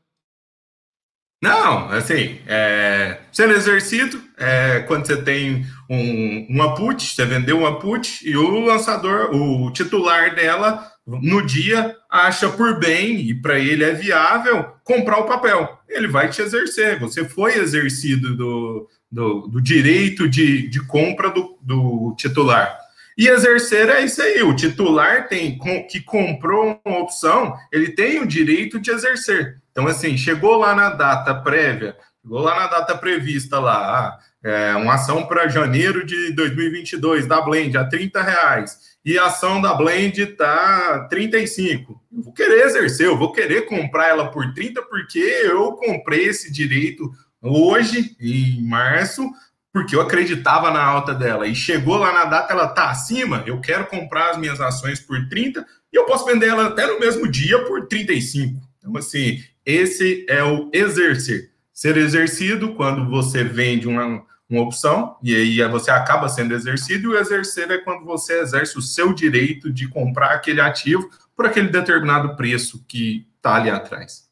Não, 1.43 1.89
assim, 1.89 2.39
é, 2.45 3.18
exercido, 3.36 4.22
é, 4.38 4.82
quando 4.82 5.07
você 5.07 5.20
tem 5.24 5.66
um, 5.93 6.47
uma 6.49 6.73
put, 6.73 7.03
você 7.03 7.25
vendeu 7.25 7.59
uma 7.59 7.77
put 7.77 8.25
e 8.25 8.37
o 8.37 8.61
lançador, 8.61 9.35
o 9.35 9.69
titular 9.71 10.33
dela, 10.33 10.89
no 11.05 11.45
dia, 11.45 11.97
acha 12.09 12.47
por 12.47 12.79
bem 12.79 13.19
e 13.19 13.33
para 13.33 13.59
ele 13.59 13.83
é 13.83 13.91
viável 13.91 14.71
comprar 14.85 15.17
o 15.17 15.25
papel. 15.25 15.77
Ele 15.89 16.07
vai 16.07 16.29
te 16.29 16.41
exercer. 16.41 16.97
Você 17.01 17.25
foi 17.25 17.57
exercido 17.57 18.37
do, 18.37 18.87
do, 19.11 19.47
do 19.47 19.61
direito 19.61 20.29
de, 20.29 20.69
de 20.69 20.79
compra 20.87 21.29
do, 21.29 21.57
do 21.61 22.15
titular. 22.17 22.79
E 23.17 23.27
exercer 23.27 23.89
é 23.89 24.01
isso 24.05 24.21
aí. 24.21 24.41
O 24.43 24.55
titular 24.55 25.27
tem 25.27 25.59
que 25.89 25.99
comprou 25.99 26.79
uma 26.85 26.99
opção, 26.99 27.53
ele 27.69 27.89
tem 27.89 28.21
o 28.21 28.27
direito 28.27 28.79
de 28.79 28.91
exercer. 28.91 29.57
Então, 29.73 29.87
assim, 29.87 30.15
chegou 30.15 30.55
lá 30.55 30.73
na 30.73 30.91
data 30.91 31.35
prévia, 31.35 31.97
chegou 32.21 32.39
lá 32.39 32.61
na 32.61 32.67
data 32.67 32.97
prevista 32.97 33.59
lá, 33.59 33.75
ah, 33.75 34.19
é, 34.43 34.75
uma 34.75 34.95
ação 34.95 35.25
para 35.25 35.47
janeiro 35.47 36.05
de 36.05 36.31
2022 36.33 37.27
da 37.27 37.41
Blend 37.41 37.77
a 37.77 37.85
30 37.85 38.21
reais 38.21 38.91
e 39.03 39.17
a 39.17 39.25
ação 39.25 39.59
da 39.59 39.73
Blend 39.73 40.25
tá 40.35 41.07
35. 41.09 41.99
Eu 42.11 42.23
vou 42.23 42.33
querer 42.33 42.65
exercer, 42.65 43.07
eu 43.07 43.17
vou 43.17 43.31
querer 43.31 43.65
comprar 43.65 44.09
ela 44.09 44.29
por 44.29 44.53
30 44.53 44.81
porque 44.83 45.19
eu 45.19 45.73
comprei 45.73 46.25
esse 46.25 46.51
direito 46.51 47.11
hoje, 47.41 48.15
em 48.19 48.61
março, 48.67 49.27
porque 49.73 49.95
eu 49.95 50.01
acreditava 50.01 50.69
na 50.69 50.83
alta 50.83 51.15
dela 51.15 51.47
e 51.47 51.55
chegou 51.55 51.97
lá 51.97 52.13
na 52.13 52.25
data, 52.25 52.53
ela 52.53 52.67
tá 52.67 52.91
acima, 52.91 53.43
eu 53.47 53.59
quero 53.59 53.87
comprar 53.87 54.31
as 54.31 54.37
minhas 54.37 54.61
ações 54.61 54.99
por 54.99 55.27
30 55.27 55.65
e 55.91 55.97
eu 55.97 56.05
posso 56.05 56.25
vender 56.25 56.49
ela 56.49 56.67
até 56.67 56.85
no 56.85 56.99
mesmo 56.99 57.27
dia 57.27 57.63
por 57.65 57.87
35. 57.87 58.61
Então, 58.77 58.95
assim, 58.97 59.39
esse 59.65 60.25
é 60.29 60.43
o 60.43 60.69
exercer. 60.73 61.51
Ser 61.73 61.97
exercido 61.97 62.75
quando 62.75 63.09
você 63.09 63.43
vende 63.43 63.87
uma, 63.87 64.23
uma 64.51 64.63
opção 64.63 65.17
e 65.23 65.35
aí 65.35 65.69
você 65.69 65.89
acaba 65.89 66.27
sendo 66.29 66.53
exercido, 66.53 67.05
e 67.05 67.07
o 67.15 67.17
exercer 67.17 67.71
é 67.71 67.77
quando 67.77 68.05
você 68.05 68.39
exerce 68.39 68.77
o 68.77 68.81
seu 68.81 69.13
direito 69.13 69.71
de 69.71 69.87
comprar 69.87 70.31
aquele 70.31 70.61
ativo 70.61 71.09
por 71.35 71.45
aquele 71.45 71.69
determinado 71.69 72.35
preço 72.35 72.83
que 72.87 73.27
está 73.37 73.55
ali 73.55 73.69
atrás. 73.69 74.29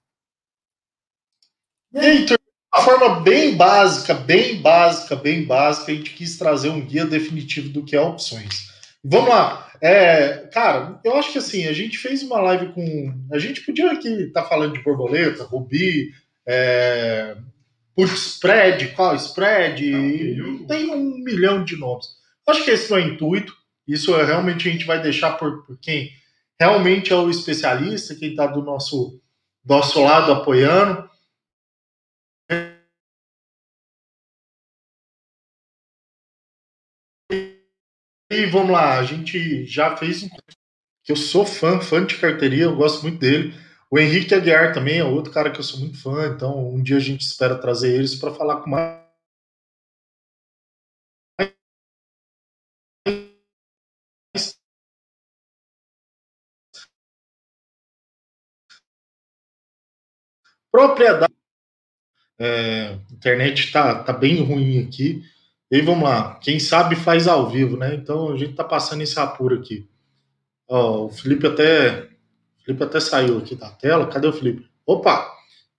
Heitor, 1.94 2.38
uma 2.74 2.84
forma 2.84 3.20
bem 3.22 3.56
básica, 3.56 4.14
bem 4.14 4.62
básica, 4.62 5.16
bem 5.16 5.44
básica, 5.46 5.92
a 5.92 5.96
gente 5.96 6.14
quis 6.14 6.38
trazer 6.38 6.70
um 6.70 6.86
guia 6.86 7.06
definitivo 7.06 7.70
do 7.70 7.84
que 7.84 7.96
é 7.96 8.02
opções. 8.02 8.70
Vamos 9.04 9.30
lá. 9.30 9.72
É, 9.82 10.50
cara, 10.54 11.00
eu 11.04 11.16
acho 11.16 11.32
que 11.32 11.38
assim, 11.38 11.66
a 11.66 11.74
gente 11.74 11.98
fez 11.98 12.22
uma 12.22 12.40
live 12.42 12.74
com. 12.74 13.14
A 13.32 13.40
gente 13.40 13.62
podia 13.62 13.92
aqui 13.92 14.10
estar 14.10 14.44
tá 14.44 14.48
falando 14.48 14.74
de 14.74 14.84
borboleta, 14.84 15.46
rubi, 15.46 16.12
é, 16.46 17.38
put 18.00 18.16
spread, 18.16 18.94
qual 18.96 19.16
spread, 19.16 19.82
tem 20.68 20.90
um 20.90 21.18
milhão 21.22 21.66
de 21.66 21.76
nomes. 21.76 22.08
Acho 22.48 22.64
que 22.64 22.72
esse 22.72 22.90
não 22.90 22.98
é 22.98 23.04
o 23.04 23.08
intuito. 23.10 23.54
Isso 23.86 24.16
é, 24.16 24.24
realmente 24.24 24.70
a 24.70 24.72
gente 24.72 24.86
vai 24.86 25.02
deixar 25.02 25.34
por, 25.34 25.66
por 25.66 25.78
quem 25.80 26.12
realmente 26.60 27.12
é 27.12 27.16
o 27.16 27.30
especialista, 27.30 28.16
quem 28.16 28.32
está 28.32 28.48
do 28.48 28.62
nosso, 28.62 29.22
nosso 29.66 30.02
lado 30.02 30.32
apoiando. 30.32 31.10
E 38.32 38.46
vamos 38.46 38.72
lá, 38.72 38.98
a 39.00 39.04
gente 39.04 39.66
já 39.66 39.98
fez 39.98 40.24
um. 40.24 40.30
que 41.04 41.12
eu 41.12 41.18
sou 41.18 41.46
fã, 41.46 41.82
fã 41.82 42.06
de 42.06 42.16
carteirinha, 42.18 42.66
eu 42.66 42.76
gosto 42.76 43.02
muito 43.02 43.20
dele. 43.20 43.54
O 43.92 43.98
Henrique 43.98 44.36
Aguiar 44.36 44.74
também 44.74 45.00
é 45.00 45.04
outro 45.04 45.32
cara 45.32 45.52
que 45.52 45.60
eu 45.60 45.64
sou 45.64 45.80
muito 45.80 46.00
fã, 46.02 46.28
então 46.28 46.70
um 46.74 46.82
dia 46.82 46.98
a 46.98 47.00
gente 47.00 47.22
espera 47.22 47.60
trazer 47.60 47.94
eles 47.94 48.16
para 48.16 48.34
falar 48.34 48.62
com 48.62 48.70
mais. 48.70 49.00
Propriedade. 60.72 61.34
É, 62.40 62.94
internet 63.12 63.66
está 63.66 64.04
tá 64.04 64.14
bem 64.14 64.42
ruim 64.44 64.80
aqui. 64.86 65.24
E 65.72 65.82
vamos 65.82 66.04
lá. 66.04 66.36
Quem 66.40 66.60
sabe 66.60 66.96
faz 66.96 67.28
ao 67.28 67.50
vivo, 67.50 67.78
né? 67.78 67.94
Então 67.96 68.32
a 68.32 68.38
gente 68.38 68.56
tá 68.56 68.64
passando 68.64 69.02
esse 69.02 69.20
apuro 69.20 69.56
aqui. 69.60 69.90
Ó, 70.68 71.06
o 71.06 71.10
Felipe 71.10 71.48
até. 71.48 72.09
O 72.70 72.72
Felipe 72.72 72.84
até 72.84 73.00
saiu 73.00 73.40
aqui 73.40 73.56
da 73.56 73.72
tela. 73.72 74.06
Cadê 74.06 74.28
o 74.28 74.34
Felipe? 74.34 74.70
Opa! 74.86 75.28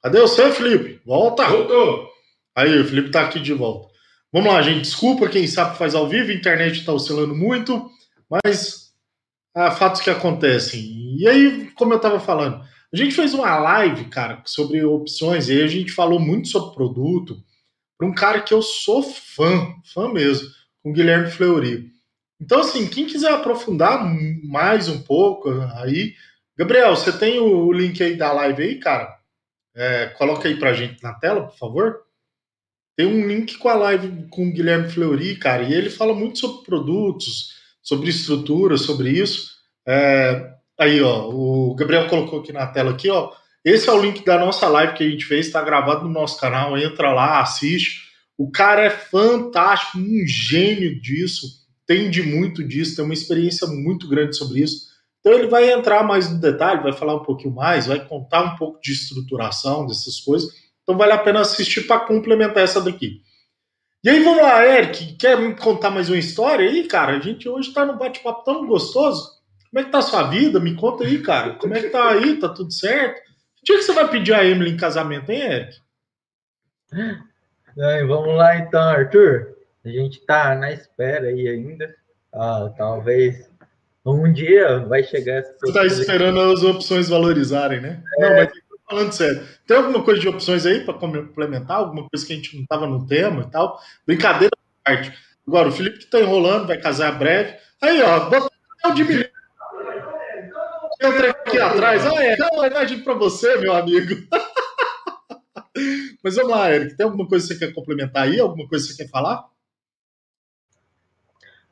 Cadê 0.03 0.21
você, 0.21 0.51
Felipe? 0.51 1.01
Volta! 1.07 1.47
Voltou! 1.47 2.11
Aí, 2.57 2.81
o 2.81 2.85
Felipe 2.85 3.13
tá 3.13 3.23
aqui 3.23 3.39
de 3.39 3.53
volta. 3.55 3.89
Vamos 4.33 4.53
lá, 4.53 4.61
gente. 4.61 4.81
Desculpa 4.81 5.29
quem 5.29 5.47
sabe 5.47 5.79
faz 5.79 5.95
ao 5.95 6.09
vivo, 6.09 6.31
a 6.31 6.35
internet 6.35 6.85
tá 6.85 6.93
oscilando 6.93 7.33
muito, 7.33 7.89
mas 8.29 8.93
há 9.55 9.71
fatos 9.71 10.01
que 10.01 10.11
acontecem. 10.11 11.17
E 11.17 11.29
aí, 11.29 11.71
como 11.77 11.95
eu 11.95 12.01
tava 12.01 12.19
falando, 12.19 12.61
a 12.93 12.97
gente 12.97 13.15
fez 13.15 13.35
uma 13.35 13.57
live, 13.57 14.07
cara, 14.07 14.43
sobre 14.45 14.85
opções, 14.85 15.49
e 15.49 15.53
aí 15.53 15.63
a 15.63 15.69
gente 15.69 15.93
falou 15.93 16.19
muito 16.19 16.49
sobre 16.49 16.75
produto 16.75 17.41
para 17.97 18.09
um 18.09 18.13
cara 18.13 18.41
que 18.41 18.53
eu 18.53 18.63
sou 18.63 19.01
fã, 19.01 19.75
fã 19.95 20.13
mesmo, 20.13 20.49
com 20.83 20.93
Guilherme 20.93 21.31
Fleury. 21.31 21.89
Então, 22.41 22.61
assim, 22.61 22.89
quem 22.89 23.07
quiser 23.07 23.31
aprofundar 23.31 24.05
mais 24.43 24.89
um 24.89 25.01
pouco 25.03 25.51
aí, 25.77 26.15
Gabriel, 26.61 26.95
você 26.95 27.11
tem 27.11 27.41
o 27.41 27.73
link 27.73 28.03
aí 28.03 28.17
da 28.17 28.33
live 28.33 28.63
aí, 28.63 28.79
cara? 28.79 29.17
É, 29.75 30.09
coloca 30.09 30.47
aí 30.47 30.59
pra 30.59 30.75
gente 30.75 31.03
na 31.03 31.15
tela, 31.15 31.47
por 31.47 31.57
favor. 31.57 32.03
Tem 32.95 33.07
um 33.07 33.27
link 33.27 33.57
com 33.57 33.71
a 33.71 33.75
live 33.75 34.27
com 34.29 34.47
o 34.47 34.53
Guilherme 34.53 34.91
Fleury, 34.91 35.37
cara, 35.37 35.63
e 35.63 35.73
ele 35.73 35.89
fala 35.89 36.13
muito 36.13 36.39
sobre 36.39 36.67
produtos, 36.67 37.55
sobre 37.83 38.11
estrutura, 38.11 38.77
sobre 38.77 39.09
isso. 39.09 39.53
É, 39.89 40.51
aí, 40.79 41.01
ó, 41.01 41.31
o 41.31 41.75
Gabriel 41.75 42.11
colocou 42.11 42.41
aqui 42.41 42.53
na 42.53 42.67
tela 42.67 42.91
aqui, 42.91 43.09
ó, 43.09 43.33
esse 43.65 43.89
é 43.89 43.93
o 43.93 44.03
link 44.03 44.23
da 44.23 44.39
nossa 44.39 44.69
live 44.69 44.93
que 44.93 45.03
a 45.03 45.09
gente 45.09 45.25
fez, 45.25 45.47
está 45.47 45.63
gravado 45.63 46.05
no 46.05 46.13
nosso 46.13 46.39
canal. 46.39 46.77
Entra 46.77 47.11
lá, 47.11 47.41
assiste. 47.41 48.03
O 48.37 48.51
cara 48.51 48.83
é 48.83 48.91
fantástico, 48.91 49.97
um 49.97 50.27
gênio 50.27 51.01
disso, 51.01 51.47
entende 51.85 52.23
muito 52.23 52.63
disso, 52.63 52.97
tem 52.97 53.05
uma 53.07 53.15
experiência 53.15 53.67
muito 53.67 54.07
grande 54.07 54.37
sobre 54.37 54.61
isso. 54.61 54.90
Então 55.21 55.33
ele 55.33 55.49
vai 55.49 55.71
entrar 55.71 56.03
mais 56.03 56.31
no 56.31 56.41
detalhe, 56.41 56.83
vai 56.83 56.93
falar 56.93 57.15
um 57.15 57.23
pouquinho 57.23 57.55
mais, 57.55 57.87
vai 57.87 58.05
contar 58.05 58.43
um 58.43 58.57
pouco 58.57 58.81
de 58.81 58.93
estruturação 58.93 59.87
dessas 59.87 60.19
coisas. 60.21 60.51
Então 60.83 60.97
vale 60.97 61.13
a 61.13 61.19
pena 61.19 61.41
assistir 61.41 61.87
para 61.87 62.01
complementar 62.01 62.65
essa 62.65 62.81
daqui. 62.81 63.23
E 64.03 64.09
aí 64.09 64.23
vamos 64.25 64.43
lá, 64.43 64.67
Eric, 64.67 65.17
quer 65.19 65.39
me 65.39 65.55
contar 65.55 65.91
mais 65.91 66.09
uma 66.09 66.17
história 66.17 66.69
aí, 66.69 66.89
cara? 66.89 67.19
A 67.19 67.21
gente 67.21 67.47
hoje 67.47 67.69
está 67.69 67.85
num 67.85 67.99
bate-papo 67.99 68.45
tão 68.45 68.67
gostoso. 68.67 69.39
Como 69.71 69.81
é 69.81 69.85
que 69.85 69.91
tá 69.91 69.99
a 69.99 70.03
sua 70.03 70.23
vida? 70.23 70.59
Me 70.59 70.75
conta 70.75 71.05
aí, 71.05 71.23
cara. 71.23 71.55
Como 71.57 71.75
é 71.75 71.83
que 71.83 71.91
tá 71.91 72.09
aí? 72.09 72.41
Tá 72.41 72.49
tudo 72.49 72.73
certo? 72.73 73.21
Dia 73.63 73.77
que 73.77 73.83
você 73.83 73.93
vai 73.93 74.09
pedir 74.09 74.33
a 74.33 74.43
Emily 74.43 74.71
em 74.71 74.77
casamento, 74.77 75.31
hein, 75.31 75.43
Eric? 75.43 75.77
vamos 78.07 78.35
lá 78.37 78.57
então, 78.57 78.83
Arthur. 78.83 79.55
A 79.85 79.89
gente 79.91 80.25
tá 80.25 80.55
na 80.55 80.73
espera 80.73 81.29
aí 81.29 81.47
ainda. 81.47 81.95
Ah, 82.33 82.73
talvez 82.77 83.50
um 84.07 84.33
dia 84.33 84.79
vai 84.87 85.03
chegar 85.03 85.39
essa. 85.39 85.55
Você 85.61 85.73
tá 85.73 85.85
esperando 85.87 86.41
as 86.41 86.63
opções 86.63 87.09
valorizarem, 87.09 87.81
né? 87.81 88.03
É... 88.19 88.23
Não, 88.23 88.37
mas 88.37 88.51
falando 88.89 89.13
sério. 89.13 89.43
Tem 89.67 89.77
alguma 89.77 90.03
coisa 90.03 90.21
de 90.21 90.29
opções 90.29 90.67
aí 90.67 90.85
para 90.85 90.95
complementar? 90.95 91.79
Alguma 91.79 92.09
coisa 92.09 92.27
que 92.27 92.33
a 92.33 92.37
gente 92.37 92.57
não 92.57 92.67
tava 92.67 92.87
no 92.87 93.07
tema 93.07 93.43
e 93.43 93.51
tal? 93.51 93.79
Brincadeira 94.07 94.53
à 94.55 94.91
parte. 94.91 95.13
Agora, 95.47 95.69
o 95.69 95.73
Felipe 95.73 95.99
que 95.99 96.07
tá 96.07 96.21
enrolando, 96.21 96.67
vai 96.67 96.79
casar 96.79 97.19
breve. 97.19 97.57
Aí, 97.81 98.03
ó, 98.03 98.29
botou 98.29 98.51
o 98.87 98.91
de 98.93 99.31
entra 101.01 101.31
aqui 101.31 101.59
atrás. 101.59 102.07
Ah, 102.07 102.23
é, 102.23 102.37
uma 102.53 102.67
imagem 102.67 103.01
para 103.03 103.15
você, 103.15 103.57
meu 103.57 103.73
amigo. 103.73 104.15
Mas 106.23 106.37
vamos 106.37 106.51
lá, 106.51 106.71
Eric. 106.71 106.97
Tem 106.97 107.05
alguma 107.05 107.27
coisa 107.27 107.47
que 107.47 107.55
você 107.55 107.67
quer 107.67 107.73
complementar 107.73 108.25
aí? 108.25 108.39
Alguma 108.39 108.69
coisa 108.69 108.87
que 108.87 108.93
você 108.93 109.05
quer 109.05 109.11
falar? 109.11 109.45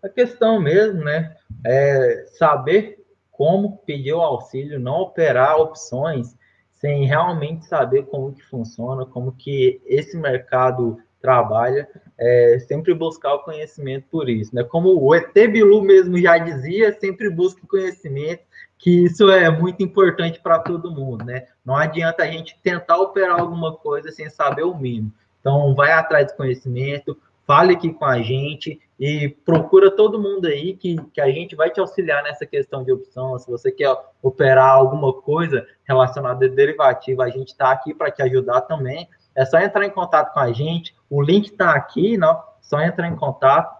A 0.02 0.08
questão 0.08 0.60
mesmo, 0.60 1.02
né? 1.02 1.36
É 1.64 2.24
saber 2.38 3.04
como 3.32 3.78
pedir 3.78 4.12
o 4.12 4.20
auxílio, 4.20 4.80
não 4.80 5.00
operar 5.00 5.58
opções 5.58 6.36
sem 6.72 7.06
realmente 7.06 7.66
saber 7.66 8.04
como 8.06 8.32
que 8.32 8.42
funciona, 8.42 9.04
como 9.04 9.32
que 9.32 9.80
esse 9.84 10.16
mercado 10.16 10.98
trabalha, 11.20 11.88
é, 12.16 12.58
sempre 12.60 12.94
buscar 12.94 13.34
o 13.34 13.42
conhecimento 13.42 14.06
por 14.10 14.28
isso, 14.28 14.54
né? 14.54 14.62
Como 14.62 15.00
o 15.00 15.14
ET 15.14 15.34
Bilu 15.34 15.82
mesmo 15.82 16.16
já 16.18 16.38
dizia, 16.38 16.96
sempre 16.98 17.28
busque 17.28 17.66
conhecimento, 17.66 18.42
que 18.78 19.04
isso 19.04 19.28
é 19.28 19.50
muito 19.50 19.82
importante 19.82 20.40
para 20.40 20.60
todo 20.60 20.94
mundo, 20.94 21.24
né? 21.24 21.46
Não 21.64 21.74
adianta 21.76 22.22
a 22.22 22.26
gente 22.26 22.56
tentar 22.62 22.98
operar 22.98 23.40
alguma 23.40 23.74
coisa 23.74 24.12
sem 24.12 24.30
saber 24.30 24.62
o 24.62 24.76
mínimo. 24.76 25.12
Então, 25.40 25.74
vai 25.74 25.90
atrás 25.92 26.28
de 26.28 26.36
conhecimento, 26.36 27.18
fale 27.44 27.74
aqui 27.74 27.92
com 27.92 28.04
a 28.04 28.22
gente 28.22 28.80
e 28.98 29.28
procura 29.44 29.90
todo 29.90 30.20
mundo 30.20 30.46
aí 30.46 30.76
que, 30.76 30.96
que 31.12 31.20
a 31.20 31.30
gente 31.30 31.54
vai 31.54 31.70
te 31.70 31.78
auxiliar 31.78 32.22
nessa 32.24 32.44
questão 32.44 32.82
de 32.82 32.90
opção. 32.90 33.38
Se 33.38 33.48
você 33.48 33.70
quer 33.70 33.96
operar 34.20 34.70
alguma 34.70 35.12
coisa 35.12 35.64
relacionada 35.84 36.44
a 36.44 36.48
derivativo, 36.48 37.22
a 37.22 37.30
gente 37.30 37.48
está 37.48 37.70
aqui 37.70 37.94
para 37.94 38.10
te 38.10 38.22
ajudar 38.22 38.62
também. 38.62 39.08
é 39.36 39.44
só 39.44 39.58
entrar 39.60 39.86
em 39.86 39.90
contato 39.90 40.34
com 40.34 40.40
a 40.40 40.52
gente. 40.52 40.94
O 41.08 41.22
link 41.22 41.46
está 41.46 41.72
aqui, 41.72 42.16
não? 42.16 42.42
Só 42.60 42.80
entrar 42.80 43.06
em 43.06 43.14
contato 43.14 43.78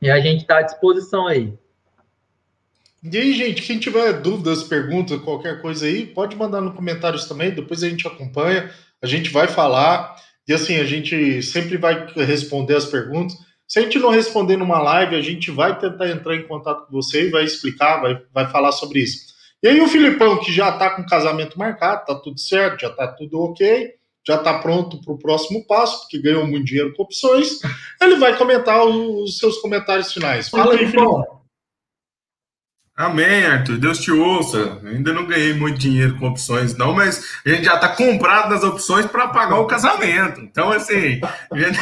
e 0.00 0.08
a 0.08 0.20
gente 0.20 0.42
está 0.42 0.58
à 0.58 0.62
disposição 0.62 1.26
aí. 1.26 1.52
E 3.02 3.18
aí, 3.18 3.34
gente, 3.34 3.60
quem 3.60 3.78
tiver 3.78 4.14
dúvidas, 4.14 4.62
perguntas, 4.62 5.20
qualquer 5.20 5.60
coisa 5.60 5.84
aí, 5.84 6.06
pode 6.06 6.36
mandar 6.36 6.62
nos 6.62 6.74
comentários 6.74 7.26
também, 7.26 7.50
depois 7.50 7.82
a 7.82 7.88
gente 7.88 8.06
acompanha, 8.06 8.70
a 9.02 9.06
gente 9.06 9.28
vai 9.28 9.46
falar, 9.46 10.16
e 10.48 10.54
assim, 10.54 10.76
a 10.78 10.84
gente 10.84 11.42
sempre 11.42 11.76
vai 11.76 12.06
responder 12.14 12.76
as 12.76 12.86
perguntas. 12.86 13.36
Se 13.74 13.80
a 13.80 13.82
gente 13.82 13.98
não 13.98 14.10
responder 14.10 14.56
numa 14.56 14.80
live, 14.80 15.16
a 15.16 15.20
gente 15.20 15.50
vai 15.50 15.76
tentar 15.76 16.08
entrar 16.08 16.36
em 16.36 16.46
contato 16.46 16.86
com 16.86 16.92
você 16.92 17.26
e 17.26 17.30
vai 17.32 17.42
explicar, 17.42 18.00
vai, 18.00 18.22
vai 18.32 18.48
falar 18.48 18.70
sobre 18.70 19.00
isso. 19.00 19.34
E 19.60 19.66
aí 19.66 19.80
o 19.80 19.88
Filipão, 19.88 20.38
que 20.38 20.52
já 20.52 20.68
está 20.68 20.90
com 20.90 21.04
casamento 21.04 21.58
marcado, 21.58 22.06
tá 22.06 22.14
tudo 22.14 22.38
certo, 22.38 22.82
já 22.82 22.88
está 22.90 23.08
tudo 23.08 23.40
ok, 23.40 23.90
já 24.24 24.36
está 24.36 24.60
pronto 24.60 25.00
para 25.00 25.12
o 25.12 25.18
próximo 25.18 25.66
passo, 25.66 26.02
porque 26.02 26.20
ganhou 26.20 26.46
muito 26.46 26.66
dinheiro 26.66 26.94
com 26.94 27.02
opções, 27.02 27.58
ele 28.00 28.14
vai 28.14 28.38
comentar 28.38 28.86
os 28.86 29.38
seus 29.38 29.58
comentários 29.58 30.12
finais. 30.12 30.48
Fala 30.48 30.74
aí, 30.74 30.86
Filipão. 30.86 31.42
Amém, 32.96 33.44
Arthur. 33.44 33.76
Deus 33.78 33.98
te 33.98 34.12
ouça. 34.12 34.80
Ainda 34.84 35.12
não 35.12 35.26
ganhei 35.26 35.52
muito 35.52 35.78
dinheiro 35.78 36.16
com 36.16 36.28
opções, 36.28 36.76
não, 36.76 36.94
mas 36.94 37.40
a 37.44 37.48
gente 37.48 37.64
já 37.64 37.74
está 37.74 37.88
comprado 37.88 38.50
nas 38.50 38.62
opções 38.62 39.06
para 39.06 39.28
pagar 39.28 39.58
o 39.58 39.66
casamento. 39.66 40.40
Então, 40.40 40.70
assim. 40.70 41.20
Gente... 41.52 41.78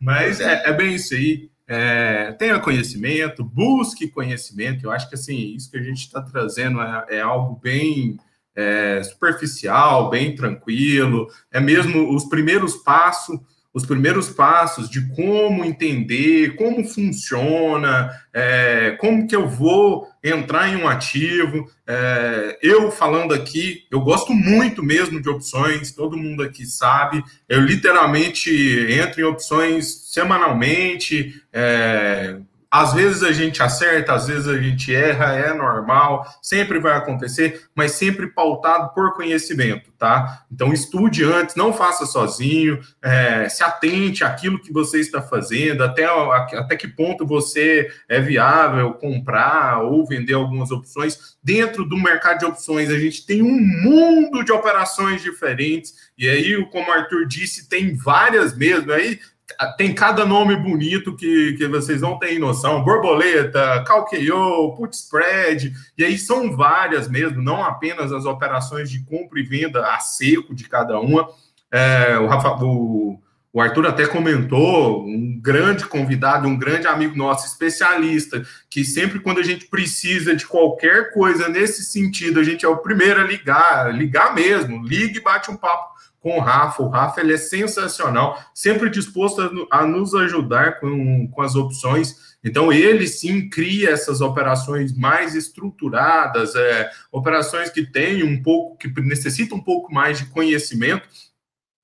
mas 0.00 0.40
é, 0.40 0.68
é, 0.68 0.72
bem 0.72 0.94
isso 0.94 1.14
aí. 1.14 1.50
É, 1.66 2.32
tenha 2.38 2.60
conhecimento, 2.60 3.44
busque 3.44 4.08
conhecimento. 4.08 4.84
Eu 4.84 4.92
acho 4.92 5.08
que 5.08 5.16
assim, 5.16 5.54
isso 5.54 5.70
que 5.70 5.76
a 5.76 5.82
gente 5.82 5.98
está 5.98 6.22
trazendo 6.22 6.80
é, 6.80 7.06
é, 7.10 7.20
algo 7.20 7.58
bem 7.60 8.18
é, 8.54 9.02
superficial, 9.02 10.10
bem 10.10 10.34
tranquilo. 10.34 11.28
É 11.50 11.60
mesmo 11.60 12.14
os 12.14 12.24
primeiros 12.24 12.76
passos 12.76 13.40
os 13.78 13.86
primeiros 13.86 14.28
passos 14.28 14.90
de 14.90 15.08
como 15.14 15.64
entender, 15.64 16.56
como 16.56 16.84
funciona, 16.84 18.10
é, 18.34 18.96
como 19.00 19.26
que 19.26 19.36
eu 19.36 19.48
vou 19.48 20.08
entrar 20.22 20.68
em 20.68 20.76
um 20.76 20.88
ativo. 20.88 21.64
É, 21.86 22.58
eu 22.60 22.90
falando 22.90 23.32
aqui, 23.32 23.84
eu 23.90 24.00
gosto 24.00 24.34
muito 24.34 24.82
mesmo 24.82 25.22
de 25.22 25.28
opções, 25.28 25.92
todo 25.92 26.16
mundo 26.16 26.42
aqui 26.42 26.66
sabe. 26.66 27.22
Eu 27.48 27.60
literalmente 27.60 28.50
entro 28.90 29.20
em 29.20 29.24
opções 29.24 30.12
semanalmente, 30.12 31.40
é, 31.52 32.36
às 32.70 32.92
vezes 32.92 33.22
a 33.22 33.32
gente 33.32 33.62
acerta, 33.62 34.12
às 34.12 34.26
vezes 34.26 34.46
a 34.46 34.60
gente 34.60 34.94
erra, 34.94 35.32
é 35.32 35.54
normal, 35.54 36.26
sempre 36.42 36.78
vai 36.78 36.96
acontecer, 36.96 37.68
mas 37.74 37.92
sempre 37.92 38.26
pautado 38.26 38.92
por 38.94 39.14
conhecimento, 39.14 39.90
tá? 39.98 40.44
Então 40.52 40.72
estude 40.72 41.24
antes, 41.24 41.54
não 41.54 41.72
faça 41.72 42.04
sozinho, 42.04 42.78
é, 43.02 43.48
se 43.48 43.64
atente 43.64 44.22
àquilo 44.22 44.60
que 44.60 44.72
você 44.72 45.00
está 45.00 45.22
fazendo, 45.22 45.82
até, 45.82 46.04
até 46.04 46.76
que 46.76 46.86
ponto 46.86 47.26
você 47.26 47.90
é 48.08 48.20
viável 48.20 48.92
comprar 48.94 49.82
ou 49.82 50.06
vender 50.06 50.34
algumas 50.34 50.70
opções. 50.70 51.38
Dentro 51.42 51.86
do 51.86 51.96
mercado 51.96 52.40
de 52.40 52.44
opções, 52.44 52.90
a 52.90 52.98
gente 52.98 53.24
tem 53.24 53.42
um 53.42 53.58
mundo 53.82 54.44
de 54.44 54.52
operações 54.52 55.22
diferentes, 55.22 55.94
e 56.18 56.28
aí, 56.28 56.66
como 56.70 56.88
o 56.88 56.92
Arthur 56.92 57.26
disse, 57.26 57.68
tem 57.68 57.96
várias 57.96 58.54
mesmo. 58.54 58.92
Aí 58.92 59.20
tem 59.76 59.94
cada 59.94 60.26
nome 60.26 60.56
bonito 60.56 61.16
que, 61.16 61.54
que 61.54 61.66
vocês 61.66 62.00
não 62.00 62.18
têm 62.18 62.38
noção. 62.38 62.84
Borboleta, 62.84 63.82
calqueou, 63.86 64.74
put 64.74 64.94
spread, 64.94 65.72
e 65.96 66.04
aí 66.04 66.18
são 66.18 66.54
várias 66.56 67.08
mesmo, 67.08 67.42
não 67.42 67.64
apenas 67.64 68.12
as 68.12 68.24
operações 68.24 68.90
de 68.90 69.04
compra 69.04 69.40
e 69.40 69.42
venda 69.42 69.86
a 69.86 69.98
seco 70.00 70.54
de 70.54 70.68
cada 70.68 71.00
uma. 71.00 71.28
É, 71.72 72.18
o, 72.18 72.26
Rafa, 72.26 72.64
o, 72.64 73.20
o 73.52 73.60
Arthur 73.60 73.86
até 73.86 74.06
comentou, 74.06 75.04
um 75.06 75.40
grande 75.40 75.86
convidado, 75.86 76.46
um 76.46 76.56
grande 76.56 76.86
amigo 76.86 77.16
nosso, 77.16 77.46
especialista, 77.46 78.46
que 78.68 78.84
sempre 78.84 79.18
quando 79.18 79.40
a 79.40 79.42
gente 79.42 79.66
precisa 79.66 80.36
de 80.36 80.46
qualquer 80.46 81.12
coisa 81.12 81.48
nesse 81.48 81.84
sentido, 81.84 82.38
a 82.38 82.44
gente 82.44 82.64
é 82.64 82.68
o 82.68 82.78
primeiro 82.78 83.20
a 83.20 83.24
ligar, 83.24 83.94
ligar 83.94 84.34
mesmo, 84.34 84.86
liga 84.86 85.18
e 85.18 85.22
bate 85.22 85.50
um 85.50 85.56
papo 85.56 85.97
com 86.20 86.36
o 86.36 86.40
Rafa. 86.40 86.82
O 86.82 86.88
Rafa 86.88 87.20
ele 87.20 87.34
é 87.34 87.38
sensacional, 87.38 88.38
sempre 88.54 88.90
disposto 88.90 89.66
a, 89.70 89.80
a 89.80 89.86
nos 89.86 90.14
ajudar 90.14 90.80
com, 90.80 91.28
com 91.28 91.42
as 91.42 91.54
opções. 91.54 92.36
Então, 92.42 92.72
ele 92.72 93.06
sim 93.06 93.48
cria 93.48 93.90
essas 93.90 94.20
operações 94.20 94.96
mais 94.96 95.34
estruturadas, 95.34 96.54
é, 96.54 96.90
operações 97.10 97.70
que 97.70 97.84
têm 97.84 98.22
um 98.22 98.42
pouco, 98.42 98.76
que 98.76 98.88
necessitam 99.00 99.58
um 99.58 99.62
pouco 99.62 99.92
mais 99.92 100.18
de 100.18 100.26
conhecimento, 100.26 101.08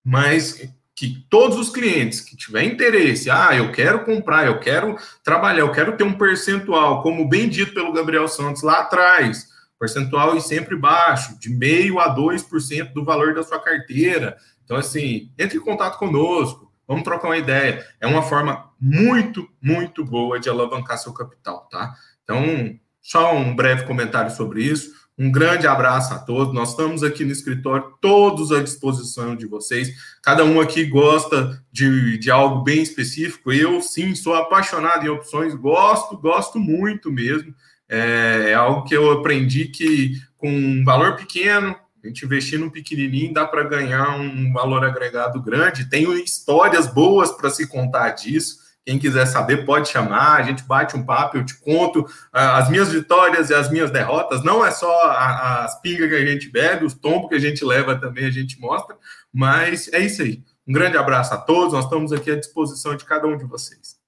mas 0.05 0.61
que 0.97 1.27
todos 1.29 1.59
os 1.59 1.71
clientes 1.71 2.21
que 2.21 2.37
tiver 2.37 2.63
interesse, 2.63 3.29
ah, 3.29 3.51
eu 3.53 3.73
quero 3.73 4.05
comprar, 4.05 4.47
eu 4.47 4.61
quero 4.61 4.97
trabalhar, 5.25 5.61
eu 5.61 5.73
quero 5.73 5.97
ter 5.97 6.05
um 6.05 6.17
percentual, 6.17 7.03
como 7.03 7.29
bem 7.29 7.49
dito 7.49 7.75
pelo 7.75 7.93
Gabriel 7.93 8.29
Santos 8.29 8.63
lá 8.63 8.81
atrás, 8.81 9.49
percentual 9.79 10.37
e 10.37 10.41
sempre 10.41 10.77
baixo, 10.77 11.39
de 11.39 11.51
meio 11.51 11.99
a 11.99 12.15
2% 12.15 12.93
do 12.93 13.05
valor 13.05 13.35
da 13.35 13.43
sua 13.43 13.59
carteira. 13.59 14.37
Então, 14.65 14.77
assim, 14.77 15.31
entre 15.39 15.59
em 15.59 15.61
contato 15.61 15.99
conosco, 15.99 16.73
vamos 16.87 17.05
trocar 17.05 17.29
uma 17.29 17.37
ideia. 17.37 17.87
É 18.01 18.07
uma 18.07 18.23
forma 18.23 18.71
muito, 18.81 19.49
muito 19.61 20.05
boa 20.05 20.41
de 20.41 20.49
alavancar 20.49 20.99
seu 20.99 21.13
capital, 21.13 21.69
tá? 21.71 21.95
Então, 22.23 22.79
só 23.01 23.35
um 23.35 23.55
breve 23.55 23.85
comentário 23.85 24.31
sobre 24.31 24.63
isso. 24.63 25.05
Um 25.17 25.31
grande 25.31 25.67
abraço 25.67 26.13
a 26.13 26.19
todos. 26.19 26.53
Nós 26.53 26.71
estamos 26.71 27.03
aqui 27.05 27.25
no 27.25 27.31
escritório, 27.31 27.95
todos 28.01 28.51
à 28.51 28.61
disposição 28.63 29.37
de 29.37 29.47
vocês. 29.47 29.91
Cada 30.23 30.45
um 30.45 30.61
aqui 30.61 30.85
gosta 30.85 31.63
de, 31.71 32.19
de 32.19 32.31
algo 32.31 32.65
bem 32.65 32.83
específico. 32.83 33.53
Eu, 33.53 33.81
sim, 33.81 34.15
sou 34.15 34.35
apaixonado 34.35 35.07
em 35.07 35.09
opções, 35.09 35.55
gosto, 35.55 36.17
gosto 36.17 36.59
muito 36.59 37.13
mesmo. 37.13 37.55
É, 37.89 38.51
é 38.51 38.55
algo 38.55 38.85
que 38.85 38.95
eu 38.95 39.11
aprendi 39.13 39.67
que 39.67 40.13
com 40.37 40.49
um 40.51 40.85
valor 40.85 41.17
pequeno, 41.17 41.77
a 42.03 42.07
gente 42.07 42.25
investir 42.25 42.59
num 42.59 42.69
pequenininho 42.69 43.33
dá 43.33 43.47
para 43.47 43.63
ganhar 43.63 44.11
um 44.19 44.53
valor 44.53 44.85
agregado 44.85 45.41
grande. 45.41 45.89
Tenho 45.89 46.13
histórias 46.13 46.87
boas 46.87 47.33
para 47.33 47.49
se 47.49 47.67
contar 47.67 48.11
disso. 48.11 48.63
Quem 48.85 48.99
quiser 48.99 49.25
saber 49.25 49.65
pode 49.65 49.89
chamar, 49.89 50.39
a 50.39 50.43
gente 50.43 50.63
bate 50.65 50.95
um 50.95 51.03
papo, 51.03 51.39
eu 51.39 51.45
te 51.47 51.59
conto 51.59 52.01
uh, 52.01 52.09
as 52.33 52.69
minhas 52.69 52.93
vitórias 52.93 53.49
e 53.49 53.55
as 53.55 53.71
minhas 53.71 53.91
derrotas. 53.91 54.45
Não 54.45 54.65
é 54.65 54.71
só 54.71 54.93
as 55.11 55.81
pingas 55.81 56.11
que 56.11 56.15
a 56.15 56.27
gente 56.27 56.51
bebe, 56.51 56.85
os 56.85 56.93
tombos 56.93 57.31
que 57.31 57.37
a 57.37 57.41
gente 57.41 57.65
leva 57.65 57.99
também 57.99 58.27
a 58.27 58.31
gente 58.31 58.61
mostra, 58.61 58.95
mas 59.33 59.91
é 59.91 60.01
isso 60.01 60.21
aí. 60.21 60.43
Um 60.69 60.73
grande 60.75 60.99
abraço 60.99 61.33
a 61.33 61.39
todos, 61.39 61.73
nós 61.73 61.85
estamos 61.85 62.13
aqui 62.13 62.31
à 62.31 62.37
disposição 62.37 62.95
de 62.95 63.07
cada 63.07 63.27
um 63.27 63.39
de 63.39 63.45
vocês. 63.45 64.04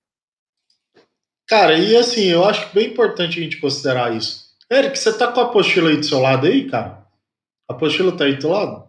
Cara, 1.49 1.79
e 1.79 1.97
assim, 1.97 2.25
eu 2.25 2.45
acho 2.45 2.75
bem 2.75 2.89
importante 2.89 3.39
a 3.39 3.43
gente 3.43 3.61
considerar 3.61 4.15
isso. 4.17 4.47
Eric, 4.71 4.99
você 4.99 5.17
tá 5.17 5.31
com 5.31 5.41
a 5.41 5.45
apostila 5.45 5.91
aí 5.91 5.97
do 5.97 6.05
seu 6.05 6.21
lado 6.21 6.47
aí, 6.47 6.69
cara? 6.69 7.07
A 7.69 7.73
apostila 7.73 8.17
tá 8.17 8.25
aí 8.25 8.37
do 8.37 8.49
lado? 8.49 8.87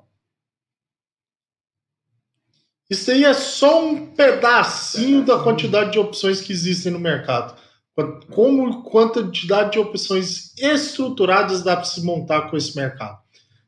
Isso 2.89 3.11
aí 3.11 3.25
é 3.25 3.33
só 3.33 3.85
um 3.85 4.07
pedacinho 4.07 5.23
da 5.23 5.43
quantidade 5.43 5.91
de 5.91 5.99
opções 5.99 6.41
que 6.41 6.51
existem 6.51 6.91
no 6.91 6.99
mercado. 6.99 7.55
Como 8.31 8.83
quantidade 8.83 9.73
de 9.73 9.79
opções 9.79 10.53
estruturadas 10.57 11.63
dá 11.63 11.75
para 11.75 11.85
se 11.85 12.03
montar 12.03 12.49
com 12.49 12.57
esse 12.57 12.75
mercado. 12.75 13.19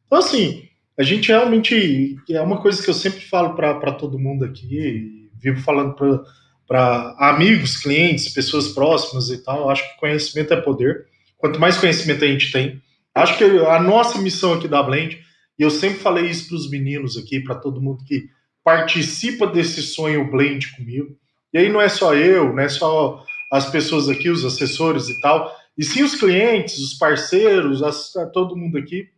Então, 0.05 0.19
assim, 0.19 0.67
a 0.97 1.03
gente 1.03 1.27
realmente. 1.27 2.17
É 2.29 2.41
uma 2.41 2.61
coisa 2.61 2.81
que 2.81 2.89
eu 2.89 2.93
sempre 2.93 3.21
falo 3.21 3.55
para 3.55 3.91
todo 3.91 4.17
mundo 4.17 4.45
aqui, 4.45 5.29
vivo 5.35 5.61
falando 5.61 5.93
para 5.95 6.23
para 6.69 7.15
amigos, 7.17 7.77
clientes, 7.77 8.31
pessoas 8.31 8.67
próximas 8.67 9.31
e 9.31 9.43
tal. 9.43 9.71
Acho 9.71 9.91
que 9.91 9.99
conhecimento 9.99 10.53
é 10.53 10.61
poder. 10.61 11.07
Quanto 11.35 11.59
mais 11.59 11.79
conhecimento 11.79 12.23
a 12.23 12.27
gente 12.27 12.51
tem, 12.51 12.79
acho 13.15 13.39
que 13.39 13.43
a 13.43 13.81
nossa 13.81 14.19
missão 14.19 14.53
aqui 14.53 14.67
da 14.67 14.83
Blend, 14.83 15.19
e 15.57 15.63
eu 15.63 15.71
sempre 15.71 15.97
falei 15.97 16.27
isso 16.27 16.47
para 16.47 16.57
os 16.57 16.69
meninos 16.69 17.17
aqui, 17.17 17.39
para 17.39 17.55
todo 17.55 17.81
mundo 17.81 18.05
que 18.05 18.29
participa 18.63 19.47
desse 19.47 19.81
sonho 19.81 20.29
Blend 20.29 20.75
comigo. 20.75 21.17
E 21.51 21.57
aí 21.57 21.69
não 21.69 21.81
é 21.81 21.89
só 21.89 22.13
eu, 22.13 22.53
não 22.53 22.61
é 22.61 22.69
só 22.69 23.25
as 23.51 23.67
pessoas 23.71 24.07
aqui, 24.07 24.29
os 24.29 24.45
assessores 24.45 25.09
e 25.09 25.19
tal, 25.19 25.51
e 25.75 25.83
sim 25.83 26.03
os 26.03 26.13
clientes, 26.13 26.77
os 26.77 26.93
parceiros, 26.93 27.81
as, 27.81 28.13
todo 28.31 28.55
mundo 28.55 28.77
aqui. 28.77 29.09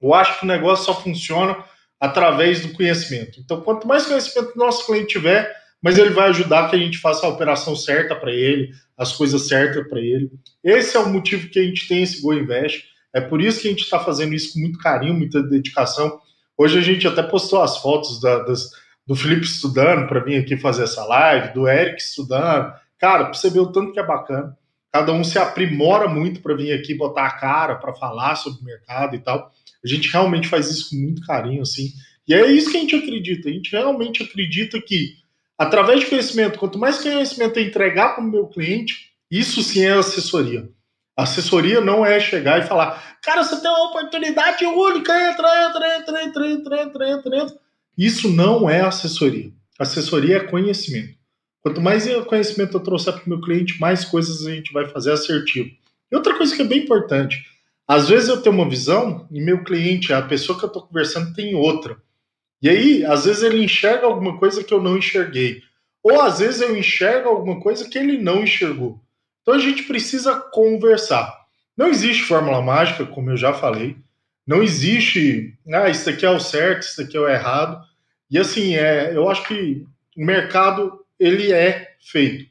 Eu 0.00 0.14
acho 0.14 0.38
que 0.38 0.44
o 0.44 0.48
negócio 0.48 0.84
só 0.84 1.02
funciona 1.02 1.56
através 1.98 2.60
do 2.60 2.72
conhecimento. 2.74 3.40
Então, 3.40 3.60
quanto 3.60 3.88
mais 3.88 4.06
conhecimento 4.06 4.52
o 4.54 4.58
nosso 4.58 4.86
cliente 4.86 5.08
tiver, 5.08 5.52
mas 5.82 5.98
ele 5.98 6.10
vai 6.10 6.28
ajudar 6.28 6.68
que 6.68 6.76
a 6.76 6.78
gente 6.78 6.98
faça 6.98 7.26
a 7.26 7.28
operação 7.28 7.74
certa 7.74 8.14
para 8.14 8.32
ele, 8.32 8.70
as 8.96 9.12
coisas 9.12 9.48
certas 9.48 9.88
para 9.88 10.00
ele. 10.00 10.30
Esse 10.62 10.96
é 10.96 11.00
o 11.00 11.08
motivo 11.08 11.48
que 11.48 11.58
a 11.58 11.62
gente 11.62 11.88
tem 11.88 12.02
esse 12.02 12.20
Go 12.20 12.34
Invest. 12.34 12.84
É 13.14 13.20
por 13.20 13.40
isso 13.40 13.60
que 13.60 13.68
a 13.68 13.70
gente 13.70 13.82
está 13.82 13.98
fazendo 13.98 14.34
isso 14.34 14.52
com 14.52 14.60
muito 14.60 14.78
carinho, 14.78 15.14
muita 15.14 15.42
dedicação. 15.42 16.20
Hoje 16.56 16.78
a 16.78 16.82
gente 16.82 17.08
até 17.08 17.22
postou 17.22 17.62
as 17.62 17.78
fotos 17.78 18.20
da, 18.20 18.40
das, 18.40 18.70
do 19.06 19.16
Felipe 19.16 19.46
estudando 19.46 20.06
para 20.06 20.20
vir 20.20 20.36
aqui 20.36 20.56
fazer 20.56 20.84
essa 20.84 21.04
live, 21.04 21.54
do 21.54 21.66
Eric 21.66 22.00
estudando. 22.00 22.72
Cara, 22.98 23.24
para 23.24 23.34
você 23.34 23.48
ver 23.48 23.60
o 23.60 23.72
tanto 23.72 23.92
que 23.92 24.00
é 24.00 24.06
bacana. 24.06 24.56
Cada 24.92 25.12
um 25.12 25.24
se 25.24 25.38
aprimora 25.38 26.08
muito 26.08 26.40
para 26.40 26.54
vir 26.54 26.72
aqui 26.72 26.94
botar 26.94 27.26
a 27.26 27.30
cara, 27.30 27.76
para 27.76 27.94
falar 27.94 28.34
sobre 28.34 28.60
o 28.60 28.64
mercado 28.64 29.16
e 29.16 29.20
tal. 29.20 29.50
A 29.82 29.88
gente 29.88 30.10
realmente 30.10 30.48
faz 30.48 30.68
isso 30.68 30.90
com 30.90 30.96
muito 30.96 31.24
carinho, 31.24 31.62
assim. 31.62 31.88
E 32.28 32.34
é 32.34 32.50
isso 32.50 32.70
que 32.70 32.76
a 32.76 32.80
gente 32.80 32.94
acredita. 32.94 33.48
A 33.48 33.52
gente 33.52 33.72
realmente 33.72 34.22
acredita 34.22 34.80
que, 34.80 35.14
através 35.60 36.00
de 36.00 36.06
conhecimento, 36.06 36.58
quanto 36.58 36.78
mais 36.78 37.02
conhecimento 37.02 37.58
eu 37.58 37.66
entregar 37.66 38.14
para 38.14 38.24
o 38.24 38.26
meu 38.26 38.46
cliente, 38.46 39.10
isso 39.30 39.62
sim 39.62 39.84
é 39.84 39.92
assessoria. 39.92 40.66
Assessoria 41.14 41.82
não 41.82 42.04
é 42.04 42.18
chegar 42.18 42.58
e 42.60 42.66
falar, 42.66 43.18
cara, 43.22 43.44
você 43.44 43.60
tem 43.60 43.70
uma 43.70 43.90
oportunidade 43.90 44.64
única, 44.64 45.12
entra, 45.30 45.68
entra, 45.68 45.98
entra, 45.98 46.24
entra, 46.24 46.50
entra, 46.50 46.82
entra, 46.82 47.10
entra, 47.10 47.36
entra. 47.36 47.56
Isso 47.98 48.30
não 48.30 48.70
é 48.70 48.80
assessoria. 48.80 49.52
Assessoria 49.78 50.38
é 50.38 50.40
conhecimento. 50.40 51.14
Quanto 51.60 51.78
mais 51.78 52.08
conhecimento 52.24 52.78
eu 52.78 52.82
trouxer 52.82 53.12
para 53.12 53.26
o 53.26 53.28
meu 53.28 53.40
cliente, 53.42 53.78
mais 53.78 54.02
coisas 54.02 54.46
a 54.46 54.50
gente 54.50 54.72
vai 54.72 54.88
fazer 54.88 55.12
assertivo. 55.12 55.68
E 56.10 56.16
outra 56.16 56.38
coisa 56.38 56.56
que 56.56 56.62
é 56.62 56.64
bem 56.64 56.84
importante, 56.84 57.44
às 57.86 58.08
vezes 58.08 58.30
eu 58.30 58.40
tenho 58.40 58.54
uma 58.54 58.66
visão 58.68 59.28
e 59.30 59.42
meu 59.42 59.62
cliente, 59.62 60.10
a 60.10 60.22
pessoa 60.22 60.58
que 60.58 60.64
eu 60.64 60.68
estou 60.68 60.86
conversando, 60.86 61.34
tem 61.34 61.54
outra. 61.54 61.98
E 62.62 62.68
aí, 62.68 63.04
às 63.04 63.24
vezes 63.24 63.42
ele 63.42 63.64
enxerga 63.64 64.06
alguma 64.06 64.38
coisa 64.38 64.62
que 64.62 64.72
eu 64.72 64.82
não 64.82 64.98
enxerguei. 64.98 65.62
Ou 66.02 66.20
às 66.20 66.38
vezes 66.38 66.60
eu 66.60 66.76
enxergo 66.76 67.28
alguma 67.28 67.60
coisa 67.60 67.88
que 67.88 67.98
ele 67.98 68.18
não 68.18 68.42
enxergou. 68.42 69.00
Então 69.42 69.54
a 69.54 69.58
gente 69.58 69.82
precisa 69.84 70.34
conversar. 70.34 71.40
Não 71.76 71.88
existe 71.88 72.24
fórmula 72.24 72.60
mágica, 72.60 73.06
como 73.06 73.30
eu 73.30 73.36
já 73.36 73.52
falei. 73.52 73.96
Não 74.46 74.62
existe, 74.62 75.54
ah, 75.72 75.88
isso 75.88 76.08
aqui 76.08 76.26
é 76.26 76.30
o 76.30 76.40
certo, 76.40 76.82
isso 76.82 77.00
aqui 77.00 77.16
é 77.16 77.20
o 77.20 77.28
errado. 77.28 77.82
E 78.30 78.38
assim, 78.38 78.74
é, 78.74 79.14
eu 79.14 79.28
acho 79.28 79.46
que 79.46 79.86
o 80.16 80.24
mercado 80.24 81.04
ele 81.18 81.52
é 81.52 81.94
feito 82.00 82.50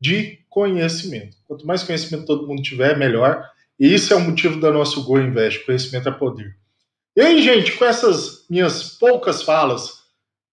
de 0.00 0.38
conhecimento. 0.48 1.36
Quanto 1.46 1.66
mais 1.66 1.82
conhecimento 1.82 2.26
todo 2.26 2.46
mundo 2.46 2.62
tiver, 2.62 2.98
melhor. 2.98 3.44
E 3.78 3.94
isso 3.94 4.12
é 4.12 4.16
o 4.16 4.20
motivo 4.20 4.60
da 4.60 4.70
nosso 4.70 5.04
Go 5.04 5.18
Invest. 5.18 5.64
Conhecimento 5.64 6.08
é 6.08 6.12
poder. 6.12 6.56
E 7.16 7.20
aí, 7.20 7.42
gente, 7.42 7.72
com 7.72 7.84
essas 7.84 8.46
minhas 8.48 8.90
poucas 8.90 9.42
falas, 9.42 10.04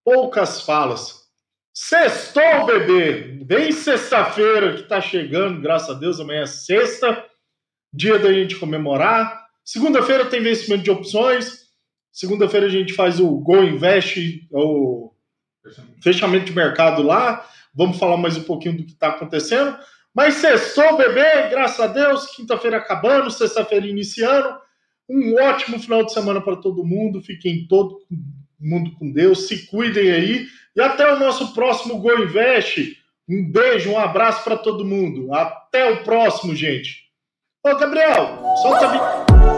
poucas 0.04 0.62
falas, 0.62 1.28
sextou, 1.72 2.66
bebê! 2.66 3.44
Vem 3.46 3.72
sexta-feira 3.72 4.76
que 4.76 4.84
tá 4.84 5.00
chegando, 5.00 5.62
graças 5.62 5.90
a 5.90 6.00
Deus, 6.00 6.20
amanhã 6.20 6.42
é 6.42 6.48
sexta, 6.48 7.24
dia 7.94 8.18
da 8.18 8.34
gente 8.34 8.56
comemorar. 8.56 9.46
Segunda-feira 9.64 10.26
tem 10.26 10.42
vencimento 10.42 10.84
de 10.84 10.92
opções. 10.92 11.68
Segunda-feira 12.12 12.66
a 12.66 12.70
gente 12.70 12.94
faz 12.94 13.20
o 13.20 13.30
Go 13.38 13.64
Invest, 13.64 14.48
o 14.52 15.12
fechamento 16.02 16.46
de 16.46 16.54
mercado 16.54 17.04
lá. 17.04 17.48
Vamos 17.76 18.00
falar 18.00 18.18
mais 18.18 18.36
um 18.36 18.44
pouquinho 18.44 18.78
do 18.78 18.84
que 18.84 18.94
está 18.94 19.10
acontecendo. 19.10 19.78
Mas 20.12 20.36
sextou, 20.36 20.98
bebê, 20.98 21.50
graças 21.50 21.80
a 21.80 21.86
Deus. 21.86 22.26
Quinta-feira 22.36 22.78
acabando, 22.78 23.30
sexta-feira 23.30 23.86
iniciando. 23.86 24.58
Um 25.10 25.36
ótimo 25.42 25.80
final 25.80 26.06
de 26.06 26.14
semana 26.14 26.42
para 26.42 26.58
todo 26.58 26.86
mundo. 26.86 27.22
Fiquem 27.22 27.66
todo 27.68 28.00
mundo 28.60 28.92
com 28.98 29.12
Deus. 29.12 29.48
Se 29.48 29.68
cuidem 29.68 30.12
aí. 30.12 30.48
E 30.76 30.82
até 30.82 31.12
o 31.14 31.20
nosso 31.20 31.54
próximo 31.54 32.00
Go 32.00 32.12
Invest. 32.24 32.98
Um 33.30 33.50
beijo, 33.50 33.92
um 33.92 34.00
abraço 34.00 34.44
para 34.44 34.58
todo 34.58 34.86
mundo. 34.86 35.34
Até 35.34 35.90
o 35.92 36.04
próximo, 36.04 36.56
gente. 36.56 37.08
Ô, 37.66 37.76
Gabriel, 37.76 38.40
solta 38.62 38.88
a 38.88 39.57